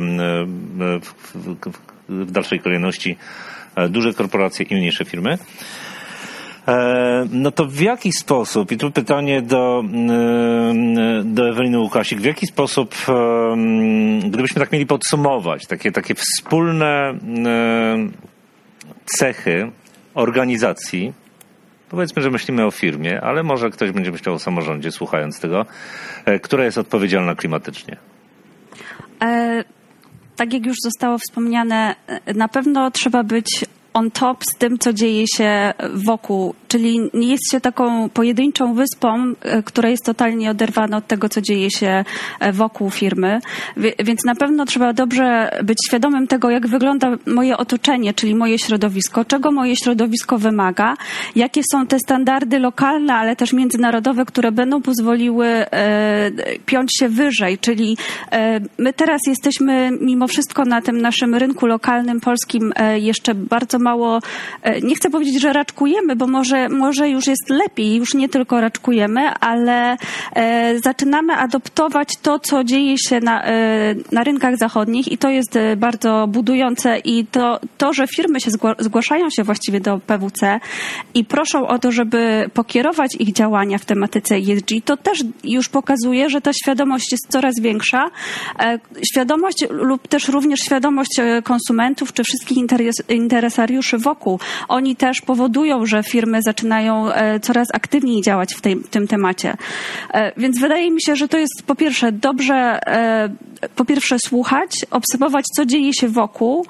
w, 2.08 2.30
dalszej 2.30 2.60
kolejności 2.60 3.16
duże 3.88 4.14
korporacje 4.14 4.66
i 4.66 4.74
mniejsze 4.74 5.04
firmy. 5.04 5.38
No 7.30 7.50
to 7.50 7.66
w 7.66 7.80
jaki 7.80 8.12
sposób, 8.12 8.72
i 8.72 8.76
tu 8.76 8.90
pytanie 8.90 9.42
do, 9.42 9.84
do 11.24 11.48
Eweliny 11.48 11.78
Łukasik, 11.78 12.20
w 12.20 12.24
jaki 12.24 12.46
sposób, 12.46 12.94
gdybyśmy 14.24 14.60
tak 14.60 14.72
mieli 14.72 14.86
podsumować, 14.86 15.66
takie, 15.66 15.92
takie 15.92 16.14
wspólne 16.14 17.14
cechy 19.06 19.70
organizacji, 20.14 21.12
powiedzmy, 21.88 22.22
że 22.22 22.30
myślimy 22.30 22.66
o 22.66 22.70
firmie, 22.70 23.20
ale 23.20 23.42
może 23.42 23.70
ktoś 23.70 23.90
będzie 23.90 24.12
myślał 24.12 24.34
o 24.34 24.38
samorządzie, 24.38 24.92
słuchając 24.92 25.40
tego, 25.40 25.66
e, 26.24 26.38
która 26.38 26.64
jest 26.64 26.78
odpowiedzialna 26.78 27.34
klimatycznie? 27.34 27.96
E, 29.22 29.64
tak 30.36 30.52
jak 30.52 30.66
już 30.66 30.76
zostało 30.84 31.18
wspomniane, 31.18 31.94
e, 32.06 32.34
na 32.34 32.48
pewno 32.48 32.90
trzeba 32.90 33.22
być 33.22 33.64
on 33.94 34.10
top 34.10 34.44
z 34.54 34.58
tym, 34.58 34.78
co 34.78 34.92
dzieje 34.92 35.24
się 35.36 35.74
wokół. 35.94 36.54
Czyli 36.74 37.10
nie 37.14 37.28
jest 37.28 37.50
się 37.50 37.60
taką 37.60 38.08
pojedynczą 38.08 38.74
wyspą, 38.74 39.32
e, 39.42 39.62
która 39.62 39.88
jest 39.88 40.04
totalnie 40.04 40.50
oderwana 40.50 40.96
od 40.96 41.06
tego, 41.06 41.28
co 41.28 41.40
dzieje 41.40 41.70
się 41.70 42.04
e, 42.40 42.52
wokół 42.52 42.90
firmy. 42.90 43.40
Więc 44.04 44.24
na 44.24 44.34
pewno 44.34 44.64
trzeba 44.64 44.92
dobrze 44.92 45.50
być 45.64 45.78
świadomym 45.88 46.26
tego, 46.26 46.50
jak 46.50 46.66
wygląda 46.66 47.16
moje 47.26 47.56
otoczenie, 47.56 48.14
czyli 48.14 48.34
moje 48.34 48.58
środowisko, 48.58 49.24
czego 49.24 49.52
moje 49.52 49.76
środowisko 49.76 50.38
wymaga, 50.38 50.96
jakie 51.36 51.60
są 51.72 51.86
te 51.86 51.98
standardy 51.98 52.58
lokalne, 52.58 53.14
ale 53.14 53.36
też 53.36 53.52
międzynarodowe, 53.52 54.24
które 54.24 54.52
będą 54.52 54.82
pozwoliły 54.82 55.46
e, 55.46 56.30
piąć 56.66 56.98
się 56.98 57.08
wyżej. 57.08 57.58
Czyli 57.58 57.96
my 58.78 58.92
teraz 58.92 59.20
jesteśmy 59.26 59.90
mimo 60.00 60.28
wszystko 60.28 60.64
na 60.64 60.82
tym 60.82 61.00
naszym 61.00 61.34
rynku 61.34 61.66
lokalnym 61.66 62.20
polskim 62.20 62.72
jeszcze 62.96 63.34
bardzo 63.34 63.78
mało, 63.78 64.20
nie 64.82 64.94
chcę 64.94 65.10
powiedzieć, 65.10 65.40
że 65.40 65.52
raczkujemy, 65.52 66.16
bo 66.16 66.26
może, 66.26 66.63
może 66.68 67.08
już 67.08 67.26
jest 67.26 67.50
lepiej, 67.50 67.96
już 67.96 68.14
nie 68.14 68.28
tylko 68.28 68.60
raczkujemy, 68.60 69.20
ale 69.40 69.96
e, 70.34 70.78
zaczynamy 70.84 71.36
adoptować 71.36 72.08
to, 72.22 72.38
co 72.38 72.64
dzieje 72.64 72.98
się 72.98 73.20
na, 73.20 73.44
e, 73.44 73.94
na 74.12 74.24
rynkach 74.24 74.56
zachodnich 74.56 75.12
i 75.12 75.18
to 75.18 75.30
jest 75.30 75.58
bardzo 75.76 76.26
budujące 76.28 76.98
i 76.98 77.26
to, 77.26 77.60
to 77.78 77.92
że 77.92 78.06
firmy 78.06 78.40
się 78.40 78.50
zgłaszają 78.78 79.30
się 79.30 79.44
właściwie 79.44 79.80
do 79.80 79.98
PWC 79.98 80.60
i 81.14 81.24
proszą 81.24 81.66
o 81.66 81.78
to, 81.78 81.92
żeby 81.92 82.50
pokierować 82.54 83.16
ich 83.18 83.32
działania 83.32 83.78
w 83.78 83.84
tematyce 83.84 84.34
ESG, 84.34 84.84
to 84.84 84.96
też 84.96 85.24
już 85.44 85.68
pokazuje, 85.68 86.30
że 86.30 86.40
ta 86.40 86.52
świadomość 86.52 87.12
jest 87.12 87.26
coraz 87.28 87.54
większa. 87.60 88.10
Świadomość 89.12 89.66
lub 89.70 90.08
też 90.08 90.28
również 90.28 90.60
świadomość 90.60 91.20
konsumentów 91.44 92.12
czy 92.12 92.24
wszystkich 92.24 92.58
interes, 92.58 92.96
interesariuszy 93.08 93.98
wokół. 93.98 94.40
Oni 94.68 94.96
też 94.96 95.20
powodują, 95.20 95.86
że 95.86 96.02
firmy 96.02 96.42
zaczynają 96.42 96.53
e, 96.62 97.40
coraz 97.40 97.68
aktywniej 97.72 98.22
działać 98.22 98.54
w, 98.54 98.60
tej, 98.60 98.76
w 98.76 98.88
tym 98.88 99.08
temacie. 99.08 99.56
E, 100.14 100.32
więc 100.36 100.60
wydaje 100.60 100.90
mi 100.90 101.02
się, 101.02 101.16
że 101.16 101.28
to 101.28 101.38
jest 101.38 101.62
po 101.66 101.74
pierwsze 101.74 102.12
dobrze, 102.12 102.78
e, 102.86 103.28
po 103.76 103.84
pierwsze 103.84 104.16
słuchać, 104.18 104.70
obserwować, 104.90 105.44
co 105.56 105.66
dzieje 105.66 105.94
się 105.94 106.08
wokół. 106.08 106.66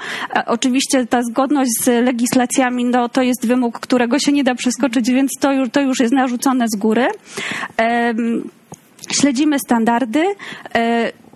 Oczywiście 0.46 1.06
ta 1.06 1.22
zgodność 1.22 1.70
z 1.82 2.04
legislacjami, 2.04 2.84
no 2.84 3.08
to 3.08 3.22
jest 3.22 3.46
wymóg, 3.46 3.80
którego 3.80 4.18
się 4.18 4.32
nie 4.32 4.44
da 4.44 4.54
przeskoczyć, 4.54 5.10
więc 5.10 5.30
to 5.40 5.52
już, 5.52 5.70
to 5.70 5.80
już 5.80 6.00
jest 6.00 6.12
narzucone 6.12 6.64
z 6.68 6.78
góry. 6.78 7.06
Śledzimy 9.20 9.58
standardy 9.58 10.24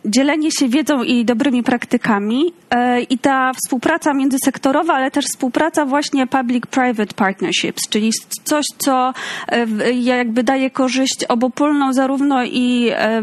dzielenie 0.05 0.51
się 0.51 0.69
wiedzą 0.69 1.03
i 1.03 1.25
dobrymi 1.25 1.63
praktykami 1.63 2.53
e, 2.71 3.01
i 3.03 3.19
ta 3.19 3.53
współpraca 3.53 4.15
międzysektorowa, 4.15 4.95
ale 4.95 5.11
też 5.11 5.25
współpraca 5.25 5.87
właśnie 5.87 6.27
public-private 6.27 7.15
partnerships, 7.15 7.89
czyli 7.89 8.11
coś, 8.45 8.67
co 8.79 9.13
e, 9.49 9.93
jakby 9.93 10.43
daje 10.43 10.71
korzyść 10.71 11.25
obopólną 11.25 11.93
zarówno 11.93 12.45
i 12.45 12.91
e, 12.93 13.23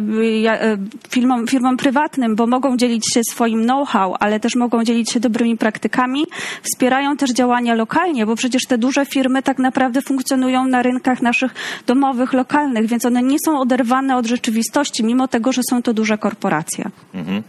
firmom, 1.09 1.47
firmom 1.47 1.77
prywatnym, 1.77 2.35
bo 2.35 2.47
mogą 2.47 2.77
dzielić 2.77 3.13
się 3.13 3.21
swoim 3.31 3.63
know-how, 3.63 4.15
ale 4.19 4.39
też 4.39 4.55
mogą 4.55 4.83
dzielić 4.83 5.11
się 5.11 5.19
dobrymi 5.19 5.57
praktykami, 5.57 6.25
wspierają 6.61 7.17
też 7.17 7.31
działania 7.33 7.75
lokalnie, 7.75 8.25
bo 8.25 8.35
przecież 8.35 8.63
te 8.67 8.77
duże 8.77 9.05
firmy 9.05 9.43
tak 9.43 9.59
naprawdę 9.59 10.01
funkcjonują 10.01 10.67
na 10.67 10.81
rynkach 10.81 11.21
naszych 11.21 11.53
domowych, 11.87 12.33
lokalnych, 12.33 12.85
więc 12.85 13.05
one 13.05 13.23
nie 13.23 13.37
są 13.45 13.59
oderwane 13.59 14.17
od 14.17 14.25
rzeczywistości, 14.25 15.03
mimo 15.03 15.27
tego, 15.27 15.51
że 15.51 15.61
są 15.69 15.81
to 15.81 15.93
duże 15.93 16.17
korporacje. 16.17 16.64
Mhm. 17.13 17.43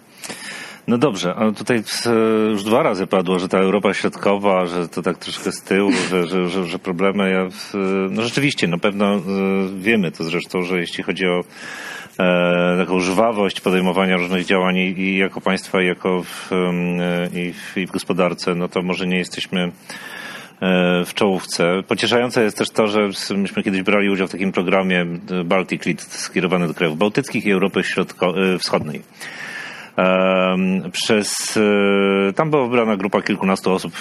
No 0.88 0.98
dobrze, 0.98 1.34
tutaj 1.56 1.82
e, 2.06 2.10
już 2.50 2.64
dwa 2.64 2.82
razy 2.82 3.06
padło, 3.06 3.38
że 3.38 3.48
ta 3.48 3.58
Europa 3.58 3.94
Środkowa, 3.94 4.66
że 4.66 4.88
to 4.88 5.02
tak 5.02 5.18
troszkę 5.18 5.52
z 5.52 5.62
tyłu, 5.62 5.92
że, 6.10 6.26
że, 6.26 6.48
że, 6.48 6.66
że 6.66 6.78
problemy. 6.78 7.30
Ja, 7.30 7.48
no 8.10 8.22
rzeczywiście, 8.22 8.68
na 8.68 8.78
pewno 8.78 9.14
e, 9.14 9.20
wiemy 9.78 10.12
to 10.12 10.24
zresztą, 10.24 10.62
że 10.62 10.80
jeśli 10.80 11.04
chodzi 11.04 11.26
o 11.26 11.40
e, 12.18 12.76
taką 12.78 13.00
żwawość 13.00 13.60
podejmowania 13.60 14.16
różnych 14.16 14.44
działań 14.44 14.76
i, 14.76 15.00
i 15.00 15.16
jako 15.16 15.40
państwa, 15.40 15.82
i 15.82 15.86
jako 15.86 16.22
w, 16.22 16.50
i, 17.34 17.52
w, 17.52 17.76
i 17.76 17.86
w 17.86 17.90
gospodarce, 17.90 18.54
no 18.54 18.68
to 18.68 18.82
może 18.82 19.06
nie 19.06 19.18
jesteśmy 19.18 19.72
w 21.06 21.14
czołówce. 21.14 21.82
Pocieszające 21.88 22.42
jest 22.42 22.58
też 22.58 22.70
to, 22.70 22.86
że 22.86 23.08
myśmy 23.36 23.62
kiedyś 23.62 23.82
brali 23.82 24.10
udział 24.10 24.28
w 24.28 24.30
takim 24.30 24.52
programie 24.52 25.06
Baltic 25.44 25.86
Lead 25.86 26.02
skierowany 26.02 26.68
do 26.68 26.74
krajów 26.74 26.98
bałtyckich 26.98 27.46
i 27.46 27.52
Europy 27.52 27.80
Środko- 27.80 28.58
Wschodniej. 28.58 29.02
Przez, 30.92 31.56
e, 31.56 32.32
tam 32.32 32.50
była 32.50 32.62
wybrana 32.62 32.96
grupa 32.96 33.22
kilkunastu 33.22 33.72
osób 33.72 33.92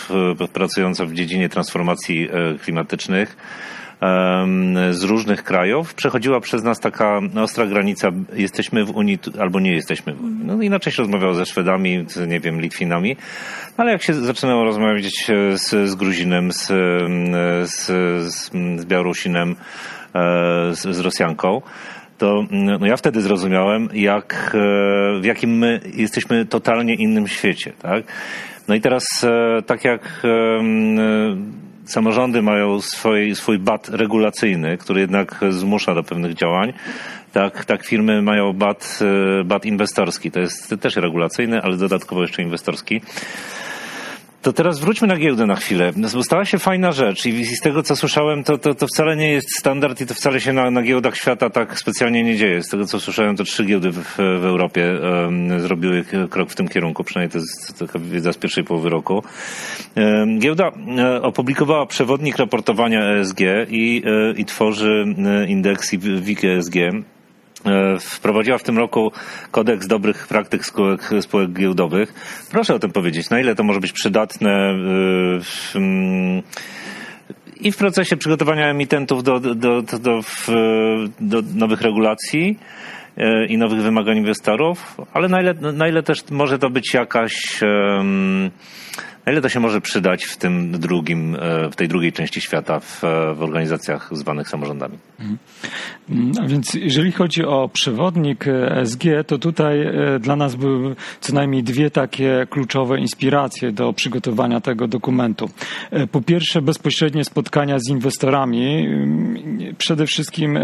e, 0.41 0.47
pracująca 0.47 1.05
w 1.05 1.13
dziedzinie 1.13 1.49
transformacji 1.49 2.29
e, 2.31 2.59
klimatycznych 2.59 3.37
z 4.91 5.03
różnych 5.03 5.43
krajów. 5.43 5.93
Przechodziła 5.93 6.39
przez 6.39 6.63
nas 6.63 6.79
taka 6.79 7.19
ostra 7.35 7.65
granica, 7.65 8.11
jesteśmy 8.33 8.85
w 8.85 8.89
Unii 8.89 9.19
albo 9.39 9.59
nie 9.59 9.71
jesteśmy. 9.71 10.15
No 10.45 10.61
inaczej 10.61 10.93
się 10.93 11.01
rozmawiało 11.01 11.33
ze 11.33 11.45
Szwedami, 11.45 12.05
nie 12.27 12.39
wiem, 12.39 12.61
Litwinami, 12.61 13.15
ale 13.77 13.91
jak 13.91 14.03
się 14.03 14.13
zaczynało 14.13 14.63
rozmawiać 14.63 15.31
z, 15.55 15.89
z 15.89 15.95
Gruzinem, 15.95 16.51
z, 16.51 16.67
z, 17.71 17.85
z 18.81 18.85
Białorusinem, 18.85 19.55
z, 20.71 20.81
z 20.81 20.99
Rosjanką, 20.99 21.61
to 22.17 22.45
no 22.79 22.85
ja 22.85 22.97
wtedy 22.97 23.21
zrozumiałem, 23.21 23.89
jak, 23.93 24.55
e, 24.55 25.21
w 25.21 25.25
jakim 25.25 25.57
my 25.57 25.79
jesteśmy 25.93 26.45
totalnie 26.45 26.95
innym 26.95 27.27
świecie. 27.27 27.73
Tak? 27.81 28.03
No 28.67 28.75
i 28.75 28.81
teraz, 28.81 29.05
e, 29.23 29.61
tak 29.61 29.83
jak 29.83 30.21
e, 30.23 30.59
samorządy 31.85 32.41
mają 32.41 32.81
swój, 32.81 33.35
swój 33.35 33.59
bat 33.59 33.89
regulacyjny, 33.89 34.77
który 34.77 35.01
jednak 35.01 35.39
zmusza 35.49 35.95
do 35.95 36.03
pewnych 36.03 36.33
działań, 36.33 36.73
tak, 37.33 37.65
tak 37.65 37.85
firmy 37.85 38.21
mają 38.21 38.53
bat, 38.53 38.99
bat 39.45 39.65
inwestorski. 39.65 40.31
To 40.31 40.39
jest 40.39 40.75
też 40.81 40.95
regulacyjny, 40.95 41.61
ale 41.61 41.77
dodatkowo 41.77 42.21
jeszcze 42.21 42.41
inwestorski. 42.41 43.01
To 44.45 44.53
teraz 44.53 44.79
wróćmy 44.79 45.07
na 45.07 45.17
giełdę 45.17 45.45
na 45.45 45.55
chwilę. 45.55 45.91
Bo 46.13 46.23
stała 46.23 46.45
się 46.45 46.59
fajna 46.59 46.91
rzecz 46.91 47.25
i 47.25 47.45
z 47.45 47.59
tego 47.59 47.83
co 47.83 47.95
słyszałem, 47.95 48.43
to, 48.43 48.57
to, 48.57 48.75
to 48.75 48.87
wcale 48.87 49.15
nie 49.15 49.31
jest 49.31 49.47
standard 49.59 50.01
i 50.01 50.05
to 50.05 50.13
wcale 50.13 50.41
się 50.41 50.53
na, 50.53 50.71
na 50.71 50.81
giełdach 50.81 51.15
świata 51.15 51.49
tak 51.49 51.79
specjalnie 51.79 52.23
nie 52.23 52.37
dzieje. 52.37 52.63
Z 52.63 52.69
tego 52.69 52.85
co 52.85 52.99
słyszałem, 52.99 53.35
to 53.35 53.43
trzy 53.43 53.65
giełdy 53.65 53.91
w, 53.91 54.15
w 54.17 54.45
Europie 54.45 54.99
um, 55.23 55.59
zrobiły 55.59 56.05
krok 56.29 56.49
w 56.49 56.55
tym 56.55 56.67
kierunku, 56.67 57.03
przynajmniej 57.03 57.31
to 57.31 57.37
jest 57.37 57.79
taka 57.79 57.99
wiedza 57.99 58.33
z 58.33 58.37
pierwszej 58.37 58.63
połowy 58.63 58.89
roku. 58.89 59.23
Um, 59.95 60.39
giełda 60.39 60.69
um, 60.69 60.99
opublikowała 61.21 61.85
przewodnik 61.85 62.37
raportowania 62.37 63.03
ESG 63.03 63.39
i, 63.69 64.03
e, 64.05 64.31
i 64.39 64.45
tworzy 64.45 65.05
e, 65.25 65.47
indeks 65.47 65.95
WIG 65.95 66.45
ESG 66.45 66.75
E, 66.75 67.14
wprowadziła 67.99 68.57
w 68.57 68.63
tym 68.63 68.77
roku 68.77 69.11
kodeks 69.51 69.87
dobrych 69.87 70.27
praktyk 70.27 70.65
spółek, 70.65 71.09
spółek 71.19 71.53
giełdowych. 71.53 72.13
Proszę 72.51 72.75
o 72.75 72.79
tym 72.79 72.91
powiedzieć, 72.91 73.29
na 73.29 73.39
ile 73.39 73.55
to 73.55 73.63
może 73.63 73.79
być 73.79 73.91
przydatne 73.91 74.51
e, 74.51 74.75
mm, 75.75 76.41
i 77.61 77.71
w 77.71 77.77
procesie 77.77 78.17
przygotowania 78.17 78.69
emitentów 78.69 79.23
do, 79.23 79.39
do, 79.39 79.55
do, 79.55 79.81
do, 79.81 80.21
do 81.19 81.41
nowych 81.55 81.81
regulacji 81.81 82.59
e, 83.17 83.45
i 83.45 83.57
nowych 83.57 83.81
wymagań 83.81 84.17
inwestorów, 84.17 84.97
ale 85.13 85.27
na 85.27 85.41
ile, 85.41 85.53
na 85.53 85.87
ile 85.87 86.03
też 86.03 86.29
może 86.31 86.59
to 86.59 86.69
być 86.69 86.93
jakaś 86.93 87.33
na 89.25 89.31
ile 89.31 89.41
to 89.41 89.49
się 89.49 89.59
może 89.59 89.81
przydać 89.81 90.23
w 90.23 90.37
tym 90.37 90.71
drugim, 90.71 91.35
e, 91.35 91.69
w 91.69 91.75
tej 91.75 91.87
drugiej 91.87 92.13
części 92.13 92.41
świata, 92.41 92.79
w, 92.79 93.01
w 93.35 93.43
organizacjach 93.43 94.09
zwanych 94.11 94.49
samorządami? 94.49 94.97
Mhm. 95.19 95.37
A 96.41 96.47
więc 96.47 96.73
jeżeli 96.73 97.11
chodzi 97.11 97.45
o 97.45 97.69
przewodnik 97.73 98.45
ESG, 98.47 99.03
to 99.27 99.37
tutaj 99.37 99.81
e, 99.81 100.19
dla 100.19 100.35
nas 100.35 100.55
były 100.55 100.95
co 101.19 101.33
najmniej 101.33 101.63
dwie 101.63 101.91
takie 101.91 102.47
kluczowe 102.49 102.99
inspiracje 102.99 103.71
do 103.71 103.93
przygotowania 103.93 104.61
tego 104.61 104.87
dokumentu. 104.87 105.49
E, 105.91 106.07
po 106.07 106.21
pierwsze, 106.21 106.61
bezpośrednie 106.61 107.23
spotkania 107.23 107.79
z 107.79 107.89
inwestorami, 107.89 108.87
przede 109.77 110.05
wszystkim 110.05 110.59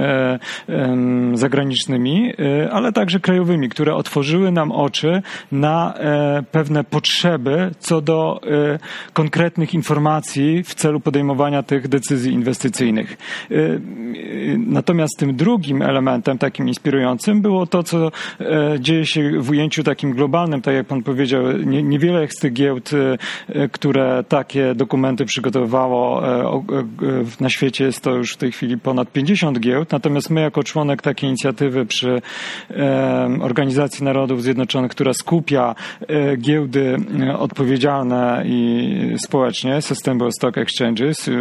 zagranicznymi, 1.33 2.33
ale 2.71 2.91
także 2.91 3.19
krajowymi, 3.19 3.69
które 3.69 3.95
otworzyły 3.95 4.51
nam 4.51 4.71
oczy 4.71 5.21
na 5.51 5.93
pewne 6.51 6.83
potrzeby 6.83 7.71
co 7.79 8.01
do 8.01 8.41
konkretnych 9.13 9.73
informacji 9.73 10.63
w 10.63 10.75
celu 10.75 10.99
podejmowania 10.99 11.63
tych 11.63 11.87
decyzji 11.87 12.33
inwestycyjnych. 12.33 13.17
Natomiast 14.57 15.17
tym 15.17 15.35
drugim 15.35 15.81
elementem 15.81 16.37
takim 16.37 16.67
inspirującym 16.67 17.41
było 17.41 17.65
to, 17.65 17.83
co 17.83 18.11
dzieje 18.79 19.05
się 19.05 19.39
w 19.39 19.49
ujęciu 19.49 19.83
takim 19.83 20.13
globalnym, 20.13 20.61
tak 20.61 20.75
jak 20.75 20.87
pan 20.87 21.03
powiedział, 21.03 21.43
niewiele 21.65 22.27
z 22.27 22.35
tych 22.35 22.53
giełd, 22.53 22.89
które 23.71 24.23
takie 24.27 24.75
dokumenty 24.75 25.25
przygotowywało 25.25 26.21
na 27.39 27.49
świecie 27.49 27.85
jest 27.85 28.03
to 28.03 28.11
już 28.11 28.33
w 28.33 28.37
tej 28.37 28.51
chwili 28.51 28.77
ponad 28.77 29.11
50 29.11 29.59
giełd, 29.59 29.91
natomiast 29.91 30.29
my 30.29 30.41
jako 30.41 30.63
członek 30.63 31.01
takiej 31.01 31.29
inicjatywy 31.29 31.85
przy 31.85 32.21
Organizacji 33.41 34.03
Narodów 34.03 34.43
Zjednoczonych, 34.43 34.91
która 34.91 35.13
skupia 35.13 35.75
e, 36.07 36.37
giełdy 36.37 36.97
e, 37.19 37.37
i 38.45 39.15
społecznie, 39.17 39.81
Sustainable 39.81 40.31
Stock 40.31 40.57
Exchanges. 40.57 41.27
E, 41.27 41.31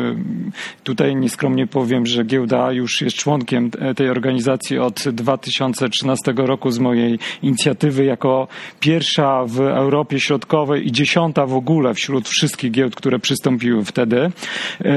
tutaj 0.84 1.16
nieskromnie 1.16 1.66
powiem, 1.66 2.06
że 2.06 2.24
giełda 2.24 2.72
już 2.72 3.00
jest 3.00 3.16
członkiem 3.16 3.70
tej 3.96 4.10
organizacji 4.10 4.78
od 4.78 5.08
2013 5.12 6.32
roku 6.36 6.70
z 6.70 6.78
mojej 6.78 7.18
inicjatywy 7.42 8.04
jako 8.04 8.48
pierwsza 8.80 9.44
w 9.46 9.60
Europie 9.60 10.20
Środkowej 10.20 10.86
i 10.86 10.92
dziesiąta 10.92 11.46
w 11.46 11.54
ogóle 11.54 11.94
wśród 11.94 12.28
wszystkich 12.28 12.70
giełd, 12.70 12.94
które 12.94 13.18
przystąpiły 13.18 13.84
wtedy. 13.84 14.30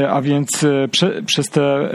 A 0.10 0.22
więc 0.22 0.66
prze, 0.92 1.24
przez 1.26 1.50
te 1.50 1.90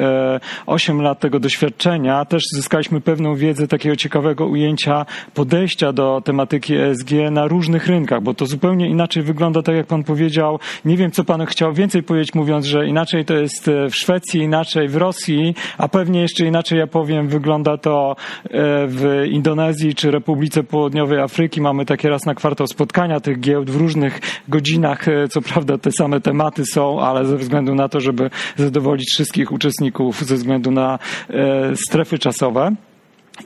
8 0.66 1.02
lat 1.02 1.20
tego 1.20 1.40
doświadczenia 1.40 2.24
też 2.24 2.42
zyskaliśmy 2.54 3.00
pewną 3.00 3.36
wiedzę 3.36 3.68
takiego 3.68 3.96
ciekawego 3.96 4.46
ujęcia 4.46 5.06
podejścia 5.34 5.92
do 5.92 6.22
tematyki 6.24 6.74
ESG 6.76 7.11
na 7.30 7.46
różnych 7.46 7.86
rynkach, 7.86 8.22
bo 8.22 8.34
to 8.34 8.46
zupełnie 8.46 8.88
inaczej 8.88 9.22
wygląda, 9.22 9.62
tak 9.62 9.76
jak 9.76 9.86
pan 9.86 9.97
powiedział. 10.05 10.59
Nie 10.84 10.96
wiem, 10.96 11.11
co 11.11 11.24
pan 11.24 11.46
chciał 11.46 11.72
więcej 11.72 12.03
powiedzieć, 12.03 12.34
mówiąc, 12.34 12.66
że 12.66 12.86
inaczej 12.86 13.24
to 13.24 13.34
jest 13.34 13.70
w 13.90 13.96
Szwecji, 13.96 14.40
inaczej 14.40 14.88
w 14.88 14.96
Rosji, 14.96 15.55
a 15.78 15.88
pewnie 15.88 16.20
jeszcze 16.20 16.44
inaczej, 16.44 16.78
ja 16.78 16.86
powiem, 16.86 17.28
wygląda 17.28 17.76
to 17.76 18.16
e, 18.44 18.46
w 18.86 19.24
Indonezji 19.30 19.94
czy 19.94 20.11
Republice 20.11 20.64
Południowej 20.64 21.20
Afryki. 21.20 21.61
Mamy 21.61 21.86
takie 21.86 22.09
raz 22.09 22.26
na 22.26 22.34
kwartał 22.34 22.66
spotkania 22.66 23.20
tych 23.20 23.40
giełd 23.40 23.70
w 23.70 23.76
różnych 23.76 24.20
godzinach. 24.49 25.09
E, 25.09 25.28
co 25.28 25.42
prawda 25.42 25.78
te 25.78 25.92
same 25.92 26.20
tematy 26.20 26.64
są, 26.64 27.01
ale 27.01 27.26
ze 27.26 27.36
względu 27.36 27.74
na 27.74 27.88
to, 27.88 28.01
żeby 28.01 28.30
zadowolić 28.57 29.09
wszystkich 29.11 29.53
uczestników, 29.53 30.24
ze 30.24 30.34
względu 30.34 30.70
na 30.70 30.99
e, 31.30 31.76
strefy 31.76 32.18
czasowe. 32.18 32.74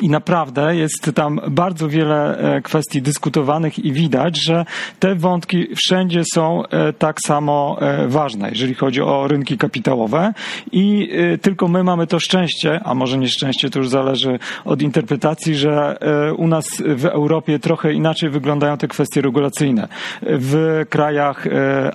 I 0.01 0.09
naprawdę 0.09 0.77
jest 0.77 1.11
tam 1.15 1.41
bardzo 1.49 1.89
wiele 1.89 2.39
e, 2.39 2.63
kwestii 2.63 3.03
dyskutowanych 3.03 3.79
i 3.79 3.93
widać, 3.93 4.45
że 4.45 4.65
te 4.99 5.15
wątki 5.15 5.67
wszędzie 5.77 6.23
są 6.35 6.67
e, 6.67 6.93
tak 6.93 7.17
samo 7.27 7.77
e, 7.81 8.09
ważne, 8.09 8.51
jeżeli 8.51 8.75
chodzi 8.75 9.03
o 9.03 9.29
rynki 9.29 9.59
kapitałowe. 9.59 10.33
I 10.73 11.13
tylko 11.43 11.69
my 11.69 11.85
mamy 11.85 12.07
to 12.07 12.21
szczęście, 12.21 12.81
a 12.85 12.95
może 12.95 13.19
nieszczęście, 13.19 13.71
to 13.71 13.79
już 13.79 13.89
zależy 13.89 14.39
od 14.65 14.83
interpretacji, 14.83 15.55
że 15.55 15.99
u 16.37 16.47
nas 16.47 16.65
w 16.97 17.07
Europie 17.07 17.59
trochę 17.59 17.93
inaczej 17.93 18.31
wyglądają 18.31 18.77
te 18.77 18.89
kwestie 18.89 19.21
regulacyjne. 19.21 19.89
W 20.23 20.83
krajach 20.89 21.47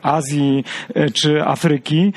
Azji 0.02 0.64
czy 1.14 1.46
Afryki 1.46 2.14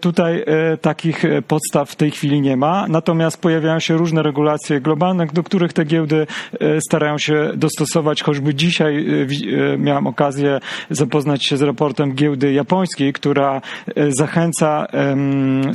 tutaj 0.00 0.44
takich 0.80 1.24
podstaw 1.48 1.90
w 1.90 1.96
tej 1.96 2.10
chwili 2.10 2.40
nie 2.40 2.56
ma, 2.56 2.86
natomiast 2.88 3.40
pojawiają 3.40 3.80
się 3.80 3.96
różne 3.96 4.22
regulacje 4.22 4.80
globalne, 4.80 5.13
do 5.32 5.42
których 5.42 5.72
te 5.72 5.84
giełdy 5.84 6.26
e, 6.60 6.80
starają 6.80 7.18
się 7.18 7.50
dostosować. 7.56 8.22
Choćby 8.22 8.54
dzisiaj 8.54 9.06
e, 9.06 9.72
e, 9.72 9.78
miałem 9.78 10.06
okazję 10.06 10.60
zapoznać 10.90 11.46
się 11.46 11.56
z 11.56 11.62
raportem 11.62 12.14
giełdy 12.14 12.52
japońskiej, 12.52 13.12
która 13.12 13.60
zachęca 14.08 14.86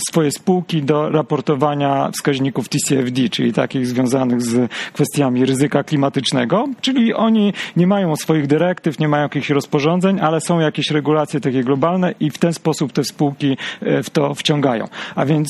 swoje 0.09 0.31
spółki 0.31 0.83
do 0.83 1.09
raportowania 1.09 2.11
wskaźników 2.11 2.69
TCFD, 2.69 3.29
czyli 3.29 3.53
takich 3.53 3.87
związanych 3.87 4.41
z 4.41 4.71
kwestiami 4.93 5.45
ryzyka 5.45 5.83
klimatycznego. 5.83 6.65
Czyli 6.81 7.13
oni 7.13 7.53
nie 7.75 7.87
mają 7.87 8.15
swoich 8.15 8.47
dyrektyw, 8.47 8.99
nie 8.99 9.07
mają 9.07 9.23
jakichś 9.23 9.49
rozporządzeń, 9.49 10.19
ale 10.19 10.41
są 10.41 10.59
jakieś 10.59 10.91
regulacje 10.91 11.39
takie 11.39 11.63
globalne 11.63 12.13
i 12.19 12.29
w 12.29 12.37
ten 12.37 12.53
sposób 12.53 12.93
te 12.93 13.03
spółki 13.03 13.57
w 13.81 14.09
to 14.09 14.35
wciągają. 14.35 14.87
A 15.15 15.25
więc 15.25 15.49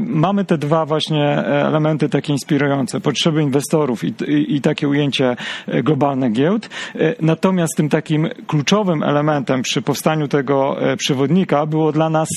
mamy 0.00 0.44
te 0.44 0.58
dwa 0.58 0.86
właśnie 0.86 1.28
elementy 1.46 2.08
takie 2.08 2.32
inspirujące. 2.32 3.00
Potrzeba 3.00 3.27
potrzeby 3.28 3.42
inwestorów 3.42 4.04
i, 4.04 4.14
i, 4.28 4.56
i 4.56 4.60
takie 4.60 4.88
ujęcie 4.88 5.36
e, 5.66 5.82
globalnych 5.82 6.32
giełd. 6.32 6.68
E, 6.94 7.14
natomiast 7.20 7.76
tym 7.76 7.88
takim 7.88 8.28
kluczowym 8.46 9.02
elementem 9.02 9.62
przy 9.62 9.82
powstaniu 9.82 10.28
tego 10.28 10.82
e, 10.92 10.96
przewodnika 10.96 11.66
było 11.66 11.92
dla 11.92 12.10
nas 12.10 12.28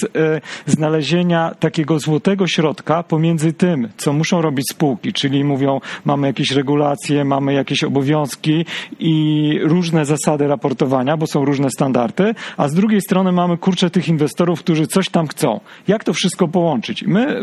znalezienia 0.65 1.55
takiego 1.59 1.99
złotego 1.99 2.47
środka 2.47 3.03
pomiędzy 3.03 3.53
tym, 3.53 3.89
co 3.97 4.13
muszą 4.13 4.41
robić 4.41 4.65
spółki, 4.71 5.13
czyli 5.13 5.43
mówią, 5.43 5.79
mamy 6.05 6.27
jakieś 6.27 6.51
regulacje, 6.51 7.25
mamy 7.25 7.53
jakieś 7.53 7.83
obowiązki 7.83 8.65
i 8.99 9.59
różne 9.63 10.05
zasady 10.05 10.47
raportowania, 10.47 11.17
bo 11.17 11.27
są 11.27 11.45
różne 11.45 11.69
standardy, 11.69 12.35
a 12.57 12.67
z 12.67 12.73
drugiej 12.73 13.01
strony 13.01 13.31
mamy 13.31 13.57
kurczę 13.57 13.89
tych 13.89 14.07
inwestorów, 14.07 14.59
którzy 14.59 14.87
coś 14.87 15.09
tam 15.09 15.27
chcą. 15.27 15.59
Jak 15.87 16.03
to 16.03 16.13
wszystko 16.13 16.47
połączyć? 16.47 17.03
My 17.07 17.41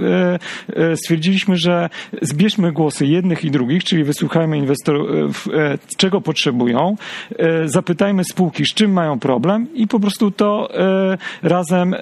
stwierdziliśmy, 0.94 1.56
że 1.56 1.90
zbierzmy 2.22 2.72
głosy 2.72 3.06
jednych 3.06 3.37
jednych 3.38 3.44
i 3.44 3.50
drugich, 3.50 3.84
czyli 3.84 4.04
wysłuchajmy 4.04 4.58
inwestorów, 4.58 5.48
e, 5.48 5.72
e, 5.72 5.78
czego 5.96 6.20
potrzebują, 6.20 6.96
e, 7.38 7.68
zapytajmy 7.68 8.24
spółki, 8.24 8.64
z 8.64 8.74
czym 8.74 8.92
mają 8.92 9.18
problem 9.18 9.66
i 9.74 9.86
po 9.86 10.00
prostu 10.00 10.30
to 10.30 10.68
razem 11.42 11.94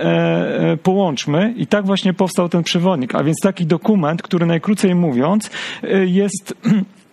połączmy. 0.82 1.54
I 1.56 1.66
tak 1.66 1.86
właśnie 1.86 2.12
powstał 2.12 2.48
ten 2.48 2.62
przewodnik. 2.62 3.14
A 3.14 3.24
więc 3.24 3.36
taki 3.42 3.66
dokument, 3.66 4.22
który 4.22 4.46
najkrócej 4.46 4.94
mówiąc 4.94 5.50
jest 6.06 6.54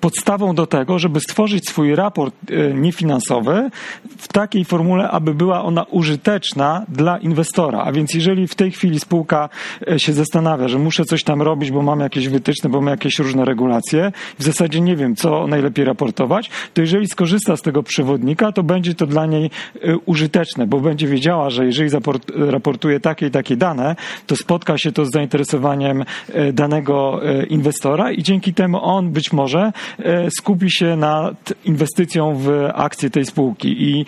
podstawą 0.00 0.54
do 0.54 0.66
tego, 0.66 0.98
żeby 0.98 1.20
stworzyć 1.20 1.68
swój 1.68 1.94
raport 1.94 2.34
e, 2.50 2.74
niefinansowy 2.74 3.70
w 4.18 4.28
takiej 4.28 4.64
formule, 4.64 5.10
aby 5.10 5.34
była 5.34 5.64
ona 5.64 5.82
użyteczna 5.82 6.86
dla 6.88 7.18
inwestora. 7.18 7.82
A 7.82 7.92
więc 7.92 8.14
jeżeli 8.14 8.48
w 8.48 8.54
tej 8.54 8.70
chwili 8.70 9.00
spółka 9.00 9.48
e, 9.88 9.98
się 9.98 10.12
zastanawia, 10.12 10.68
że 10.68 10.78
muszę 10.78 11.04
coś 11.04 11.24
tam 11.24 11.42
robić, 11.42 11.70
bo 11.70 11.82
mam 11.82 12.00
jakieś 12.00 12.28
wytyczne, 12.28 12.70
bo 12.70 12.80
mam 12.80 12.90
jakieś 12.90 13.18
różne 13.18 13.44
regulacje, 13.44 14.12
w 14.38 14.42
zasadzie 14.42 14.80
nie 14.80 14.96
wiem, 14.96 15.16
co 15.16 15.46
najlepiej 15.46 15.84
raportować, 15.84 16.50
to 16.74 16.80
jeżeli 16.80 17.08
skorzysta 17.08 17.56
z 17.56 17.62
tego 17.62 17.82
przewodnika, 17.82 18.52
to 18.52 18.62
będzie 18.62 18.94
to 18.94 19.06
dla 19.06 19.26
niej 19.26 19.50
e, 19.82 19.96
użyteczne, 19.96 20.66
bo 20.66 20.80
będzie 20.80 21.06
wiedziała, 21.06 21.50
że 21.50 21.66
jeżeli 21.66 21.90
raportuje 22.36 23.00
takie 23.00 23.26
i 23.26 23.30
takie 23.30 23.56
dane, 23.56 23.96
to 24.26 24.36
spotka 24.36 24.78
się 24.78 24.92
to 24.92 25.06
z 25.06 25.10
zainteresowaniem 25.10 26.04
danego 26.52 27.20
inwestora 27.48 28.12
i 28.12 28.22
dzięki 28.22 28.54
temu 28.54 28.78
on 28.82 28.93
on 28.96 29.10
być 29.10 29.32
może 29.32 29.72
e, 29.98 30.30
skupi 30.30 30.70
się 30.70 30.96
nad 30.96 31.52
inwestycją 31.64 32.36
w 32.36 32.70
akcje 32.74 33.10
tej 33.10 33.24
spółki. 33.24 33.82
I 33.82 34.06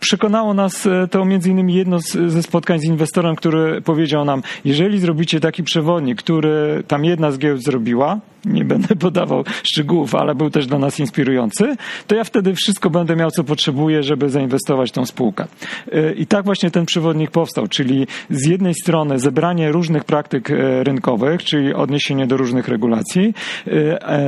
przekonało 0.00 0.54
nas 0.54 0.86
e, 0.86 1.08
to 1.08 1.24
między 1.24 1.50
innymi 1.50 1.74
jedno 1.74 1.98
ze 2.26 2.42
spotkań 2.42 2.78
z 2.78 2.84
inwestorem, 2.84 3.36
który 3.36 3.82
powiedział 3.82 4.24
nam, 4.24 4.42
jeżeli 4.64 5.00
zrobicie 5.00 5.40
taki 5.40 5.62
przewodnik, 5.62 6.18
który 6.18 6.82
tam 6.88 7.04
jedna 7.04 7.30
z 7.30 7.38
giełd 7.38 7.62
zrobiła, 7.62 8.20
nie 8.44 8.64
będę 8.64 8.96
podawał 9.06 9.44
szczegółów, 9.62 10.14
ale 10.14 10.34
był 10.34 10.50
też 10.50 10.66
dla 10.66 10.78
nas 10.78 11.00
inspirujący, 11.00 11.76
to 12.06 12.14
ja 12.14 12.24
wtedy 12.24 12.54
wszystko 12.54 12.90
będę 12.90 13.16
miał, 13.16 13.30
co 13.30 13.44
potrzebuję, 13.44 14.02
żeby 14.02 14.30
zainwestować 14.30 14.90
w 14.90 14.92
tą 14.92 15.06
spółkę. 15.06 15.46
E, 15.92 16.12
I 16.12 16.26
tak 16.26 16.44
właśnie 16.44 16.70
ten 16.70 16.86
przewodnik 16.86 17.30
powstał, 17.30 17.66
czyli 17.68 18.06
z 18.30 18.46
jednej 18.46 18.74
strony 18.74 19.18
zebranie 19.18 19.72
różnych 19.72 20.04
praktyk 20.04 20.50
e, 20.50 20.84
rynkowych, 20.84 21.44
czyli 21.44 21.74
odniesienie 21.74 22.26
do 22.26 22.36
różnych 22.36 22.68
regulacji, 22.68 23.34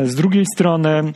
z 0.04 0.14
drugiej 0.14 0.44
strony 0.54 1.12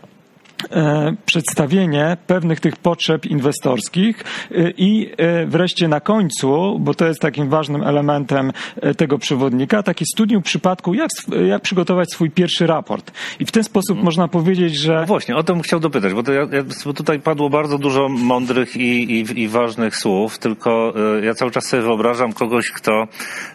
przedstawienie 1.27 2.17
pewnych 2.27 2.61
tych 2.61 2.77
potrzeb 2.77 3.27
inwestorskich 3.27 4.25
e, 4.51 4.71
i 4.71 5.11
e, 5.17 5.47
wreszcie 5.47 5.89
na 5.89 6.01
końcu, 6.01 6.79
bo 6.81 6.95
to 6.95 7.07
jest 7.07 7.21
takim 7.21 7.49
ważnym 7.49 7.83
elementem 7.83 8.53
tego 8.97 9.19
przewodnika, 9.19 9.83
takie 9.83 10.05
studium 10.15 10.43
przypadku, 10.43 10.95
jak, 10.95 11.11
jak 11.49 11.63
przygotować 11.63 12.13
swój 12.13 12.31
pierwszy 12.31 12.67
raport. 12.67 13.13
I 13.41 13.47
w 13.47 13.53
ten 13.53 13.65
sposób 13.65 13.89
hmm. 13.89 14.05
można 14.05 14.29
powiedzieć, 14.29 14.77
że... 14.77 14.95
No 14.95 15.07
właśnie, 15.07 15.37
o 15.37 15.43
to 15.43 15.53
bym 15.53 15.63
chciał 15.63 15.81
dopytać, 15.81 16.15
bo, 16.15 16.23
to 16.23 16.33
ja, 16.33 16.47
bo 16.85 16.93
tutaj 16.93 17.21
padło 17.21 17.51
bardzo 17.51 17.79
dużo 17.79 18.09
mądrych 18.09 18.77
i, 18.77 19.13
i, 19.13 19.41
i 19.41 19.49
ważnych 19.49 19.97
słów, 19.97 20.39
tylko 20.39 20.95
ja 21.23 21.35
cały 21.35 21.51
czas 21.51 21.65
sobie 21.65 21.83
wyobrażam 21.83 22.33
kogoś, 22.33 22.71
kto 22.71 23.09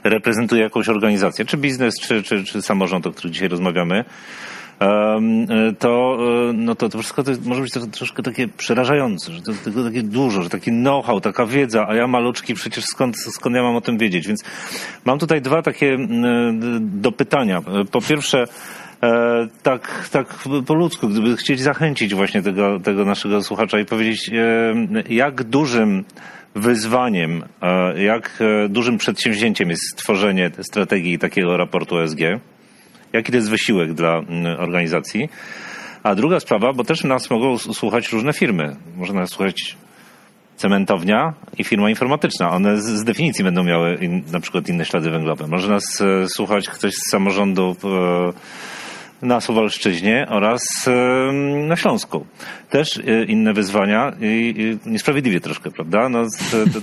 reprezentuje 0.04 0.62
jakąś 0.62 0.90
organizację, 0.90 1.46
czy 1.46 1.58
biznes, 1.58 1.94
czy, 2.02 2.24
czy, 2.24 2.44
czy 2.44 2.62
samorząd, 2.62 3.08
o 3.08 3.12
którym 3.12 3.34
dzisiaj 3.34 3.48
rozmawiamy, 3.48 4.06
E, 4.06 4.65
to, 5.80 6.18
e, 6.50 6.54
no 6.54 6.76
to, 6.76 6.90
to 6.90 6.98
wszystko 6.98 7.24
to 7.24 7.32
może 7.46 7.62
być 7.62 7.74
troszkę 7.92 8.24
takie 8.24 8.48
przerażające, 8.48 9.34
że 9.34 9.42
to 9.42 9.52
tego 9.66 9.84
takie 9.84 10.04
dużo, 10.04 10.42
że 10.42 10.50
taki 10.50 10.72
know-how, 10.72 11.22
taka 11.22 11.46
wiedza, 11.46 11.88
a 11.88 11.96
ja 11.96 12.08
maluczki 12.08 12.54
przecież 12.54 12.86
skąd, 12.86 13.18
skąd 13.18 13.56
ja 13.56 13.64
mam 13.64 13.76
o 13.76 13.82
tym 13.82 13.98
wiedzieć? 13.98 14.28
Więc 14.28 14.44
mam 15.06 15.20
tutaj 15.20 15.42
dwa 15.42 15.62
takie 15.62 15.98
do 16.80 17.12
pytania. 17.12 17.62
Po 17.92 18.02
pierwsze, 18.02 18.46
e, 19.04 19.48
tak, 19.64 20.10
tak 20.12 20.36
po 20.66 20.74
ludzku, 20.74 21.08
gdyby 21.08 21.38
chcieć 21.38 21.62
zachęcić 21.62 22.16
właśnie 22.16 22.42
tego, 22.42 22.80
tego 22.80 23.06
naszego 23.06 23.44
słuchacza 23.44 23.80
i 23.80 23.86
powiedzieć, 23.86 24.30
e, 24.30 25.14
jak 25.14 25.44
dużym 25.44 26.04
wyzwaniem, 26.56 27.44
e, 27.62 28.04
jak 28.04 28.40
e, 28.42 28.70
dużym 28.70 28.98
przedsięwzięciem 28.98 29.70
jest 29.70 29.92
stworzenie 29.92 30.52
strategii 30.62 31.20
takiego 31.20 31.58
raportu 31.58 32.00
ESG, 32.00 32.20
jaki 33.14 33.32
to 33.32 33.38
jest 33.38 33.50
wysiłek 33.50 33.94
dla 33.94 34.18
mm, 34.18 34.60
organizacji. 34.60 35.30
A 36.04 36.16
druga 36.16 36.40
sprawa, 36.40 36.74
bo 36.74 36.84
też 36.84 37.04
nas 37.04 37.30
mogą 37.30 37.58
słuchać 37.58 38.12
różne 38.12 38.34
firmy. 38.34 38.76
Może 38.98 39.14
nas 39.14 39.30
słuchać 39.30 39.78
cementownia 40.56 41.34
i 41.58 41.64
firma 41.64 41.90
informatyczna. 41.90 42.52
One 42.52 42.82
z, 42.82 43.04
definicji 43.04 43.44
będą 43.44 43.64
miały 43.64 43.96
in, 43.96 44.24
na 44.32 44.40
przykład 44.40 44.70
inne 44.70 44.86
ślady 44.86 45.12
węglowe. 45.12 45.48
Może 45.48 45.70
nas 45.70 46.02
e, 46.02 46.28
słuchać 46.28 46.70
ktoś 46.70 46.94
z 46.94 47.12
samorządu 47.12 47.76
e, 47.84 48.34
na 49.22 49.42
Suwalszczyźnie 49.42 50.28
oraz 50.30 50.62
na 51.68 51.76
Śląsku. 51.76 52.26
Też 52.70 52.98
e, 52.98 53.24
inne 53.24 53.54
wyzwania 53.54 54.12
i, 54.22 54.78
niesprawiedliwie 54.86 55.40
troszkę, 55.40 55.72
prawda? 55.72 56.10
No, 56.10 56.26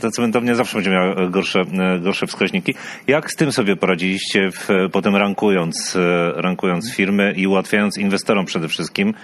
te 0.01 0.11
cementownia 0.11 0.55
zawsze 0.55 0.75
będzie 0.77 0.91
miała 0.91 1.27
gorsze, 1.27 1.61
e, 1.61 1.99
gorsze 2.01 2.27
wskaźniki. 2.27 2.75
Jak 3.07 3.31
z 3.31 3.37
tym 3.37 3.53
sobie 3.53 3.77
poradziliście, 3.77 4.51
w, 4.51 4.69
potem 4.93 5.17
rankując, 5.17 5.97
e, 5.97 6.33
rankując 6.43 6.95
firmy 6.95 7.35
i 7.37 7.47
ułatwiając 7.47 7.99
inwestorom 7.99 8.47
przede 8.47 8.69
wszystkim 8.69 9.15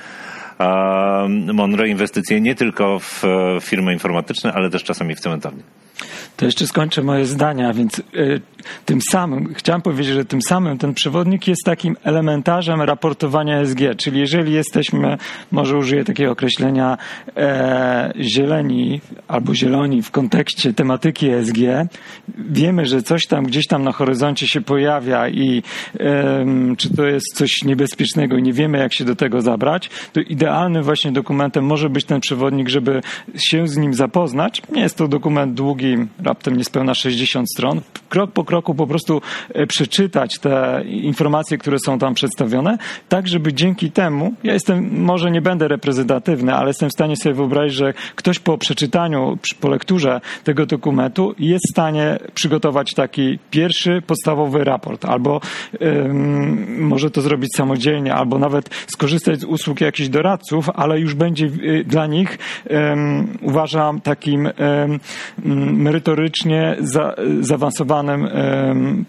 mądre 1.55 1.89
inwestycje 1.89 2.41
nie 2.41 2.55
tylko 2.55 2.99
w 2.99 3.23
firmy 3.61 3.93
informatyczne, 3.93 4.53
ale 4.53 4.71
też 4.71 4.85
czasami 4.85 5.15
w 5.15 5.21
cementownie. 5.21 5.63
To 6.37 6.45
jeszcze 6.45 6.67
skończę 6.67 7.03
moje 7.03 7.27
zdania, 7.27 7.73
więc 7.73 7.99
y, 7.99 8.41
tym 8.85 8.99
samym, 9.11 9.55
chciałem 9.55 9.83
powiedzieć, 9.83 10.15
że 10.15 10.25
tym 10.25 10.43
samym 10.43 10.79
ten 10.79 10.95
przewodnik 10.95 11.49
jest 11.49 11.65
takim 11.65 11.97
elementarzem 12.05 12.83
raportowania 12.83 13.65
SG, 13.65 13.81
czyli 13.97 14.21
jeżeli 14.21 14.53
jesteśmy, 14.53 15.19
może 15.53 15.77
użyję 15.77 16.05
takiego 16.05 16.33
określenia, 16.33 16.99
e, 17.37 18.13
zieleni 18.21 19.01
albo 19.29 19.55
zieloni 19.55 20.03
w 20.03 20.11
kontekście 20.11 20.75
tematyki 20.75 21.31
SG, 21.31 21.59
wiemy, 22.39 22.87
że 22.87 23.03
coś 23.03 23.27
tam 23.27 23.45
gdzieś 23.45 23.67
tam 23.67 23.85
na 23.85 23.93
horyzoncie 23.93 24.49
się 24.49 24.61
pojawia 24.61 25.29
i 25.29 25.63
czy 26.79 26.97
to 26.97 27.07
jest 27.07 27.27
coś 27.35 27.51
niebezpiecznego 27.65 28.37
i 28.37 28.43
nie 28.43 28.53
wiemy, 28.53 28.79
jak 28.79 28.95
się 28.95 29.05
do 29.05 29.17
tego 29.17 29.41
zabrać, 29.41 29.91
to 30.13 30.21
idealnym 30.21 30.83
właśnie 30.83 31.13
dokumentem 31.13 31.65
może 31.65 31.91
być 31.91 32.05
ten 32.05 32.21
przewodnik, 32.21 32.69
żeby 32.69 33.01
się 33.37 33.69
z 33.69 33.77
nim 33.77 33.95
zapoznać. 33.95 34.63
Nie 34.73 34.83
jest 34.83 34.97
to 34.97 35.09
dokument 35.09 35.55
długi, 35.55 35.88
raptem 36.23 36.57
niespełna 36.57 36.95
60 36.95 37.51
stron. 37.51 37.81
Krok 38.09 38.33
po 38.33 38.45
kroku 38.45 38.75
po 38.75 38.87
prostu 38.87 39.23
e, 39.55 39.67
przeczytać 39.67 40.39
te 40.39 40.85
informacje, 40.87 41.59
które 41.59 41.79
są 41.79 41.99
tam 41.99 42.15
przedstawione, 42.15 42.79
tak 43.09 43.29
żeby 43.29 43.53
dzięki 43.53 43.91
temu, 43.91 44.35
ja 44.45 44.53
jestem, 44.53 45.03
może 45.03 45.31
nie 45.31 45.43
będę 45.43 45.69
reprezentatywny, 45.69 46.55
ale 46.55 46.69
jestem 46.69 46.89
w 46.89 46.93
stanie 46.93 47.17
sobie 47.17 47.35
wyobrazić, 47.35 47.75
że 47.75 47.95
ktoś 48.15 48.39
po 48.39 48.59
przeczytaniu, 48.59 49.39
po 49.61 49.69
lekturze 49.69 50.21
tego 50.45 50.67
dokumentu 50.67 51.35
jest 51.39 51.65
w 51.69 51.73
stanie 51.73 52.19
przygotować 52.35 52.95
taki 52.95 53.39
pierwszy, 53.51 54.03
podstawowy 54.07 54.65
raport, 54.65 55.05
albo 55.05 55.41
um, 55.81 56.81
może 56.81 57.11
to 57.11 57.21
zrobić 57.21 57.51
samodzielnie, 57.57 58.15
albo 58.15 58.39
nawet 58.39 58.71
skorzystać 58.87 59.41
z 59.41 59.45
usług 59.45 59.81
jakichś 59.81 60.09
doradców, 60.09 60.71
ale 60.75 61.01
już 61.01 61.15
będzie 61.15 61.47
y, 61.47 61.85
dla 61.85 62.07
nich, 62.07 62.39
um, 62.71 63.39
uważam, 63.43 64.01
takim 64.01 64.45
um, 64.45 65.01
merytorycznie 65.79 66.77
za, 66.81 67.15
zaawansowanym 67.41 68.29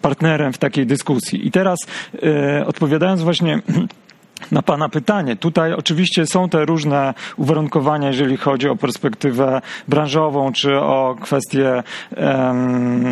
partnerem 0.01 0.53
w 0.53 0.57
takiej 0.57 0.86
dyskusji. 0.86 1.47
I 1.47 1.51
teraz 1.51 1.80
e, 2.24 2.65
odpowiadając 2.65 3.22
właśnie 3.22 3.59
na 4.52 4.62
Pana 4.62 4.90
pytanie. 4.90 5.36
Tutaj 5.36 5.74
oczywiście 5.74 6.26
są 6.26 6.50
te 6.50 6.66
różne 6.66 7.14
uwarunkowania, 7.38 8.08
jeżeli 8.08 8.38
chodzi 8.38 8.70
o 8.70 8.76
perspektywę 8.76 9.62
branżową, 9.88 10.52
czy 10.52 10.80
o 10.80 11.16
kwestie 11.22 11.84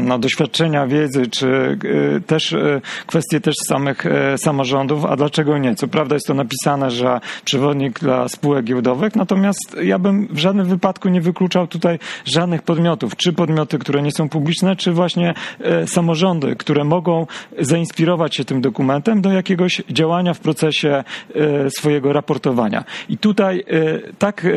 no, 0.04 0.20
doświadczenia, 0.20 0.88
wiedzy, 0.88 1.28
czy 1.28 1.78
y, 2.18 2.22
też 2.28 2.52
y, 2.52 2.82
kwestie 3.08 3.42
też 3.42 3.56
samych 3.68 4.06
y, 4.06 4.38
samorządów, 4.38 5.06
a 5.06 5.16
dlaczego 5.16 5.58
nie? 5.58 5.76
Co 5.76 5.88
prawda 5.88 6.16
jest 6.16 6.28
to 6.28 6.34
napisane, 6.34 6.92
że 6.92 7.20
przewodnik 7.46 8.00
dla 8.00 8.28
spółek 8.28 8.66
giełdowych, 8.66 9.16
natomiast 9.16 9.76
ja 9.84 10.00
bym 10.00 10.28
w 10.28 10.38
żadnym 10.38 10.66
wypadku 10.66 11.10
nie 11.10 11.22
wykluczał 11.22 11.68
tutaj 11.68 12.00
żadnych 12.26 12.62
podmiotów, 12.62 13.16
czy 13.16 13.34
podmioty, 13.34 13.80
które 13.80 14.02
nie 14.02 14.12
są 14.12 14.30
publiczne, 14.30 14.76
czy 14.76 14.92
właśnie 14.92 15.34
samorządy, 15.86 16.56
które 16.56 16.84
mogą 16.84 17.28
zainspirować 17.60 18.36
się 18.36 18.46
tym 18.46 18.62
dokumentem 18.62 19.22
do 19.22 19.32
jakiegoś 19.32 19.82
działania 19.90 20.34
w 20.34 20.40
procesie 20.40 21.04
swojego 21.70 22.14
raportowania. 22.14 22.84
I 23.10 23.18
tutaj 23.18 23.64
e, 23.68 24.14
tak 24.20 24.46
e, 24.46 24.50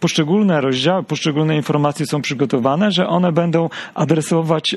poszczególne 0.00 0.60
rozdziały, 0.60 1.02
poszczególne 1.02 1.56
informacje 1.56 2.06
są 2.06 2.22
przygotowane, 2.22 2.92
że 2.92 3.08
one 3.08 3.32
będą 3.32 3.68
adresować 3.94 4.76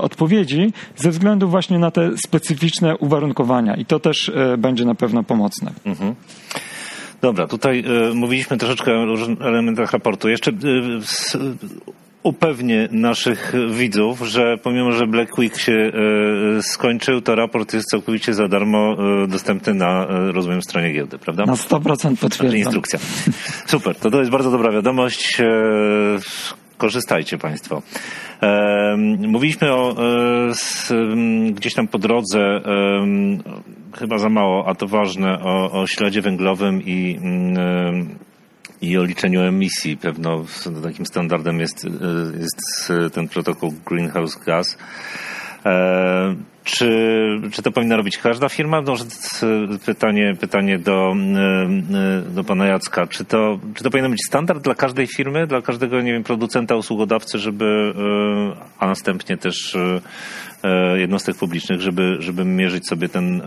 odpowiedzi 0.00 0.72
ze 0.96 1.10
względu 1.10 1.48
właśnie 1.48 1.78
na 1.78 1.90
te 1.90 2.10
specyficzne 2.26 2.96
uwarunkowania. 2.96 3.74
I 3.76 3.84
to 3.84 4.00
też 4.00 4.32
będzie 4.58 4.84
na 4.84 4.94
pewno 4.94 5.22
pomocne. 5.22 5.72
Mhm. 5.84 6.14
Dobra, 7.22 7.46
tutaj 7.46 7.84
y, 8.10 8.14
mówiliśmy 8.14 8.58
troszeczkę 8.58 8.98
o 8.98 9.04
różnych 9.04 9.42
elementach 9.42 9.92
raportu. 9.92 10.28
Jeszcze 10.28 10.50
y, 10.50 10.54
upewnię 12.22 12.88
naszych 12.90 13.52
widzów, 13.70 14.20
że 14.20 14.58
pomimo, 14.62 14.92
że 14.92 15.06
Black 15.06 15.38
Week 15.38 15.58
się 15.58 15.72
e, 15.72 16.62
skończył, 16.62 17.20
to 17.20 17.34
raport 17.34 17.74
jest 17.74 17.88
całkowicie 17.88 18.34
za 18.34 18.48
darmo 18.48 18.96
e, 19.24 19.26
dostępny 19.26 19.74
na, 19.74 20.06
e, 20.06 20.32
rozumiem, 20.32 20.62
stronie 20.62 20.92
giełdy, 20.92 21.18
prawda? 21.18 21.44
Na 21.44 21.52
100% 21.52 21.96
znaczy 21.96 22.16
potwierdzam. 22.20 22.58
instrukcja. 22.58 22.98
Super, 23.66 23.96
to 23.96 24.10
to 24.10 24.18
jest 24.18 24.30
bardzo 24.30 24.50
dobra 24.50 24.72
wiadomość. 24.72 25.38
Korzystajcie 26.76 27.38
Państwo. 27.38 27.82
Mówiliśmy 29.18 29.72
o, 29.72 29.96
gdzieś 31.50 31.74
tam 31.74 31.88
po 31.88 31.98
drodze, 31.98 32.60
chyba 33.98 34.18
za 34.18 34.28
mało, 34.28 34.68
a 34.68 34.74
to 34.74 34.86
ważne, 34.86 35.40
o, 35.42 35.80
o 35.80 35.86
śladzie 35.86 36.22
węglowym 36.22 36.82
i 36.82 37.18
i 38.82 38.98
o 38.98 39.04
liczeniu 39.04 39.40
emisji. 39.40 39.96
Pewno 39.96 40.44
takim 40.82 41.06
standardem 41.06 41.60
jest, 41.60 41.86
jest 42.40 42.92
ten 43.12 43.28
protokół 43.28 43.74
Greenhouse 43.86 44.36
Gas. 44.46 44.78
E, 45.66 46.34
czy, 46.64 46.88
czy 47.52 47.62
to 47.62 47.72
powinna 47.72 47.96
robić 47.96 48.18
każda 48.18 48.48
firma? 48.48 48.82
Może 48.82 49.04
pytanie, 49.86 50.34
pytanie 50.40 50.78
do, 50.78 51.14
e, 51.94 52.30
do 52.30 52.44
pana 52.44 52.66
Jacka. 52.66 53.06
Czy 53.06 53.24
to, 53.24 53.58
czy 53.74 53.84
to 53.84 53.90
powinien 53.90 54.10
być 54.10 54.26
standard 54.28 54.64
dla 54.64 54.74
każdej 54.74 55.06
firmy, 55.06 55.46
dla 55.46 55.62
każdego, 55.62 56.00
nie 56.00 56.12
wiem, 56.12 56.24
producenta, 56.24 56.76
usługodawcy, 56.76 57.38
żeby, 57.38 57.92
e, 58.54 58.64
a 58.78 58.86
następnie 58.86 59.36
też 59.36 59.76
jednostek 60.94 61.36
publicznych, 61.36 61.80
żeby, 61.80 62.16
żeby 62.18 62.44
mierzyć 62.44 62.88
sobie 62.88 63.08
ten 63.08 63.42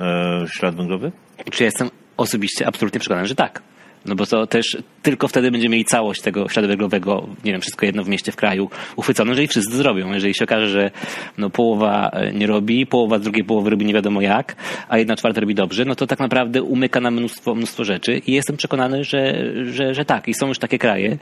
ślad 0.48 0.76
węglowy? 0.76 1.12
Czy 1.52 1.64
ja 1.64 1.66
jestem 1.66 1.90
osobiście 2.18 2.68
absolutnie 2.68 3.00
przekonany, 3.00 3.28
że 3.28 3.36
tak. 3.36 3.62
No 4.06 4.16
bo 4.16 4.26
to 4.26 4.48
też 4.48 4.78
tylko 5.02 5.28
wtedy 5.28 5.52
będziemy 5.52 5.74
mieli 5.74 5.86
całość 5.86 6.22
tego 6.22 6.50
śladu 6.50 6.68
węglowego, 6.68 7.28
nie 7.44 7.52
wiem, 7.52 7.62
wszystko 7.62 7.86
jedno 7.86 8.04
w 8.04 8.10
mieście, 8.10 8.32
w 8.32 8.36
kraju 8.36 8.70
uchwycone, 8.96 9.32
jeżeli 9.32 9.48
wszyscy 9.48 9.78
zrobią. 9.78 10.14
Jeżeli 10.14 10.34
się 10.34 10.44
okaże, 10.44 10.70
że 10.70 10.92
no, 11.38 11.50
połowa 11.50 12.10
e, 12.10 12.34
nie 12.34 12.48
robi, 12.48 12.86
połowa 12.86 13.20
z 13.20 13.22
drugiej 13.22 13.44
połowy 13.44 13.70
robi 13.70 13.86
nie 13.86 13.94
wiadomo 13.94 14.22
jak, 14.22 14.56
a 14.90 14.98
jedna 14.98 15.16
czwarta 15.16 15.42
robi 15.42 15.56
dobrze, 15.56 15.86
no 15.86 15.96
to 15.96 16.08
tak 16.08 16.20
naprawdę 16.20 16.64
umyka 16.64 17.00
nam 17.00 17.14
mnóstwo, 17.14 17.56
mnóstwo 17.56 17.84
rzeczy 17.84 18.22
i 18.28 18.32
jestem 18.32 18.58
przekonany, 18.58 19.04
że, 19.04 19.36
że, 19.66 19.94
że 19.94 20.06
tak. 20.06 20.28
I 20.28 20.34
są 20.34 20.48
już 20.48 20.60
takie 20.60 20.78
kraje, 20.78 21.18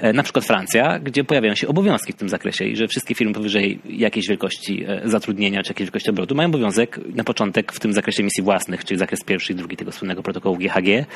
e, 0.00 0.12
na 0.12 0.22
przykład 0.22 0.44
Francja, 0.44 0.98
gdzie 0.98 1.24
pojawiają 1.24 1.54
się 1.54 1.68
obowiązki 1.68 2.12
w 2.12 2.16
tym 2.16 2.28
zakresie 2.28 2.64
i 2.64 2.76
że 2.76 2.88
wszystkie 2.88 3.14
firmy 3.14 3.34
powyżej 3.34 3.78
jakiejś 3.88 4.28
wielkości 4.28 4.84
e, 4.88 5.00
zatrudnienia 5.04 5.62
czy 5.62 5.70
jakiejś 5.70 5.86
wielkości 5.86 6.10
obrotu 6.10 6.34
mają 6.34 6.48
obowiązek 6.48 7.00
na 7.14 7.24
początek 7.24 7.72
w 7.72 7.80
tym 7.80 7.92
zakresie 7.92 8.22
emisji 8.22 8.42
własnych, 8.42 8.84
czyli 8.84 8.98
zakres 8.98 9.24
pierwszy 9.24 9.52
i 9.52 9.56
drugi 9.56 9.76
tego 9.76 9.92
słynnego 9.92 10.22
protokołu 10.22 10.56
GHG, 10.56 11.06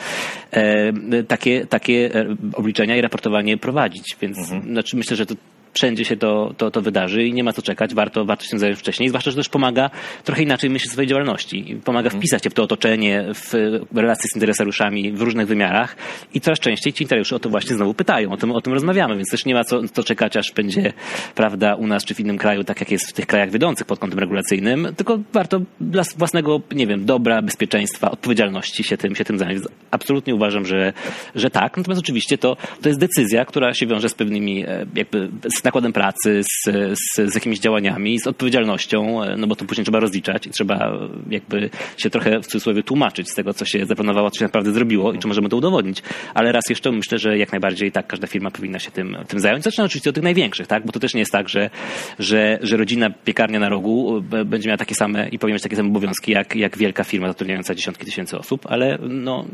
takie, 1.29 1.67
takie 1.67 2.15
e, 2.15 2.37
obliczenia 2.53 2.97
i 2.97 3.01
raportowanie 3.01 3.59
prowadzić. 3.59 4.17
Więc 4.21 4.39
mhm. 4.39 4.63
znaczy 4.63 4.97
myślę, 4.97 5.17
że 5.17 5.27
to 5.27 5.35
wszędzie 5.73 6.05
się 6.05 6.17
to, 6.17 6.55
to, 6.57 6.71
to 6.71 6.83
wydarzy 6.83 7.25
i 7.25 7.33
nie 7.33 7.45
ma 7.45 7.53
co 7.53 7.63
czekać, 7.63 7.95
warto, 7.95 8.25
warto 8.25 8.45
się 8.45 8.59
zająć 8.59 8.79
wcześniej, 8.79 9.09
zwłaszcza, 9.09 9.31
że 9.31 9.37
też 9.37 9.49
pomaga 9.49 9.91
trochę 10.25 10.43
inaczej 10.43 10.71
myśleć 10.71 10.91
o 10.91 10.93
swojej 10.93 11.09
działalności. 11.09 11.81
Pomaga 11.85 12.07
mhm. 12.07 12.21
wpisać 12.21 12.45
się 12.45 12.51
w 12.51 12.55
to 12.55 12.63
otoczenie, 12.63 13.25
w 13.35 13.53
relacje 13.95 14.29
z 14.33 14.37
interesariuszami 14.37 15.13
w 15.13 15.23
różnych 15.23 15.47
wymiarach 15.47 15.97
i 16.35 16.41
coraz 16.41 16.61
częściej 16.61 16.93
ci 16.93 17.05
interesariusze 17.05 17.37
o 17.37 17.39
to 17.39 17.49
właśnie 17.49 17.77
znowu 17.77 17.95
pytają, 17.95 18.33
o 18.33 18.37
tym, 18.37 18.53
o 18.53 18.61
tym 18.61 18.73
rozmawiamy, 18.73 19.17
więc 19.17 19.31
też 19.31 19.45
nie 19.45 19.55
ma 19.55 19.65
co, 19.65 19.89
co 19.89 20.05
czekać, 20.05 20.37
aż 20.37 20.53
będzie 20.53 20.93
prawda 21.35 21.75
u 21.75 21.87
nas 21.87 22.05
czy 22.05 22.15
w 22.15 22.21
innym 22.21 22.39
kraju, 22.39 22.65
tak 22.65 22.81
jak 22.81 22.91
jest 22.91 23.11
w 23.11 23.13
tych 23.13 23.27
krajach 23.27 23.51
wiodących 23.51 23.87
pod 23.87 23.99
kątem 23.99 24.19
regulacyjnym, 24.19 24.89
tylko 24.97 25.19
warto 25.33 25.61
dla 25.81 26.03
własnego, 26.17 26.61
nie 26.73 26.87
wiem, 26.87 27.05
dobra, 27.05 27.43
bezpieczeństwa, 27.43 28.11
odpowiedzialności 28.11 28.85
się 28.85 28.97
tym, 28.97 29.15
się 29.15 29.25
tym 29.25 29.39
zająć. 29.39 29.63
Absolutnie 29.91 30.35
uważam, 30.35 30.67
że, 30.67 30.93
że 31.35 31.51
tak. 31.51 31.77
Natomiast 31.77 32.01
oczywiście 32.01 32.39
to, 32.39 32.57
to 32.83 32.89
jest 32.89 33.01
decyzja, 33.01 33.45
która 33.45 33.75
się 33.75 33.87
wiąże 33.87 34.09
z 34.09 34.15
pewnymi 34.15 34.65
e, 34.67 34.87
jakby 34.95 35.29
z 35.57 35.60
nakładem 35.65 35.93
pracy, 35.93 36.43
z, 36.43 36.71
z, 36.99 37.33
z 37.33 37.35
jakimiś 37.35 37.59
działaniami, 37.59 38.19
z 38.19 38.27
odpowiedzialnością, 38.27 39.21
no 39.37 39.47
bo 39.47 39.57
to 39.57 39.65
później 39.65 39.85
trzeba 39.85 40.01
rozliczać 40.01 40.47
i 40.47 40.51
trzeba 40.51 40.93
jakby 41.31 41.71
się 41.97 42.11
trochę 42.11 42.41
w 42.41 42.47
cudzysłowie 42.47 42.83
tłumaczyć 42.83 43.31
z 43.31 43.35
tego, 43.35 43.55
co 43.55 43.65
się 43.65 43.87
zaplanowało, 43.87 44.31
co 44.31 44.39
się 44.39 44.45
naprawdę 44.45 44.73
zrobiło 44.73 45.13
i 45.13 45.19
czy 45.19 45.29
możemy 45.29 45.49
to 45.49 45.57
udowodnić. 45.57 46.03
Ale 46.35 46.53
raz 46.53 46.65
jeszcze 46.71 46.93
myślę, 46.93 47.19
że 47.19 47.39
jak 47.39 47.53
najbardziej 47.53 47.93
tak 47.93 48.07
każda 48.07 48.27
firma 48.27 48.51
powinna 48.51 48.79
się 48.79 48.91
tym, 48.91 49.17
tym 49.29 49.41
zająć. 49.41 49.65
Zaczyna 49.65 49.85
oczywiście 49.85 50.11
od 50.11 50.15
tych 50.15 50.25
największych, 50.25 50.67
tak? 50.67 50.87
Bo 50.87 50.93
to 50.93 51.01
też 51.01 51.15
nie 51.15 51.21
jest 51.21 51.33
tak, 51.33 51.49
że, 51.49 51.71
że, 52.19 52.59
że 52.63 52.77
rodzina 52.77 53.11
piekarnia 53.11 53.61
na 53.61 53.69
rogu 53.69 54.23
będzie 54.45 54.69
miała 54.69 54.79
takie 54.79 54.95
same 54.95 55.29
i 55.29 55.39
powinna 55.39 55.55
mieć 55.55 55.63
takie 55.63 55.77
same 55.77 55.89
obowiązki 55.89 56.33
jak, 56.33 56.57
jak 56.57 56.79
wielka 56.79 57.05
firma 57.05 57.29
zatrudniająca 57.29 57.75
dziesiątki 57.75 58.05
tysięcy 58.05 58.39
osób, 58.39 58.67
ale 58.69 58.99
no, 59.09 59.45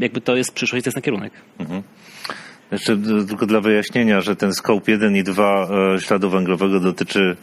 jakby 0.00 0.20
to 0.20 0.36
jest 0.36 0.52
przyszłość, 0.54 0.84
to 0.84 0.88
jest 0.88 0.96
na 0.96 1.02
kierunek. 1.02 1.32
Mhm. 1.58 1.82
Jeszcze 2.72 2.96
tylko 3.28 3.46
dla 3.46 3.60
wyjaśnienia, 3.60 4.20
że 4.20 4.36
ten 4.36 4.52
scope 4.52 4.92
1 4.92 5.16
i 5.16 5.22
2 5.22 5.68
e, 5.94 6.00
śladu 6.00 6.30
węglowego 6.30 6.80
dotyczy 6.80 7.36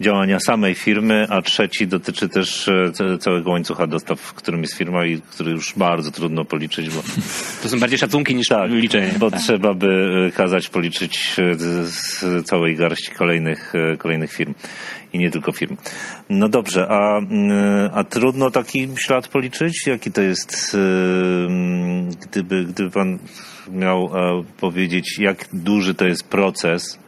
działania 0.00 0.40
samej 0.40 0.74
firmy, 0.74 1.26
a 1.30 1.42
trzeci 1.42 1.86
dotyczy 1.86 2.28
też 2.28 2.68
e, 2.68 3.18
całego 3.18 3.50
łańcucha 3.50 3.86
dostaw, 3.86 4.20
w 4.20 4.34
którym 4.34 4.60
jest 4.60 4.74
firma 4.74 5.06
i 5.06 5.20
który 5.20 5.50
już 5.50 5.74
bardzo 5.76 6.10
trudno 6.10 6.44
policzyć, 6.44 6.90
bo... 6.90 7.02
To 7.62 7.68
są 7.68 7.80
bardziej 7.80 7.98
szacunki 7.98 8.34
niż 8.34 8.48
tak, 8.48 8.70
liczenie. 8.70 9.12
Bo 9.18 9.30
tak. 9.30 9.40
trzeba 9.40 9.74
by 9.74 9.86
e, 10.28 10.32
kazać 10.32 10.68
policzyć 10.68 11.36
z 11.84 12.46
całej 12.46 12.76
garści 12.76 13.10
kolejnych, 13.10 13.72
kolejnych 13.98 14.32
firm 14.32 14.54
i 15.12 15.18
nie 15.18 15.30
tylko 15.30 15.52
firm. 15.52 15.76
No 16.30 16.48
dobrze, 16.48 16.86
a, 16.90 17.20
a 17.92 18.04
trudno 18.04 18.50
taki 18.50 18.88
ślad 18.98 19.28
policzyć? 19.28 19.86
Jaki 19.86 20.12
to 20.12 20.22
jest, 20.22 20.76
gdyby, 22.30 22.64
gdyby 22.64 22.90
pan 22.90 23.18
miał 23.72 24.04
e, 24.04 24.44
powiedzieć, 24.60 25.18
jak 25.18 25.48
duży 25.52 25.94
to 25.94 26.06
jest 26.06 26.28
proces, 26.28 26.98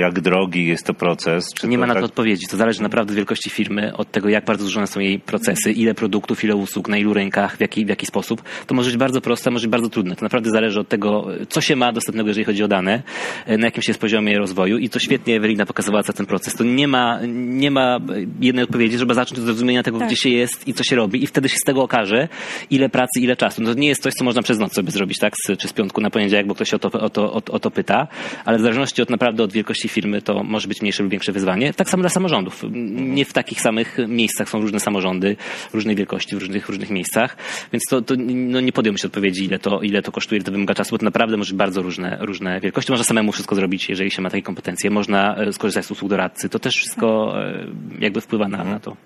jak 0.00 0.20
drogi 0.20 0.66
jest 0.66 0.86
to 0.86 0.94
proces. 0.94 1.54
Czy 1.54 1.68
nie 1.68 1.76
to 1.76 1.80
ma 1.80 1.86
na 1.86 1.94
tak... 1.94 2.02
to 2.02 2.06
odpowiedzi. 2.06 2.46
To 2.46 2.56
zależy 2.56 2.82
naprawdę 2.82 3.12
od 3.12 3.16
wielkości 3.16 3.50
firmy, 3.50 3.96
od 3.96 4.10
tego, 4.10 4.28
jak 4.28 4.44
bardzo 4.44 4.64
złożone 4.64 4.86
są 4.86 5.00
jej 5.00 5.18
procesy, 5.18 5.72
ile 5.72 5.94
produktów, 5.94 6.44
ile 6.44 6.56
usług, 6.56 6.88
na 6.88 6.98
ilu 6.98 7.14
rękach, 7.14 7.56
w 7.56 7.60
jaki, 7.60 7.86
w 7.86 7.88
jaki 7.88 8.06
sposób. 8.06 8.42
To 8.66 8.74
może 8.74 8.90
być 8.90 8.98
bardzo 8.98 9.20
proste, 9.20 9.50
może 9.50 9.66
być 9.66 9.72
bardzo 9.72 9.88
trudne. 9.88 10.16
To 10.16 10.24
naprawdę 10.24 10.50
zależy 10.50 10.80
od 10.80 10.88
tego, 10.88 11.26
co 11.48 11.60
się 11.60 11.76
ma 11.76 11.92
dostępnego, 11.92 12.28
jeżeli 12.28 12.44
chodzi 12.44 12.64
o 12.64 12.68
dane, 12.68 13.02
e, 13.46 13.58
na 13.58 13.66
jakim 13.66 13.82
się 13.82 13.90
jest 13.90 14.00
poziomie 14.00 14.38
rozwoju. 14.38 14.78
I 14.78 14.88
to 14.88 14.98
świetnie 14.98 15.36
Ewelina 15.36 15.66
pokazywała 15.66 16.02
cały 16.02 16.16
ten 16.16 16.26
proces. 16.26 16.54
To 16.54 16.64
nie 16.64 16.88
ma, 16.88 17.20
nie 17.34 17.70
ma 17.70 17.98
jednej 18.40 18.64
odpowiedzi, 18.64 18.98
żeby 18.98 19.14
zacząć 19.14 19.38
od 19.38 19.44
zrozumienia 19.44 19.82
tego, 19.82 19.98
tak. 19.98 20.08
gdzie 20.08 20.16
się 20.16 20.28
jest 20.28 20.68
i 20.68 20.74
co 20.74 20.84
się 20.84 20.96
robi. 20.96 21.24
I 21.24 21.26
wtedy 21.26 21.48
się 21.48 21.56
z 21.56 21.64
tego 21.64 21.82
okaże, 21.82 22.28
ile 22.70 22.88
pracy, 22.88 23.20
ile 23.20 23.36
czasu. 23.36 23.62
No 23.62 23.74
to 23.74 23.80
nie 23.80 23.88
jest 23.88 24.02
coś, 24.02 24.14
co 24.14 24.24
można 24.24 24.42
przez 24.42 24.58
noc 24.58 24.74
sobie 24.74 24.90
zrobić, 24.90 25.18
tak? 25.18 25.34
czy 25.58 25.68
z 25.68 25.72
piątku 25.72 26.00
na 26.00 26.10
poniedziałek, 26.10 26.46
bo 26.46 26.54
ktoś 26.54 26.74
o 26.74 26.78
to, 26.78 26.90
o 27.00 27.10
to, 27.10 27.32
o, 27.32 27.42
o 27.50 27.58
to 27.58 27.70
pyta. 27.70 28.08
Ale 28.44 28.58
w 28.58 28.60
zależności 28.60 29.02
od 29.02 29.10
naprawdę 29.16 29.42
od 29.42 29.52
wielkości 29.52 29.88
firmy 29.88 30.22
to 30.22 30.42
może 30.44 30.68
być 30.68 30.80
mniejsze 30.80 31.02
lub 31.02 31.12
większe 31.12 31.32
wyzwanie. 31.32 31.74
Tak 31.74 31.90
samo 31.90 32.00
dla 32.00 32.10
samorządów. 32.10 32.64
Nie 32.96 33.24
w 33.24 33.32
takich 33.32 33.60
samych 33.60 33.98
miejscach 34.08 34.48
są 34.48 34.60
różne 34.60 34.80
samorządy, 34.80 35.36
różnej 35.72 35.96
wielkości, 35.96 36.36
w 36.36 36.38
różnych, 36.38 36.68
różnych 36.68 36.90
miejscach, 36.90 37.36
więc 37.72 37.82
to, 37.90 38.02
to 38.02 38.14
no 38.26 38.60
nie 38.60 38.72
podjąłem 38.72 38.98
się 38.98 39.06
odpowiedzi, 39.06 39.44
ile 39.44 39.58
to, 39.58 39.82
ile 39.82 40.02
to 40.02 40.12
kosztuje, 40.12 40.36
ile 40.36 40.44
to 40.44 40.52
wymaga 40.52 40.74
czasu, 40.74 40.90
bo 40.90 40.98
to 40.98 41.04
naprawdę 41.04 41.36
może 41.36 41.50
być 41.50 41.58
bardzo 41.58 41.82
różne, 41.82 42.18
różne 42.20 42.60
wielkości. 42.60 42.92
Można 42.92 43.04
samemu 43.04 43.32
wszystko 43.32 43.54
zrobić, 43.54 43.88
jeżeli 43.88 44.10
się 44.10 44.22
ma 44.22 44.30
takie 44.30 44.42
kompetencje. 44.42 44.90
Można 44.90 45.36
e, 45.36 45.52
skorzystać 45.52 45.86
z 45.86 45.90
usług 45.90 46.10
doradcy. 46.10 46.48
To 46.48 46.58
też 46.58 46.76
wszystko 46.76 47.34
e, 47.42 47.66
jakby 47.98 48.20
wpływa 48.20 48.48
na, 48.48 48.64
na 48.64 48.80
to. 48.80 48.96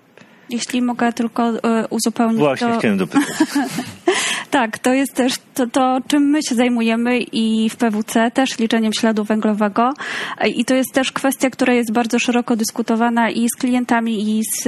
Jeśli 0.49 0.81
mogę 0.81 1.13
tylko 1.13 1.49
e, 1.49 1.87
uzupełnić. 1.89 2.39
Właśnie 2.39 2.67
to... 2.67 2.79
chciałem 2.79 2.97
dopytać. 2.97 3.27
tak, 4.51 4.79
to 4.79 4.93
jest 4.93 5.13
też 5.13 5.33
to, 5.53 5.67
to, 5.67 5.97
czym 6.07 6.23
my 6.23 6.43
się 6.43 6.55
zajmujemy 6.55 7.19
i 7.19 7.69
w 7.69 7.75
PWC 7.75 8.31
też 8.31 8.59
liczeniem 8.59 8.93
śladu 8.93 9.23
węglowego. 9.23 9.93
I 10.55 10.65
to 10.65 10.75
jest 10.75 10.93
też 10.93 11.11
kwestia, 11.11 11.49
która 11.49 11.73
jest 11.73 11.91
bardzo 11.91 12.19
szeroko 12.19 12.55
dyskutowana 12.55 13.29
i 13.29 13.49
z 13.49 13.59
klientami, 13.59 14.37
i 14.37 14.41
z 14.43 14.67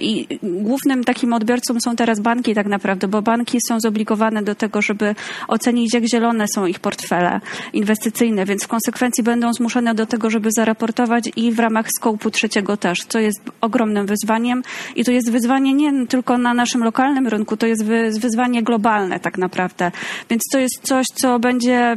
i 0.00 0.38
głównym 0.42 1.04
takim 1.04 1.32
odbiorcą 1.32 1.80
są 1.80 1.96
teraz 1.96 2.20
banki 2.20 2.54
tak 2.54 2.66
naprawdę, 2.66 3.08
bo 3.08 3.22
banki 3.22 3.58
są 3.68 3.80
zobligowane 3.80 4.42
do 4.42 4.54
tego, 4.54 4.82
żeby 4.82 5.14
ocenić, 5.48 5.94
jak 5.94 6.04
zielone 6.08 6.44
są 6.54 6.66
ich 6.66 6.80
portfele 6.80 7.40
inwestycyjne, 7.72 8.44
więc 8.44 8.64
w 8.64 8.68
konsekwencji 8.68 9.24
będą 9.24 9.52
zmuszone 9.52 9.94
do 9.94 10.06
tego, 10.06 10.30
żeby 10.30 10.48
zaraportować 10.56 11.24
i 11.36 11.52
w 11.52 11.58
ramach 11.58 11.86
skołpu 11.96 12.30
trzeciego 12.30 12.76
też, 12.76 12.98
co 13.08 13.18
jest 13.18 13.40
ogromnym 13.60 14.06
wyzwaniem. 14.06 14.62
I 14.96 15.04
to 15.04 15.10
jest 15.10 15.30
wyzwanie 15.30 15.74
nie 15.74 16.06
tylko 16.06 16.38
na 16.38 16.54
naszym 16.54 16.84
lokalnym 16.84 17.28
rynku, 17.28 17.56
to 17.56 17.66
jest 17.66 17.84
wyzwanie 18.20 18.62
globalne 18.62 19.21
tak 19.22 19.38
naprawdę. 19.38 19.90
Więc 20.30 20.42
to 20.52 20.58
jest 20.58 20.80
coś, 20.82 21.06
co 21.14 21.38
będzie 21.38 21.94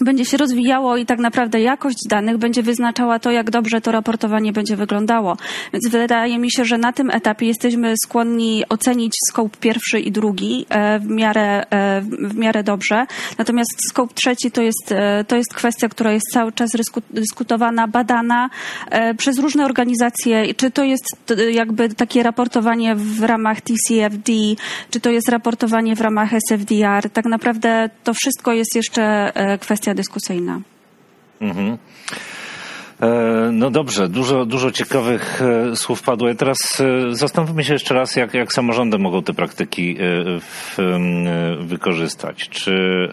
będzie 0.00 0.24
się 0.24 0.36
rozwijało 0.36 0.96
i 0.96 1.06
tak 1.06 1.18
naprawdę 1.18 1.60
jakość 1.60 1.98
danych 2.08 2.38
będzie 2.38 2.62
wyznaczała 2.62 3.18
to, 3.18 3.30
jak 3.30 3.50
dobrze 3.50 3.80
to 3.80 3.92
raportowanie 3.92 4.52
będzie 4.52 4.76
wyglądało. 4.76 5.36
Więc 5.72 5.88
wydaje 5.88 6.38
mi 6.38 6.52
się, 6.52 6.64
że 6.64 6.78
na 6.78 6.92
tym 6.92 7.10
etapie 7.10 7.46
jesteśmy 7.46 7.94
skłonni 8.04 8.64
ocenić 8.68 9.12
scope 9.30 9.56
pierwszy 9.60 10.00
i 10.00 10.12
drugi 10.12 10.66
e, 10.68 10.98
w 10.98 11.06
miarę, 11.06 11.64
e, 11.70 12.00
w 12.00 12.36
miarę 12.36 12.62
dobrze. 12.62 13.06
Natomiast 13.38 13.70
scope 13.88 14.14
trzeci 14.14 14.50
to 14.50 14.62
jest, 14.62 14.92
e, 14.92 15.24
to 15.24 15.36
jest 15.36 15.54
kwestia, 15.54 15.88
która 15.88 16.12
jest 16.12 16.26
cały 16.32 16.52
czas 16.52 16.70
dyskutowana, 17.10 17.88
badana 17.88 18.50
przez 19.18 19.38
różne 19.38 19.64
organizacje. 19.64 20.54
Czy 20.54 20.70
to 20.70 20.84
jest 20.84 21.04
jakby 21.50 21.88
takie 21.88 22.22
raportowanie 22.22 22.94
w 22.94 23.22
ramach 23.22 23.60
TCFD, 23.60 24.32
czy 24.90 25.00
to 25.00 25.10
jest 25.10 25.28
raportowanie 25.28 25.96
w 25.96 26.00
ramach 26.00 26.30
SFDR. 26.32 27.10
Tak 27.10 27.24
naprawdę 27.24 27.90
to 28.04 28.14
wszystko 28.14 28.52
jest 28.52 28.74
jeszcze 28.74 29.32
kwestia 29.60 29.87
kwestia 29.88 29.94
dyskusyjna. 29.94 30.60
Mhm. 31.40 31.78
E, 33.00 33.50
no 33.52 33.70
dobrze, 33.70 34.08
dużo, 34.08 34.44
dużo 34.44 34.70
ciekawych 34.70 35.42
e, 35.42 35.76
słów 35.76 36.02
padło. 36.02 36.28
Ja 36.28 36.34
teraz 36.34 36.58
e, 36.80 37.14
zastanówmy 37.14 37.64
się 37.64 37.72
jeszcze 37.72 37.94
raz, 37.94 38.16
jak, 38.16 38.34
jak 38.34 38.52
samorządy 38.52 38.98
mogą 38.98 39.22
te 39.22 39.34
praktyki 39.34 39.96
w, 40.40 40.76
wykorzystać. 41.60 42.48
Czy, 42.48 43.08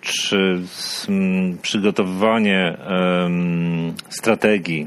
czy 0.00 0.60
przygotowywanie 1.62 2.76
strategii 4.08 4.86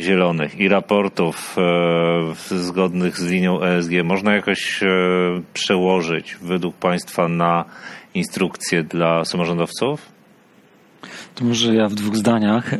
zielonych 0.00 0.58
i 0.58 0.68
raportów 0.68 1.56
zgodnych 2.50 3.16
z 3.16 3.26
linią 3.30 3.62
ESG 3.62 3.90
można 4.04 4.34
jakoś 4.34 4.80
przełożyć 5.54 6.36
według 6.42 6.74
Państwa 6.76 7.28
na 7.28 7.64
instrukcje 8.14 8.82
dla 8.82 9.24
samorządowców? 9.24 10.12
To 11.34 11.44
może 11.44 11.74
ja 11.74 11.88
w 11.88 11.94
dwóch 11.94 12.16
zdaniach. 12.16 12.70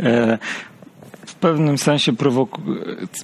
Pewnym 1.42 1.78
sensie 1.78 2.12
prowok 2.12 2.60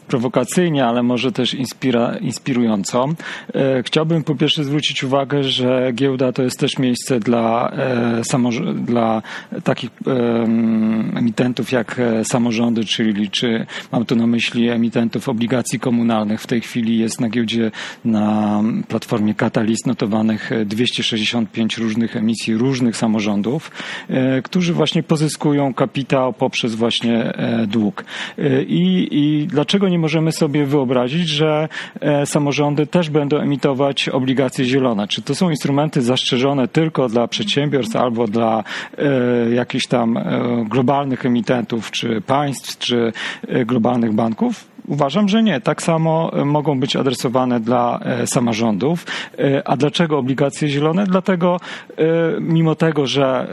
prowokacyjnie, 0.09 0.87
ale 0.87 1.03
może 1.03 1.33
też 1.33 1.55
inspira 1.55 2.17
inspirująco. 2.17 3.09
E, 3.55 3.83
chciałbym 3.83 4.25
po 4.25 4.35
pierwsze 4.35 4.65
zwrócić 4.65 5.05
uwagę, 5.05 5.45
że 5.45 5.91
giełda 5.95 6.33
to 6.33 6.43
jest 6.43 6.59
też 6.59 6.79
miejsce 6.79 7.21
dla, 7.21 7.73
e, 7.73 8.75
dla 8.75 9.23
takich 9.65 9.91
e, 10.07 10.11
emitentów 11.19 11.73
jak 11.73 12.01
samorządy, 12.23 12.85
czyli 12.85 13.31
czy 13.31 13.67
mam 13.93 14.05
tu 14.05 14.17
na 14.17 14.27
myśli 14.27 14.69
emitentów 14.69 15.29
obligacji 15.29 15.81
komunalnych. 15.81 16.43
W 16.43 16.47
tej 16.47 16.61
chwili 16.61 16.99
jest 16.99 17.21
na 17.21 17.29
giełdzie 17.29 17.71
na 18.05 18.61
platformie 18.89 19.35
Catalyst 19.35 19.87
notowanych 19.87 20.51
265 20.67 21.79
różnych 21.79 22.17
emisji 22.17 22.57
różnych 22.57 22.97
samorządów, 22.97 23.71
którzy 24.45 24.75
właśnie 24.75 25.03
pozyskują 25.03 25.75
kapitał 25.75 26.33
poprzez 26.33 26.75
właśnie 26.75 27.33
dług. 27.67 28.05
I, 28.67 29.09
I 29.11 29.47
dlaczego 29.47 29.89
nie 29.89 29.99
możemy 29.99 30.33
sobie 30.33 30.67
wyobrazić, 30.67 31.29
że 31.29 31.69
e, 32.01 32.27
samorządy 32.27 32.87
też 32.87 33.11
będą 33.11 33.37
emitować 33.37 34.09
obligacje 34.09 34.65
zielone? 34.65 35.09
Czy 35.09 35.23
to 35.23 35.35
są 35.35 35.51
instrumenty 35.51 36.03
zastrzeżone 36.03 36.69
tylko 36.69 37.09
dla 37.09 37.29
przedsiębiorstw 37.29 37.97
albo 37.97 38.27
dla 38.27 38.65
e, 38.99 39.55
jakichś 39.55 39.87
tam 39.87 40.17
e, 40.17 40.65
globalnych 40.69 41.27
emitentów, 41.27 41.91
czy 41.91 42.21
państw, 42.21 42.79
czy 42.79 43.13
globalnych 43.67 44.13
banków? 44.13 44.78
Uważam, 44.87 45.29
że 45.29 45.43
nie. 45.43 45.61
Tak 45.61 45.83
samo 45.83 46.31
e, 46.33 46.45
mogą 46.45 46.81
być 46.81 46.97
adresowane 46.97 47.61
dla 47.61 48.01
e, 48.03 48.27
samorządów. 48.27 49.07
E, 49.39 49.69
a 49.69 49.77
dlaczego 49.77 50.19
obligacje 50.19 50.69
zielone? 50.69 51.07
Dlatego, 51.07 51.61
mimo 52.41 52.75
tego, 52.75 53.07
że 53.07 53.49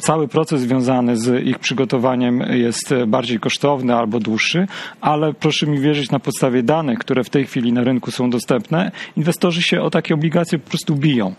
cały 0.00 0.28
proces 0.28 0.60
związany 0.60 1.16
z 1.16 1.46
ich 1.46 1.58
przygotowaniem 1.58 2.44
jest 2.50 2.94
bardziej 3.06 3.38
kosztowny 3.38 3.94
albo 3.94 4.20
dłuższy, 4.20 4.66
ale 5.00 5.34
proszę 5.34 5.66
mi 5.66 5.78
wierzyć, 5.78 6.10
na 6.10 6.18
podstawie 6.18 6.62
danych, 6.62 6.98
które 6.98 7.24
w 7.24 7.30
tej 7.30 7.46
chwili 7.46 7.72
na 7.72 7.84
rynku 7.84 8.10
są 8.10 8.30
dostępne, 8.30 8.92
inwestorzy 9.16 9.62
się 9.62 9.82
o 9.82 9.90
takie 9.90 10.14
obligacje 10.14 10.58
po 10.58 10.68
prostu 10.68 10.96
biją. 10.96 11.34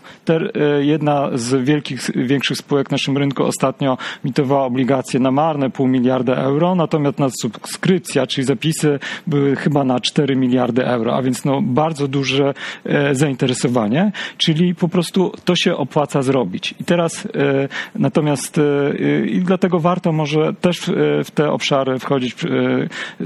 Jedna 0.80 1.30
z 1.34 1.64
wielkich, 1.64 2.10
większych 2.14 2.56
spółek 2.56 2.88
w 2.88 2.92
naszym 2.92 3.18
rynku 3.18 3.44
ostatnio 3.44 3.98
mitowała 4.24 4.64
obligacje 4.64 5.20
na 5.20 5.30
marne 5.30 5.70
pół 5.70 5.88
miliarda 5.88 6.34
euro, 6.34 6.74
natomiast 6.74 7.40
subskrypcja, 7.40 8.26
czyli 8.26 8.44
zapisy 8.44 8.98
były 9.26 9.56
chyba 9.56 9.84
na 9.84 10.00
4 10.00 10.36
miliardy 10.36 10.86
euro, 10.86 11.16
a 11.16 11.22
więc 11.22 11.44
no 11.44 11.62
bardzo 11.62 12.08
duże 12.08 12.54
e, 12.84 13.14
zainteresowanie, 13.14 14.12
czyli 14.36 14.74
po 14.74 14.88
prostu 14.88 15.32
to 15.44 15.56
się 15.56 15.76
opłaca 15.76 16.22
zrobić. 16.22 16.74
I 16.80 16.84
teraz 16.84 17.26
e, 17.26 17.28
natomiast 17.94 18.58
e, 18.58 19.26
i 19.26 19.40
dlatego 19.40 19.80
warto 19.80 20.12
może 20.12 20.54
też 20.60 20.90
w 21.24 21.30
te 21.30 21.50
obszary 21.50 21.98
wchodzić 21.98 22.36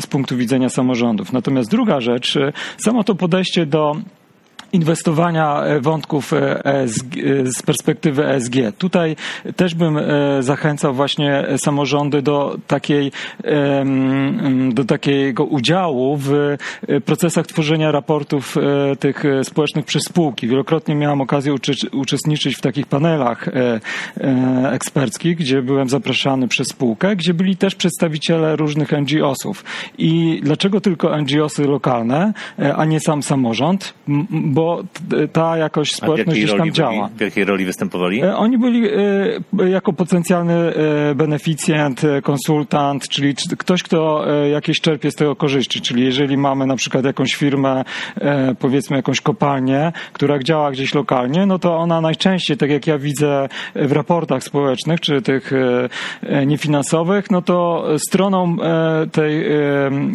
z 0.00 0.06
punktu 0.06 0.36
widzenia 0.36 0.68
samorządów. 0.68 1.32
Natomiast 1.32 1.70
druga 1.70 2.00
rzecz, 2.00 2.38
samo 2.76 3.04
to 3.04 3.14
podejście 3.14 3.66
do 3.66 3.96
inwestowania 4.72 5.62
e, 5.62 5.80
wątków 5.80 6.32
e 6.32 6.64
e, 6.64 6.88
z 7.44 7.62
perspektywy 7.62 8.26
ESG. 8.26 8.54
Tutaj 8.78 9.16
też 9.56 9.74
bym 9.74 9.98
zachęcał 10.40 10.94
właśnie 10.94 11.44
samorządy 11.56 12.22
do 12.22 12.56
takiej, 12.66 13.12
do 14.72 14.84
takiego 14.84 15.44
udziału 15.44 16.16
w 16.16 16.56
procesach 17.04 17.46
tworzenia 17.46 17.92
raportów 17.92 18.56
tych 19.00 19.22
społecznych 19.42 19.84
przez 19.84 20.02
spółki. 20.02 20.48
Wielokrotnie 20.48 20.94
miałem 20.94 21.20
okazję 21.20 21.54
uczestniczyć 21.92 22.56
w 22.56 22.60
takich 22.60 22.86
panelach 22.86 23.48
eksperckich, 24.72 25.36
gdzie 25.36 25.62
byłem 25.62 25.88
zapraszany 25.88 26.48
przez 26.48 26.68
spółkę, 26.68 27.16
gdzie 27.16 27.34
byli 27.34 27.56
też 27.56 27.74
przedstawiciele 27.74 28.56
różnych 28.56 28.92
NGO-sów. 28.92 29.64
I 29.98 30.40
dlaczego 30.42 30.80
tylko 30.80 31.16
NGO-sy 31.16 31.66
lokalne, 31.66 32.32
a 32.76 32.84
nie 32.84 33.00
sam 33.00 33.22
samorząd? 33.22 33.94
Bo 34.30 34.59
bo 34.60 34.82
ta 35.32 35.56
jakoś 35.56 35.90
społeczność 35.90 36.40
gdzieś 36.40 36.56
tam 36.56 36.72
działa. 36.72 37.08
w 37.16 37.20
jakiej 37.20 37.44
roli 37.44 37.64
występowali? 37.64 38.22
E, 38.22 38.36
oni 38.36 38.58
byli 38.58 38.88
e, 38.88 39.68
jako 39.68 39.92
potencjalny 39.92 40.54
e, 40.54 41.14
beneficjent, 41.14 42.02
konsultant, 42.22 43.08
czyli 43.08 43.34
ktoś, 43.58 43.82
kto 43.82 44.24
jakieś 44.52 44.80
czerpie 44.80 45.10
z 45.10 45.14
tego 45.14 45.36
korzyści. 45.36 45.80
Czyli 45.80 46.04
jeżeli 46.04 46.36
mamy 46.36 46.66
na 46.66 46.76
przykład 46.76 47.04
jakąś 47.04 47.34
firmę, 47.34 47.84
powiedzmy 48.58 48.96
jakąś 48.96 49.20
kopalnię, 49.20 49.92
która 50.12 50.38
działa 50.38 50.70
gdzieś 50.70 50.94
lokalnie, 50.94 51.46
no 51.46 51.58
to 51.58 51.76
ona 51.76 52.00
najczęściej, 52.00 52.56
tak 52.56 52.70
jak 52.70 52.86
ja 52.86 52.98
widzę 52.98 53.48
w 53.74 53.92
raportach 53.92 54.44
społecznych, 54.44 55.00
czy 55.00 55.22
tych 55.22 55.52
niefinansowych, 56.46 57.30
no 57.30 57.42
to 57.42 57.86
stroną 57.98 58.56
tej 59.12 59.44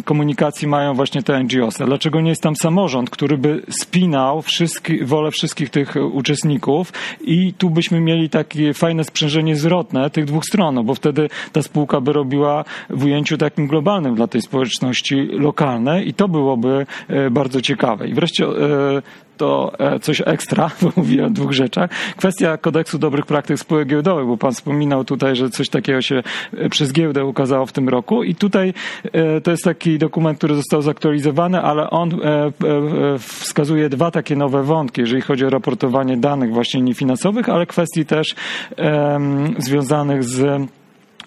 komunikacji 0.04 0.68
mają 0.68 0.94
właśnie 0.94 1.22
te 1.22 1.42
NGOs. 1.42 1.78
Dlaczego 1.78 2.20
nie 2.20 2.30
jest 2.30 2.42
tam 2.42 2.56
samorząd, 2.56 3.10
który 3.10 3.38
by 3.38 3.62
spinał 3.70 4.35
wszystki, 4.42 5.04
wolę 5.04 5.30
wszystkich 5.30 5.70
tych 5.70 5.94
uczestników 6.12 6.92
i 7.20 7.54
tu 7.54 7.70
byśmy 7.70 8.00
mieli 8.00 8.30
takie 8.30 8.74
fajne 8.74 9.04
sprzężenie 9.04 9.56
zwrotne 9.56 10.10
tych 10.10 10.24
dwóch 10.24 10.44
stron, 10.44 10.74
no 10.74 10.84
bo 10.84 10.94
wtedy 10.94 11.28
ta 11.52 11.62
spółka 11.62 12.00
by 12.00 12.12
robiła 12.12 12.64
w 12.90 13.04
ujęciu 13.04 13.38
takim 13.38 13.66
globalnym 13.66 14.14
dla 14.14 14.26
tej 14.26 14.42
społeczności 14.42 15.16
lokalne 15.16 16.02
i 16.02 16.14
to 16.14 16.28
byłoby 16.28 16.86
e, 17.08 17.30
bardzo 17.30 17.60
ciekawe. 17.60 18.08
I 18.08 18.14
wreszcie 18.14 18.44
e, 18.44 19.02
to 19.36 19.72
e, 19.78 20.00
coś 20.00 20.22
ekstra, 20.26 20.70
bo 20.82 20.92
mówiłem 20.96 21.26
o 21.26 21.30
dwóch 21.30 21.52
rzeczach. 21.52 21.90
Kwestia 22.16 22.56
kodeksu 22.56 22.98
dobrych 22.98 23.26
praktyk 23.26 23.58
spółek 23.58 23.88
giełdowych, 23.88 24.26
bo 24.26 24.36
pan 24.36 24.52
wspominał 24.52 25.04
tutaj, 25.04 25.36
że 25.36 25.50
coś 25.50 25.68
takiego 25.68 26.02
się 26.02 26.22
e, 26.56 26.68
przez 26.68 26.92
giełdę 26.92 27.24
ukazało 27.24 27.66
w 27.66 27.72
tym 27.72 27.88
roku 27.88 28.22
i 28.22 28.34
tutaj 28.34 28.74
e, 29.12 29.40
to 29.40 29.50
jest 29.50 29.64
taki 29.64 29.98
dokument, 29.98 30.38
który 30.38 30.54
został 30.54 30.82
zaktualizowany, 30.82 31.60
ale 31.60 31.90
on 31.90 32.10
wskazuje 33.18 33.88
dwa 33.88 34.10
takie 34.10 34.36
nowe 34.36 34.62
wątki, 34.62 35.00
jeżeli 35.00 35.22
chodzi 35.22 35.44
o 35.44 35.50
raportowanie 35.50 36.16
danych 36.16 36.52
właśnie 36.52 36.80
niefinansowych, 36.80 37.48
ale 37.48 37.66
kwestii 37.66 38.06
też 38.06 38.34
związanych 39.58 40.24
z 40.24 40.68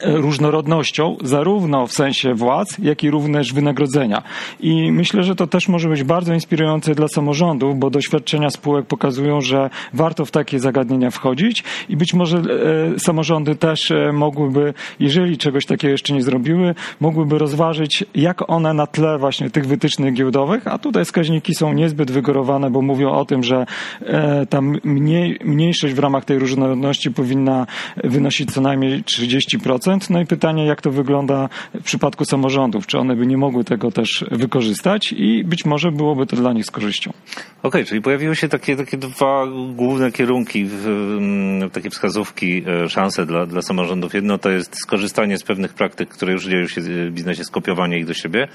różnorodnością, 0.01 1.17
zarówno 1.23 1.87
w 1.87 1.93
sensie 1.93 2.33
władz, 2.33 2.77
jak 2.79 3.03
i 3.03 3.11
również 3.11 3.53
wynagrodzenia. 3.53 4.23
I 4.59 4.91
myślę, 4.91 5.23
że 5.23 5.35
to 5.35 5.47
też 5.47 5.67
może 5.67 5.89
być 5.89 6.03
bardzo 6.03 6.33
inspirujące 6.33 6.95
dla 6.95 7.07
samorządów, 7.07 7.79
bo 7.79 7.89
doświadczenia 7.89 8.49
spółek 8.49 8.85
pokazują, 8.85 9.41
że 9.41 9.69
warto 9.93 10.25
w 10.25 10.31
takie 10.31 10.59
zagadnienia 10.59 11.11
wchodzić 11.11 11.63
i 11.89 11.97
być 11.97 12.13
może 12.13 12.37
e, 12.37 12.99
samorządy 12.99 13.55
też 13.55 13.91
e, 13.91 14.11
mogłyby, 14.13 14.73
jeżeli 14.99 15.37
czegoś 15.37 15.65
takiego 15.65 15.91
jeszcze 15.91 16.13
nie 16.13 16.21
zrobiły, 16.21 16.75
mogłyby 16.99 17.37
rozważyć, 17.37 18.05
jak 18.15 18.49
one 18.49 18.73
na 18.73 18.87
tle 18.87 19.17
właśnie 19.17 19.49
tych 19.49 19.67
wytycznych 19.67 20.13
giełdowych, 20.13 20.67
a 20.67 20.77
tutaj 20.77 21.05
wskaźniki 21.05 21.55
są 21.55 21.73
niezbyt 21.73 22.11
wygórowane, 22.11 22.71
bo 22.71 22.81
mówią 22.81 23.11
o 23.11 23.25
tym, 23.25 23.43
że 23.43 23.65
e, 24.01 24.45
ta 24.45 24.61
mniej, 24.83 25.39
mniejszość 25.43 25.93
w 25.93 25.99
ramach 25.99 26.25
tej 26.25 26.39
różnorodności 26.39 27.11
powinna 27.11 27.67
wynosić 28.03 28.51
co 28.51 28.61
najmniej 28.61 29.03
30%, 29.03 29.88
no 30.09 30.21
i 30.21 30.25
pytanie, 30.25 30.65
jak 30.65 30.81
to 30.81 30.91
wygląda 30.91 31.49
w 31.73 31.83
przypadku 31.83 32.25
samorządów? 32.25 32.87
Czy 32.87 32.97
one 32.97 33.15
by 33.15 33.27
nie 33.27 33.37
mogły 33.37 33.63
tego 33.63 33.91
też 33.91 34.25
wykorzystać 34.31 35.13
i 35.17 35.43
być 35.43 35.65
może 35.65 35.91
byłoby 35.91 36.25
to 36.25 36.35
dla 36.35 36.53
nich 36.53 36.65
z 36.65 36.71
korzyścią. 36.71 37.09
Okej, 37.09 37.45
okay, 37.63 37.85
czyli 37.85 38.01
pojawiły 38.01 38.35
się 38.35 38.49
takie, 38.49 38.75
takie 38.75 38.97
dwa 38.97 39.45
główne 39.75 40.11
kierunki, 40.11 40.69
mm, 40.85 41.69
takie 41.69 41.89
wskazówki, 41.89 42.63
e, 42.83 42.89
szanse 42.89 43.25
dla, 43.25 43.45
dla 43.45 43.61
samorządów. 43.61 44.13
Jedno 44.13 44.37
to 44.37 44.49
jest 44.49 44.75
skorzystanie 44.75 45.37
z 45.37 45.43
pewnych 45.43 45.73
praktyk, 45.73 46.09
które 46.09 46.33
już 46.33 46.45
dzieją 46.45 46.67
się 46.67 46.81
w 46.81 47.11
biznesie, 47.11 47.43
skopiowanie 47.43 47.97
ich 47.97 48.05
do 48.05 48.13
siebie, 48.13 48.47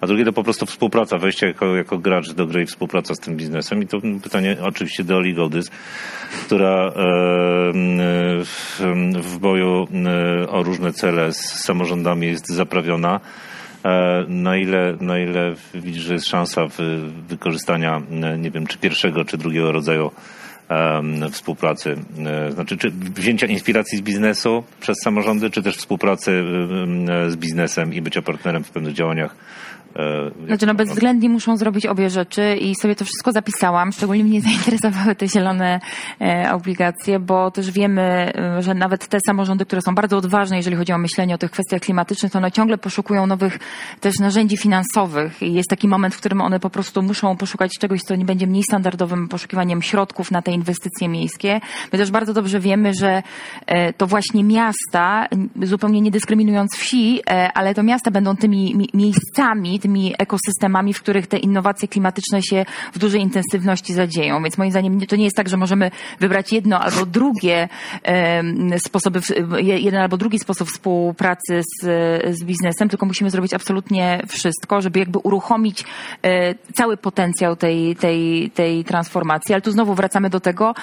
a 0.00 0.06
drugie 0.06 0.24
to 0.24 0.32
po 0.32 0.44
prostu 0.44 0.66
współpraca, 0.66 1.18
wejście 1.18 1.46
jako, 1.46 1.76
jako 1.76 1.98
gracz 1.98 2.32
do 2.32 2.46
gry 2.46 2.62
i 2.62 2.66
współpraca 2.66 3.14
z 3.14 3.18
tym 3.18 3.36
biznesem. 3.36 3.82
I 3.82 3.86
to 3.86 4.00
pytanie 4.22 4.56
oczywiście 4.62 5.04
do 5.04 5.16
Oli 5.16 5.34
Goldys, 5.34 5.70
która 6.46 6.88
e, 6.88 6.92
w, 8.44 8.80
w 9.22 9.38
boju 9.38 9.86
o 10.48 10.62
różne 10.62 10.73
cele 10.92 11.32
z 11.32 11.36
samorządami 11.36 12.26
jest 12.26 12.48
zaprawiona. 12.48 13.20
E, 13.84 14.24
na 14.28 14.56
ile, 14.56 14.96
na 15.00 15.18
ile 15.18 15.54
widzisz, 15.74 16.02
że 16.02 16.12
jest 16.12 16.26
szansa 16.26 16.66
wykorzystania, 17.28 18.02
nie 18.38 18.50
wiem, 18.50 18.66
czy 18.66 18.78
pierwszego, 18.78 19.24
czy 19.24 19.38
drugiego 19.38 19.72
rodzaju 19.72 20.10
współpracy, 21.30 21.96
znaczy 22.50 22.76
czy 22.76 22.90
wzięcia 22.90 23.46
inspiracji 23.46 23.98
z 23.98 24.00
biznesu 24.00 24.64
przez 24.80 24.96
samorządy, 25.04 25.50
czy 25.50 25.62
też 25.62 25.76
współpracy 25.76 26.44
z 27.28 27.36
biznesem 27.36 27.94
i 27.94 28.00
bycia 28.00 28.22
partnerem 28.22 28.64
w 28.64 28.70
pewnych 28.70 28.94
działaniach 28.94 29.36
E, 29.36 29.73
znaczy, 30.46 30.66
no 30.66 30.74
bezwzględnie 30.74 31.28
muszą 31.28 31.56
zrobić 31.56 31.86
obie 31.86 32.10
rzeczy 32.10 32.56
i 32.56 32.74
sobie 32.74 32.96
to 32.96 33.04
wszystko 33.04 33.32
zapisałam. 33.32 33.92
Szczególnie 33.92 34.24
mnie 34.24 34.40
zainteresowały 34.50 35.14
te 35.14 35.28
zielone 35.28 35.80
e, 36.20 36.52
obligacje, 36.52 37.20
bo 37.20 37.50
też 37.50 37.70
wiemy, 37.70 38.02
e, 38.02 38.62
że 38.62 38.74
nawet 38.74 39.08
te 39.08 39.18
samorządy, 39.26 39.66
które 39.66 39.82
są 39.82 39.94
bardzo 39.94 40.16
odważne, 40.16 40.56
jeżeli 40.56 40.76
chodzi 40.76 40.92
o 40.92 40.98
myślenie 40.98 41.34
o 41.34 41.38
tych 41.38 41.50
kwestiach 41.50 41.80
klimatycznych, 41.80 42.32
to 42.32 42.38
one 42.38 42.52
ciągle 42.52 42.78
poszukują 42.78 43.26
nowych 43.26 43.58
też 44.00 44.14
narzędzi 44.20 44.56
finansowych 44.56 45.42
i 45.42 45.54
jest 45.54 45.70
taki 45.70 45.88
moment, 45.88 46.14
w 46.14 46.18
którym 46.18 46.40
one 46.40 46.60
po 46.60 46.70
prostu 46.70 47.02
muszą 47.02 47.36
poszukać 47.36 47.70
czegoś, 47.80 48.00
co 48.00 48.14
nie 48.14 48.24
będzie 48.24 48.46
mniej 48.46 48.62
standardowym 48.62 49.28
poszukiwaniem 49.28 49.82
środków 49.82 50.30
na 50.30 50.42
te 50.42 50.52
inwestycje 50.52 51.08
miejskie. 51.08 51.60
My 51.92 51.98
też 51.98 52.10
bardzo 52.10 52.32
dobrze 52.32 52.60
wiemy, 52.60 52.94
że 52.94 53.22
to 53.96 54.06
właśnie 54.06 54.44
miasta, 54.44 55.26
zupełnie 55.62 56.00
nie 56.00 56.10
dyskryminując 56.10 56.76
wsi, 56.76 57.20
ale 57.54 57.74
to 57.74 57.82
miasta 57.82 58.10
będą 58.10 58.36
tymi 58.36 58.88
miejscami, 58.94 59.80
tymi 59.84 60.14
ekosystemami, 60.18 60.94
w 60.94 61.02
których 61.02 61.26
te 61.26 61.36
innowacje 61.36 61.88
klimatyczne 61.88 62.42
się 62.42 62.64
w 62.92 62.98
dużej 62.98 63.20
intensywności 63.20 63.94
zadzieją. 63.94 64.42
Więc 64.42 64.58
moim 64.58 64.70
zdaniem 64.70 65.00
to 65.06 65.16
nie 65.16 65.24
jest 65.24 65.36
tak, 65.36 65.48
że 65.48 65.56
możemy 65.56 65.90
wybrać 66.20 66.52
jedno 66.52 66.80
albo 66.80 67.06
drugie 67.06 67.68
sposoby, 68.78 69.20
jeden 69.62 70.00
albo 70.00 70.16
drugi 70.16 70.38
sposób 70.38 70.68
współpracy 70.68 71.62
z, 71.62 71.84
z 72.38 72.44
biznesem, 72.44 72.88
tylko 72.88 73.06
musimy 73.06 73.30
zrobić 73.30 73.54
absolutnie 73.54 74.22
wszystko, 74.28 74.82
żeby 74.82 74.98
jakby 74.98 75.18
uruchomić 75.18 75.84
e, 76.22 76.54
cały 76.74 76.96
potencjał 76.96 77.56
tej, 77.56 77.96
tej, 77.96 78.50
tej 78.50 78.84
transformacji. 78.84 79.54
Ale 79.54 79.62
tu 79.62 79.70
znowu 79.70 79.94
wracamy 79.94 80.30
do 80.30 80.40
tego. 80.40 80.74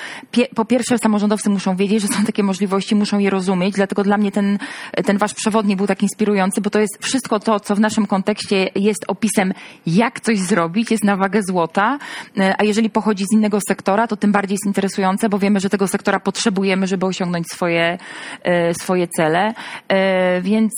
Po 0.55 0.65
pierwsze, 0.65 0.97
samorządowcy 0.97 1.49
muszą 1.49 1.75
wiedzieć, 1.75 2.01
że 2.01 2.07
są 2.07 2.25
takie 2.25 2.43
możliwości, 2.43 2.95
muszą 2.95 3.19
je 3.19 3.29
rozumieć, 3.29 3.75
dlatego 3.75 4.03
dla 4.03 4.17
mnie 4.17 4.31
ten, 4.31 4.59
ten 5.05 5.17
wasz 5.17 5.33
przewodnik 5.33 5.77
był 5.77 5.87
tak 5.87 6.03
inspirujący, 6.03 6.61
bo 6.61 6.69
to 6.69 6.79
jest 6.79 6.97
wszystko 6.99 7.39
to, 7.39 7.59
co 7.59 7.75
w 7.75 7.79
naszym 7.79 8.05
kontekście 8.05 8.69
jest 8.75 8.90
jest 8.91 9.05
opisem, 9.07 9.53
jak 9.85 10.19
coś 10.19 10.39
zrobić, 10.39 10.91
jest 10.91 11.03
na 11.03 11.15
wagę 11.15 11.39
złota, 11.43 11.97
e, 12.37 12.55
a 12.57 12.63
jeżeli 12.63 12.89
pochodzi 12.89 13.23
z 13.23 13.33
innego 13.33 13.59
sektora, 13.67 14.07
to 14.07 14.17
tym 14.17 14.31
bardziej 14.31 14.53
jest 14.53 14.65
interesujące, 14.65 15.29
bo 15.29 15.39
wiemy, 15.39 15.59
że 15.59 15.69
tego 15.69 15.87
sektora 15.87 16.19
potrzebujemy, 16.19 16.87
żeby 16.87 17.05
osiągnąć 17.05 17.47
swoje, 17.47 17.97
e, 18.43 18.73
swoje 18.73 19.07
cele. 19.07 19.53
E, 19.87 20.41
więc 20.41 20.73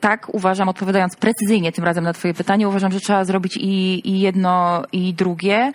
tak, 0.00 0.34
uważam, 0.34 0.68
odpowiadając 0.68 1.16
precyzyjnie 1.16 1.72
tym 1.72 1.84
razem 1.84 2.04
na 2.04 2.12
Twoje 2.12 2.34
pytanie, 2.34 2.68
uważam, 2.68 2.92
że 2.92 3.00
trzeba 3.00 3.24
zrobić 3.24 3.56
i, 3.56 4.08
i 4.10 4.20
jedno, 4.20 4.82
i 4.92 5.14
drugie, 5.14 5.72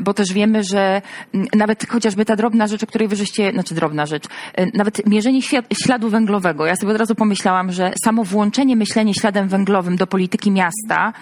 bo 0.00 0.14
też 0.14 0.32
wiemy, 0.32 0.64
że 0.64 1.02
nawet 1.54 1.88
chociażby 1.88 2.24
ta 2.24 2.36
drobna 2.36 2.66
rzecz, 2.66 2.82
o 2.82 2.86
której 2.86 3.08
wyżeście, 3.08 3.52
znaczy 3.52 3.74
drobna 3.74 4.06
rzecz, 4.06 4.24
nawet 4.74 5.06
mierzenie 5.06 5.40
śladu 5.84 6.08
węglowego. 6.08 6.66
Ja 6.66 6.76
sobie 6.76 6.92
od 6.92 6.98
razu 6.98 7.14
pomyślałam, 7.14 7.72
że 7.72 7.92
samo 8.04 8.24
włączenie 8.24 8.76
myślenia 8.76 9.12
śladem 9.20 9.48
węglowym 9.48 9.96
do 9.96 10.06
polityki 10.06 10.50
miasta 10.50 10.63
miasta, 10.64 11.12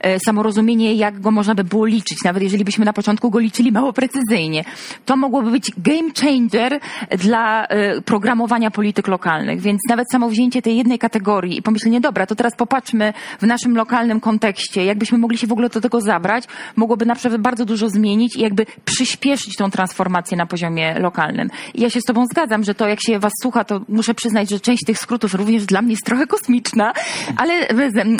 e, 0.00 0.20
samorozumienie, 0.20 0.94
jak 0.94 1.20
go 1.20 1.30
można 1.30 1.54
by 1.54 1.64
było 1.64 1.86
liczyć, 1.86 2.18
nawet 2.24 2.42
jeżeli 2.42 2.64
byśmy 2.64 2.84
na 2.84 2.92
początku 2.92 3.30
go 3.30 3.38
liczyli 3.38 3.72
mało 3.72 3.92
precyzyjnie. 3.92 4.64
To 5.04 5.16
mogłoby 5.16 5.50
być 5.50 5.72
game 5.78 6.10
changer 6.20 6.80
dla 7.18 7.64
e, 7.64 8.00
programowania 8.00 8.70
polityk 8.70 9.08
lokalnych, 9.08 9.60
więc 9.60 9.80
nawet 9.88 10.06
samo 10.12 10.28
wzięcie 10.28 10.62
tej 10.62 10.76
jednej 10.76 10.98
kategorii 10.98 11.58
i 11.58 11.62
pomyślenie, 11.62 12.00
dobra, 12.00 12.26
to 12.26 12.34
teraz 12.34 12.56
popatrzmy 12.56 13.12
w 13.38 13.46
naszym 13.46 13.76
lokalnym 13.76 14.20
kontekście, 14.20 14.84
jakbyśmy 14.84 15.18
mogli 15.18 15.38
się 15.38 15.46
w 15.46 15.52
ogóle 15.52 15.68
do 15.68 15.80
tego 15.80 16.00
zabrać, 16.00 16.44
mogłoby 16.76 17.06
naprawdę 17.06 17.38
bardzo 17.38 17.64
dużo 17.64 17.88
zmienić 17.88 18.36
i 18.36 18.40
jakby 18.40 18.66
przyspieszyć 18.84 19.56
tą 19.56 19.70
transformację 19.70 20.36
na 20.36 20.46
poziomie 20.46 20.98
lokalnym. 20.98 21.48
I 21.74 21.80
ja 21.80 21.90
się 21.90 22.00
z 22.00 22.04
tobą 22.04 22.24
zgadzam, 22.26 22.64
że 22.64 22.74
to 22.74 22.88
jak 22.88 22.98
się 23.06 23.18
was 23.18 23.32
słucha, 23.42 23.64
to 23.64 23.80
muszę 23.88 24.14
przyznać, 24.14 24.50
że 24.50 24.60
część 24.60 24.84
tych 24.86 24.98
skrótów 24.98 25.34
również 25.34 25.66
dla 25.66 25.82
mnie 25.82 25.90
jest 25.90 26.04
trochę 26.04 26.26
kosmiczna, 26.26 26.92
ale 27.36 27.68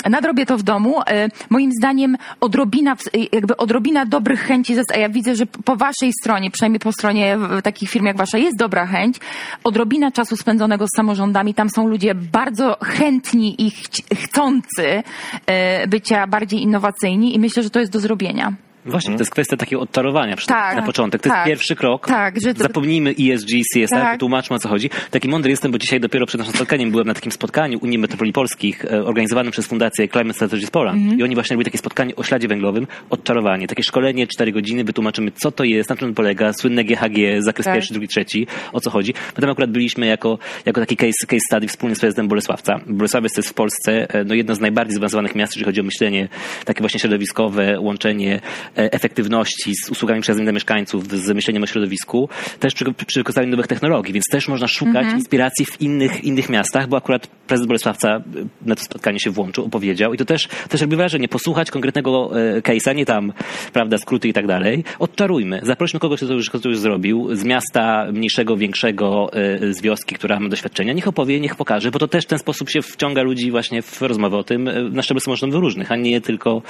nadrobię 0.09 0.45
to 0.45 0.50
w 0.57 0.63
domu. 0.63 1.01
E, 1.01 1.29
Moim 1.49 1.71
zdaniem 1.71 2.17
odrobina, 2.39 2.95
jakby 3.31 3.57
odrobina 3.57 4.05
dobrych 4.05 4.41
chęci, 4.41 4.75
a 4.93 4.97
ja 4.97 5.09
widzę, 5.09 5.35
że 5.35 5.45
po 5.45 5.75
waszej 5.75 6.11
stronie, 6.21 6.51
przynajmniej 6.51 6.79
po 6.79 6.91
stronie 6.91 7.37
takich 7.63 7.89
firm 7.89 8.05
jak 8.05 8.17
wasza, 8.17 8.37
jest 8.37 8.57
dobra 8.57 8.85
chęć. 8.85 9.17
Odrobina 9.63 10.11
czasu 10.11 10.37
spędzonego 10.37 10.85
z 10.87 10.97
samorządami, 10.97 11.53
tam 11.53 11.69
są 11.69 11.87
ludzie 11.87 12.15
bardzo 12.15 12.77
chętni 12.81 13.55
i 13.65 13.71
chcący 14.15 15.03
e, 15.45 15.87
bycia 15.87 16.27
bardziej 16.27 16.61
innowacyjni 16.61 17.35
i 17.35 17.39
myślę, 17.39 17.63
że 17.63 17.69
to 17.69 17.79
jest 17.79 17.91
do 17.91 17.99
zrobienia. 17.99 18.53
Właśnie, 18.85 19.15
to 19.15 19.21
jest 19.21 19.31
kwestia 19.31 19.57
takiego 19.57 19.81
odczarowania 19.81 20.35
Tak, 20.47 20.75
na 20.75 20.81
początek. 20.81 21.21
To 21.21 21.29
tak. 21.29 21.37
jest 21.37 21.47
pierwszy 21.47 21.75
krok. 21.75 22.07
Tak, 22.07 22.41
że 22.41 22.53
to- 22.53 22.63
Zapomnijmy 22.63 23.09
ESG, 23.19 23.47
CSR, 23.73 24.01
Tak. 24.01 24.11
wytłumaczmy 24.13 24.55
o 24.55 24.59
co 24.59 24.69
chodzi. 24.69 24.89
Taki 25.11 25.29
mądry 25.29 25.51
jestem, 25.51 25.71
bo 25.71 25.77
dzisiaj 25.77 25.99
dopiero 25.99 26.25
przed 26.25 26.39
naszym 26.39 26.53
spotkaniem 26.55 26.91
byłem 26.91 27.07
na 27.07 27.13
takim 27.13 27.31
spotkaniu 27.31 27.79
Unii 27.81 27.97
Metropolii 27.97 28.33
Polskich 28.33 28.85
e, 28.85 29.05
organizowanym 29.05 29.51
przez 29.51 29.67
Fundację 29.67 30.07
Climate 30.07 30.33
Strategies 30.33 30.71
Poland. 30.71 30.97
Mhm. 30.97 31.19
I 31.19 31.23
oni 31.23 31.35
właśnie 31.35 31.53
robili 31.53 31.65
takie 31.65 31.77
spotkanie 31.77 32.15
o 32.15 32.23
śladzie 32.23 32.47
węglowym, 32.47 32.87
odczarowanie. 33.09 33.67
Takie 33.67 33.83
szkolenie, 33.83 34.27
4 34.27 34.51
godziny, 34.51 34.83
wytłumaczymy 34.83 35.31
co 35.31 35.51
to 35.51 35.63
jest, 35.63 35.89
na 35.89 35.95
czym 35.95 36.13
pole, 36.13 36.35
słynne 36.53 36.83
GHG, 36.83 37.41
zakres 37.41 37.65
Tak. 37.65 37.73
pierwszy, 37.75 37.93
drugi, 37.93 38.07
trzeci, 38.07 38.47
o 38.73 38.79
co 38.79 38.89
chodzi. 38.89 39.13
Potem 39.35 39.49
akurat 39.49 39.71
byliśmy 39.71 40.05
jako, 40.05 40.37
jako 40.65 40.81
taki 40.81 40.97
case, 40.97 41.27
case 41.27 41.39
study 41.49 41.67
wspólnie 41.67 41.95
z 41.95 41.99
prezydentem 41.99 42.27
Bolesławca. 42.27 42.79
Bolesławiec 42.87 43.33
to 43.33 43.39
jest 43.39 43.49
w 43.49 43.53
Polsce 43.53 44.13
e, 44.13 44.23
no, 44.23 44.33
jedno 44.33 44.55
z 44.55 44.59
najbardziej 44.59 44.93
zaawansowanych 44.93 45.35
miast, 45.35 45.53
jeżeli 45.53 45.65
chodzi 45.65 45.81
o 45.81 45.83
myślenie 45.83 46.27
takie 46.65 46.79
właśnie 46.79 46.99
środowiskowe, 46.99 47.79
łączenie 47.79 48.41
efektywności 48.75 49.73
z 49.85 49.89
usługami 49.89 50.21
przyjaznymi 50.21 50.45
dla 50.45 50.53
mieszkańców, 50.53 51.07
z 51.07 51.35
myśleniem 51.35 51.63
o 51.63 51.67
środowisku, 51.67 52.29
też 52.59 52.73
przy, 52.73 52.85
przy 53.07 53.19
wykorzystaniu 53.19 53.49
nowych 53.49 53.67
technologii, 53.67 54.13
więc 54.13 54.25
też 54.31 54.47
można 54.47 54.67
szukać 54.67 55.13
inspiracji 55.13 55.65
w 55.65 55.81
innych, 55.81 56.23
innych 56.23 56.49
miastach, 56.49 56.87
bo 56.87 56.97
akurat 56.97 57.27
prezydent 57.27 57.67
Bolesławca 57.67 58.09
e, 58.09 58.21
na 58.65 58.75
to 58.75 58.83
spotkanie 58.83 59.19
się 59.19 59.29
włączył, 59.29 59.65
opowiedział 59.65 60.13
i 60.13 60.17
to 60.17 60.25
też, 60.25 60.47
też 60.69 60.81
robi 60.81 60.95
wrażenie, 60.95 61.27
posłuchać 61.27 61.71
konkretnego 61.71 62.31
e, 62.57 62.61
case'a, 62.61 62.95
nie 62.95 63.05
tam, 63.05 63.33
prawda, 63.73 63.97
skróty 63.97 64.27
i 64.27 64.33
tak 64.33 64.47
dalej. 64.47 64.83
Odczarujmy, 64.99 65.59
zaprośmy 65.63 65.99
kogoś, 65.99 66.19
kto 66.19 66.27
to 66.27 66.33
już, 66.33 66.49
kto 66.49 66.59
to 66.59 66.69
już 66.69 66.79
zrobił, 66.79 67.35
z 67.35 67.43
miasta 67.43 68.07
mniejszego, 68.11 68.57
większego, 68.57 69.33
e, 69.33 69.73
z 69.73 69.81
wioski, 69.81 70.15
która 70.15 70.39
ma 70.39 70.49
doświadczenia, 70.49 70.93
niech 70.93 71.07
opowie, 71.07 71.39
niech 71.39 71.55
pokaże, 71.55 71.91
bo 71.91 71.99
to 71.99 72.07
też 72.07 72.23
w 72.23 72.27
ten 72.27 72.39
sposób 72.39 72.69
się 72.69 72.81
wciąga 72.81 73.21
ludzi 73.21 73.51
właśnie 73.51 73.81
w 73.81 74.01
rozmowę 74.01 74.37
o 74.37 74.43
tym 74.43 74.67
e, 74.67 74.83
na 74.83 75.01
szczeblu 75.01 75.19
samorządowych 75.19 75.63
różnych, 75.63 75.91
a 75.91 75.95
nie 75.95 76.21
tylko 76.21 76.61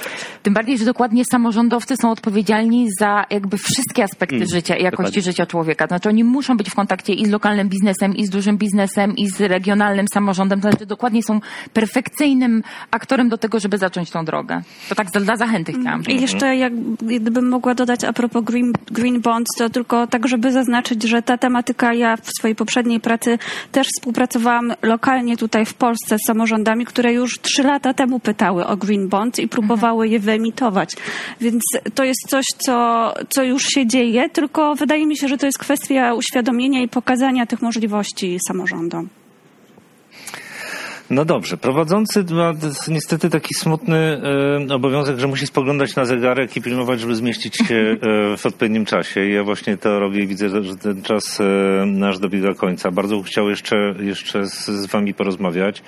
Tym 0.42 0.54
bardziej, 0.54 0.78
że 0.78 0.84
dokładnie 0.84 1.24
samorządowcy 1.24 1.91
są 1.96 2.10
odpowiedzialni 2.10 2.88
za 3.00 3.24
jakby 3.30 3.56
wszystkie 3.58 4.04
aspekty 4.04 4.36
Mm, 4.36 4.48
życia 4.48 4.76
i 4.76 4.82
jakości 4.82 5.02
dokładnie. 5.02 5.22
życia 5.22 5.46
człowieka. 5.46 5.86
Znaczy 5.86 6.08
oni 6.08 6.24
muszą 6.24 6.56
być 6.56 6.70
w 6.70 6.74
kontakcie 6.74 7.12
i 7.12 7.26
z 7.26 7.30
lokalnym 7.30 7.68
biznesem, 7.68 8.16
i 8.16 8.26
z 8.26 8.30
dużym 8.30 8.58
biznesem, 8.58 9.16
i 9.16 9.28
z 9.28 9.40
regionalnym 9.40 10.06
samorządem. 10.14 10.60
To 10.60 10.70
znaczy 10.70 10.86
dokładnie 10.86 11.22
są 11.22 11.40
perfekcyjnym 11.72 12.62
aktorem 12.90 13.28
do 13.28 13.38
tego, 13.38 13.60
żeby 13.60 13.78
zacząć 13.78 14.10
tą 14.10 14.24
drogę. 14.24 14.62
To 14.88 14.94
tak 14.94 15.10
dla 15.10 15.36
zachęty 15.36 15.72
chciałam. 15.72 16.02
I 16.08 16.20
jeszcze 16.20 16.56
jak 16.56 16.72
gdybym 16.96 17.48
mogła 17.48 17.74
dodać 17.74 18.04
a 18.04 18.12
propos 18.12 18.44
Green, 18.44 18.72
green 18.90 19.20
Bonds, 19.20 19.50
to 19.58 19.70
tylko 19.70 20.06
tak, 20.06 20.28
żeby 20.28 20.52
zaznaczyć, 20.52 21.02
że 21.02 21.22
ta 21.22 21.38
tematyka 21.38 21.94
ja 21.94 22.16
w 22.16 22.30
swojej 22.38 22.54
poprzedniej 22.54 23.00
pracy 23.00 23.38
też 23.72 23.86
współpracowałam 23.96 24.72
lokalnie 24.82 25.36
tutaj 25.36 25.66
w 25.66 25.74
Polsce 25.74 26.16
z 26.18 26.26
samorządami, 26.26 26.84
które 26.84 27.12
już 27.12 27.40
trzy 27.40 27.62
lata 27.62 27.94
temu 27.94 28.20
pytały 28.20 28.66
o 28.66 28.76
Green 28.76 29.08
Bonds 29.08 29.38
i 29.38 29.48
próbowały 29.48 30.08
je 30.08 30.18
wyemitować. 30.18 30.96
Więc 31.40 31.62
to 31.94 32.04
jest 32.04 32.20
coś, 32.28 32.44
co, 32.66 33.14
co 33.28 33.42
już 33.42 33.62
się 33.62 33.86
dzieje, 33.86 34.28
tylko 34.28 34.74
wydaje 34.74 35.06
mi 35.06 35.16
się, 35.18 35.28
że 35.28 35.38
to 35.38 35.46
jest 35.46 35.58
kwestia 35.58 36.14
uświadomienia 36.14 36.80
i 36.82 36.88
pokazania 36.88 37.46
tych 37.46 37.62
możliwości 37.62 38.38
samorządom. 38.48 39.08
No 41.10 41.24
dobrze, 41.24 41.56
prowadzący 41.56 42.24
ma 42.30 42.52
niestety 42.88 43.30
taki 43.30 43.54
smutny 43.54 44.20
e, 44.70 44.74
obowiązek, 44.74 45.18
że 45.18 45.26
musi 45.28 45.46
spoglądać 45.46 45.96
na 45.96 46.04
zegarek 46.04 46.56
i 46.56 46.62
pilnować, 46.62 47.00
żeby 47.00 47.14
zmieścić 47.14 47.56
się 47.56 47.74
e, 47.74 48.36
w 48.36 48.46
odpowiednim 48.46 48.84
czasie. 48.84 49.28
Ja 49.28 49.44
właśnie 49.44 49.76
to 49.76 50.00
robię 50.00 50.22
i 50.22 50.26
widzę, 50.26 50.48
że- 50.48 50.76
ten 50.76 51.02
czas 51.02 51.40
e, 51.40 51.44
nasz 51.86 52.18
dobiega 52.18 52.54
końca. 52.54 52.90
Bardzo 52.90 53.14
bym 53.14 53.24
chciał 53.24 53.50
jeszcze, 53.50 53.76
jeszcze 54.00 54.46
z, 54.46 54.66
z 54.66 54.86
wami 54.86 55.14
porozmawiać. 55.14 55.82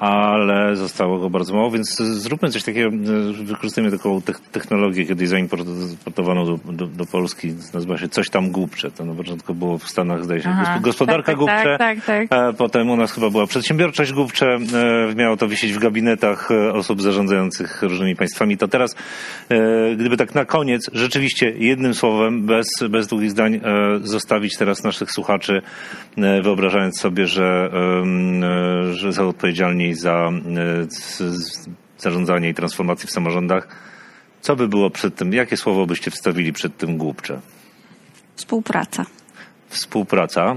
Ale 0.00 0.76
zostało 0.76 1.18
go 1.18 1.30
bardzo 1.30 1.54
mało, 1.54 1.70
więc 1.70 1.96
zróbmy 1.96 2.50
coś 2.50 2.62
takiego, 2.64 2.90
wykorzystujmy 3.44 3.90
taką 3.90 4.22
te- 4.22 4.32
technologię, 4.52 5.06
kiedyś 5.06 5.28
zaimportowaną 5.28 6.44
do, 6.46 6.72
do, 6.72 6.86
do 6.86 7.06
Polski, 7.06 7.54
nazywa 7.74 7.98
się 7.98 8.08
coś 8.08 8.30
tam 8.30 8.50
głupcze. 8.50 8.90
To 8.90 9.04
na 9.04 9.14
początku 9.14 9.54
było 9.54 9.78
w 9.78 9.88
Stanach, 9.88 10.24
zdaje 10.24 10.42
się, 10.42 10.48
Aha. 10.48 10.74
Gosp- 10.78 10.80
gospodarka 10.82 11.26
Tak, 11.26 11.26
tak, 11.26 11.38
głupcze. 11.38 11.76
tak, 11.78 12.04
tak, 12.04 12.26
E, 12.30 12.52
Potem 12.52 12.90
u 12.90 12.96
nas 12.96 13.12
chyba 13.12 13.30
była 13.30 13.46
przedsiębiorczość 13.46 14.12
głupcze, 14.12 14.46
e, 14.46 15.14
miało 15.14 15.36
to 15.36 15.48
wisieć 15.48 15.72
w 15.72 15.78
gabinetach 15.78 16.50
e, 16.50 16.72
osób 16.72 17.02
zarządzających 17.02 17.82
różnymi 17.82 18.16
państwami. 18.16 18.56
To 18.56 18.68
teraz, 18.68 18.96
e, 19.48 19.96
gdyby 19.96 20.16
tak 20.16 20.34
na 20.34 20.44
koniec, 20.44 20.90
rzeczywiście 20.92 21.50
jednym 21.58 21.94
słowem, 21.94 22.42
bez, 22.46 22.66
bez 22.90 23.06
długich 23.06 23.30
zdań, 23.30 23.60
zostawić 24.02 24.56
teraz 24.56 24.84
naszych 24.84 25.12
słuchaczy, 25.12 25.62
wyobrażając 26.42 27.00
sobie, 27.00 27.26
że, 27.26 27.70
że 28.92 29.12
są 29.12 29.28
odpowiedzialni 29.28 29.89
za 29.94 30.30
e, 30.30 30.86
zarządzanie 31.98 32.48
i 32.48 32.54
transformację 32.54 33.06
w 33.06 33.10
samorządach. 33.10 33.68
Co 34.40 34.56
by 34.56 34.68
było 34.68 34.90
przed 34.90 35.16
tym, 35.16 35.32
jakie 35.32 35.56
słowo 35.56 35.86
byście 35.86 36.10
wstawili 36.10 36.52
przed 36.52 36.76
tym 36.76 36.96
głupcze? 36.98 37.40
Współpraca. 38.36 39.06
Współpraca, 39.68 40.56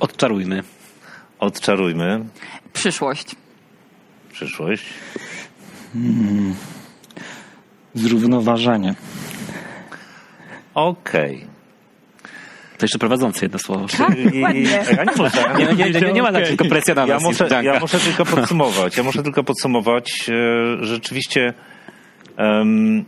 odczarujmy. 0.00 0.62
odczarujmy 1.38 2.24
Przyszłość. 2.72 3.36
przyszłość. 4.32 4.84
Zrównoważenie. 7.94 8.94
Okej. 10.74 11.46
To 12.82 12.84
jeszcze 12.86 12.98
prowadzący 12.98 13.44
jedno 13.44 13.58
słowo. 13.58 13.86
Ja 14.96 15.04
nie 15.04 15.12
muszę. 15.16 15.44
Nie, 15.58 15.66
nie, 15.66 15.90
nie, 15.90 16.00
nie, 16.00 16.12
nie 16.12 16.22
ma 16.22 16.32
tak 16.32 16.46
tylko 16.48 16.64
presja 16.64 16.94
na 16.94 17.06
Ja 17.06 17.14
nas. 17.14 17.22
muszę, 17.22 17.48
ja 17.62 17.80
muszę 17.80 17.98
tylko 17.98 18.24
podsumować. 18.24 18.96
Ja 18.96 19.02
muszę 19.02 19.22
tylko 19.22 19.44
podsumować. 19.44 20.30
e, 20.80 20.84
Rzeczywiście. 20.86 21.54
Um, 22.38 23.04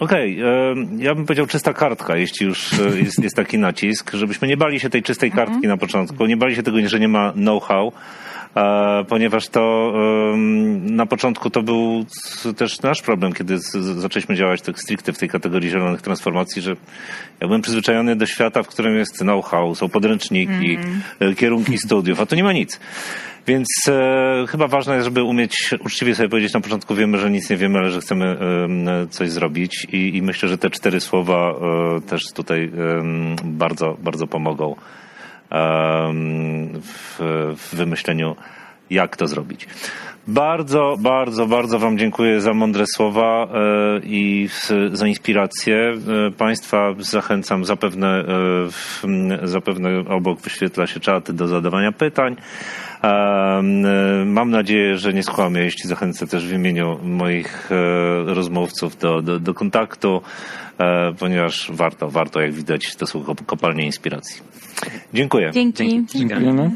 Okej, 0.00 0.40
em, 0.40 1.00
ja 1.00 1.14
bym 1.14 1.26
powiedział 1.26 1.46
czysta 1.46 1.72
kartka, 1.72 2.16
jeśli 2.16 2.46
już 2.46 2.72
e, 2.72 2.98
jest, 2.98 3.22
jest 3.22 3.36
taki 3.36 3.58
nacisk, 3.58 4.12
żebyśmy 4.12 4.48
nie 4.48 4.56
bali 4.56 4.80
się 4.80 4.90
tej 4.90 5.02
czystej 5.02 5.30
kartki 5.30 5.68
na 5.68 5.76
początku, 5.76 6.26
nie 6.26 6.36
bali 6.36 6.56
się 6.56 6.62
tego, 6.62 6.88
że 6.88 7.00
nie 7.00 7.08
ma 7.08 7.32
know-how, 7.32 7.88
e, 7.88 7.92
ponieważ 9.08 9.48
to 9.48 9.92
na 10.80 11.06
początku 11.06 11.50
to 11.50 11.62
był 11.62 12.04
też 12.56 12.82
nasz 12.82 13.02
problem, 13.02 13.32
kiedy 13.32 13.58
zaczęliśmy 13.80 14.36
działać 14.36 14.62
tak 14.62 14.80
stricte 14.80 15.12
w 15.12 15.18
tej 15.18 15.28
kategorii 15.28 15.70
zielonych 15.70 16.02
transformacji, 16.02 16.62
że 16.62 16.70
ja 17.40 17.46
byłem 17.46 17.62
przyzwyczajony 17.62 18.16
do 18.16 18.26
świata, 18.26 18.62
w 18.62 18.68
którym 18.68 18.96
jest 18.96 19.18
know-how, 19.18 19.74
są 19.74 19.88
podręczniki, 19.88 20.78
e, 21.20 21.34
kierunki 21.34 21.78
studiów, 21.78 22.20
a 22.20 22.26
tu 22.26 22.36
nie 22.36 22.44
ma 22.44 22.52
nic. 22.52 22.80
Więc 23.46 23.68
e, 23.88 24.44
chyba 24.48 24.68
ważne 24.68 24.94
jest, 24.94 25.04
żeby 25.04 25.22
umieć 25.22 25.70
uczciwie 25.84 26.14
sobie 26.14 26.28
powiedzieć 26.28 26.52
na 26.52 26.60
początku, 26.60 26.94
wiemy, 26.94 27.18
że 27.18 27.30
nic 27.30 27.50
nie 27.50 27.56
wiemy, 27.56 27.78
ale 27.78 27.90
że 27.90 28.00
chcemy 28.00 28.24
em, 28.26 29.08
coś 29.10 29.30
zrobić 29.30 29.86
i, 29.92 30.16
i 30.16 30.22
myślę, 30.22 30.48
że 30.48 30.58
te 30.58 30.70
cztery 30.70 31.00
słowa 31.00 31.50
e, 31.50 32.00
też 32.00 32.22
tutaj 32.34 32.70
bardzo, 33.44 33.96
bardzo 34.02 34.26
pomogą 34.26 34.76
w, 36.80 37.18
w 37.56 37.74
wymyśleniu, 37.74 38.36
jak 38.90 39.16
to 39.16 39.26
zrobić. 39.26 39.68
Bardzo, 40.26 40.96
bardzo, 40.98 41.46
bardzo 41.46 41.78
Wam 41.78 41.98
dziękuję 41.98 42.40
za 42.40 42.54
mądre 42.54 42.84
słowa 42.86 43.46
e, 43.46 44.00
i 44.04 44.48
za 44.92 45.06
inspirację. 45.06 45.94
E, 46.26 46.30
Państwa 46.30 46.94
zachęcam, 46.98 47.64
zapewne, 47.64 48.24
e, 49.42 49.48
zapewne 49.48 50.04
obok 50.08 50.40
wyświetla 50.40 50.86
się 50.86 51.00
czat 51.00 51.30
do 51.30 51.48
zadawania 51.48 51.92
pytań. 51.92 52.36
Mam 54.26 54.50
nadzieję, 54.50 54.98
że 54.98 55.12
nie 55.12 55.22
skłamię, 55.22 55.60
jeśli 55.60 55.88
zachęcę 55.88 56.26
też 56.26 56.46
w 56.46 56.52
imieniu 56.52 56.98
moich 57.02 57.72
e, 57.72 58.34
rozmówców 58.34 58.98
do, 58.98 59.22
do, 59.22 59.40
do 59.40 59.54
kontaktu, 59.54 60.22
e, 60.78 61.12
ponieważ 61.18 61.70
warto, 61.72 62.10
warto, 62.10 62.40
jak 62.40 62.52
widać, 62.52 62.96
to 62.96 63.06
są 63.06 63.20
kop- 63.22 63.46
kopalnie 63.46 63.84
inspiracji. 63.86 64.42
Dziękuję. 65.14 65.50
Dzięki. 65.50 65.88
Dzięki. 65.88 66.18
Dziękujemy. 66.18 66.70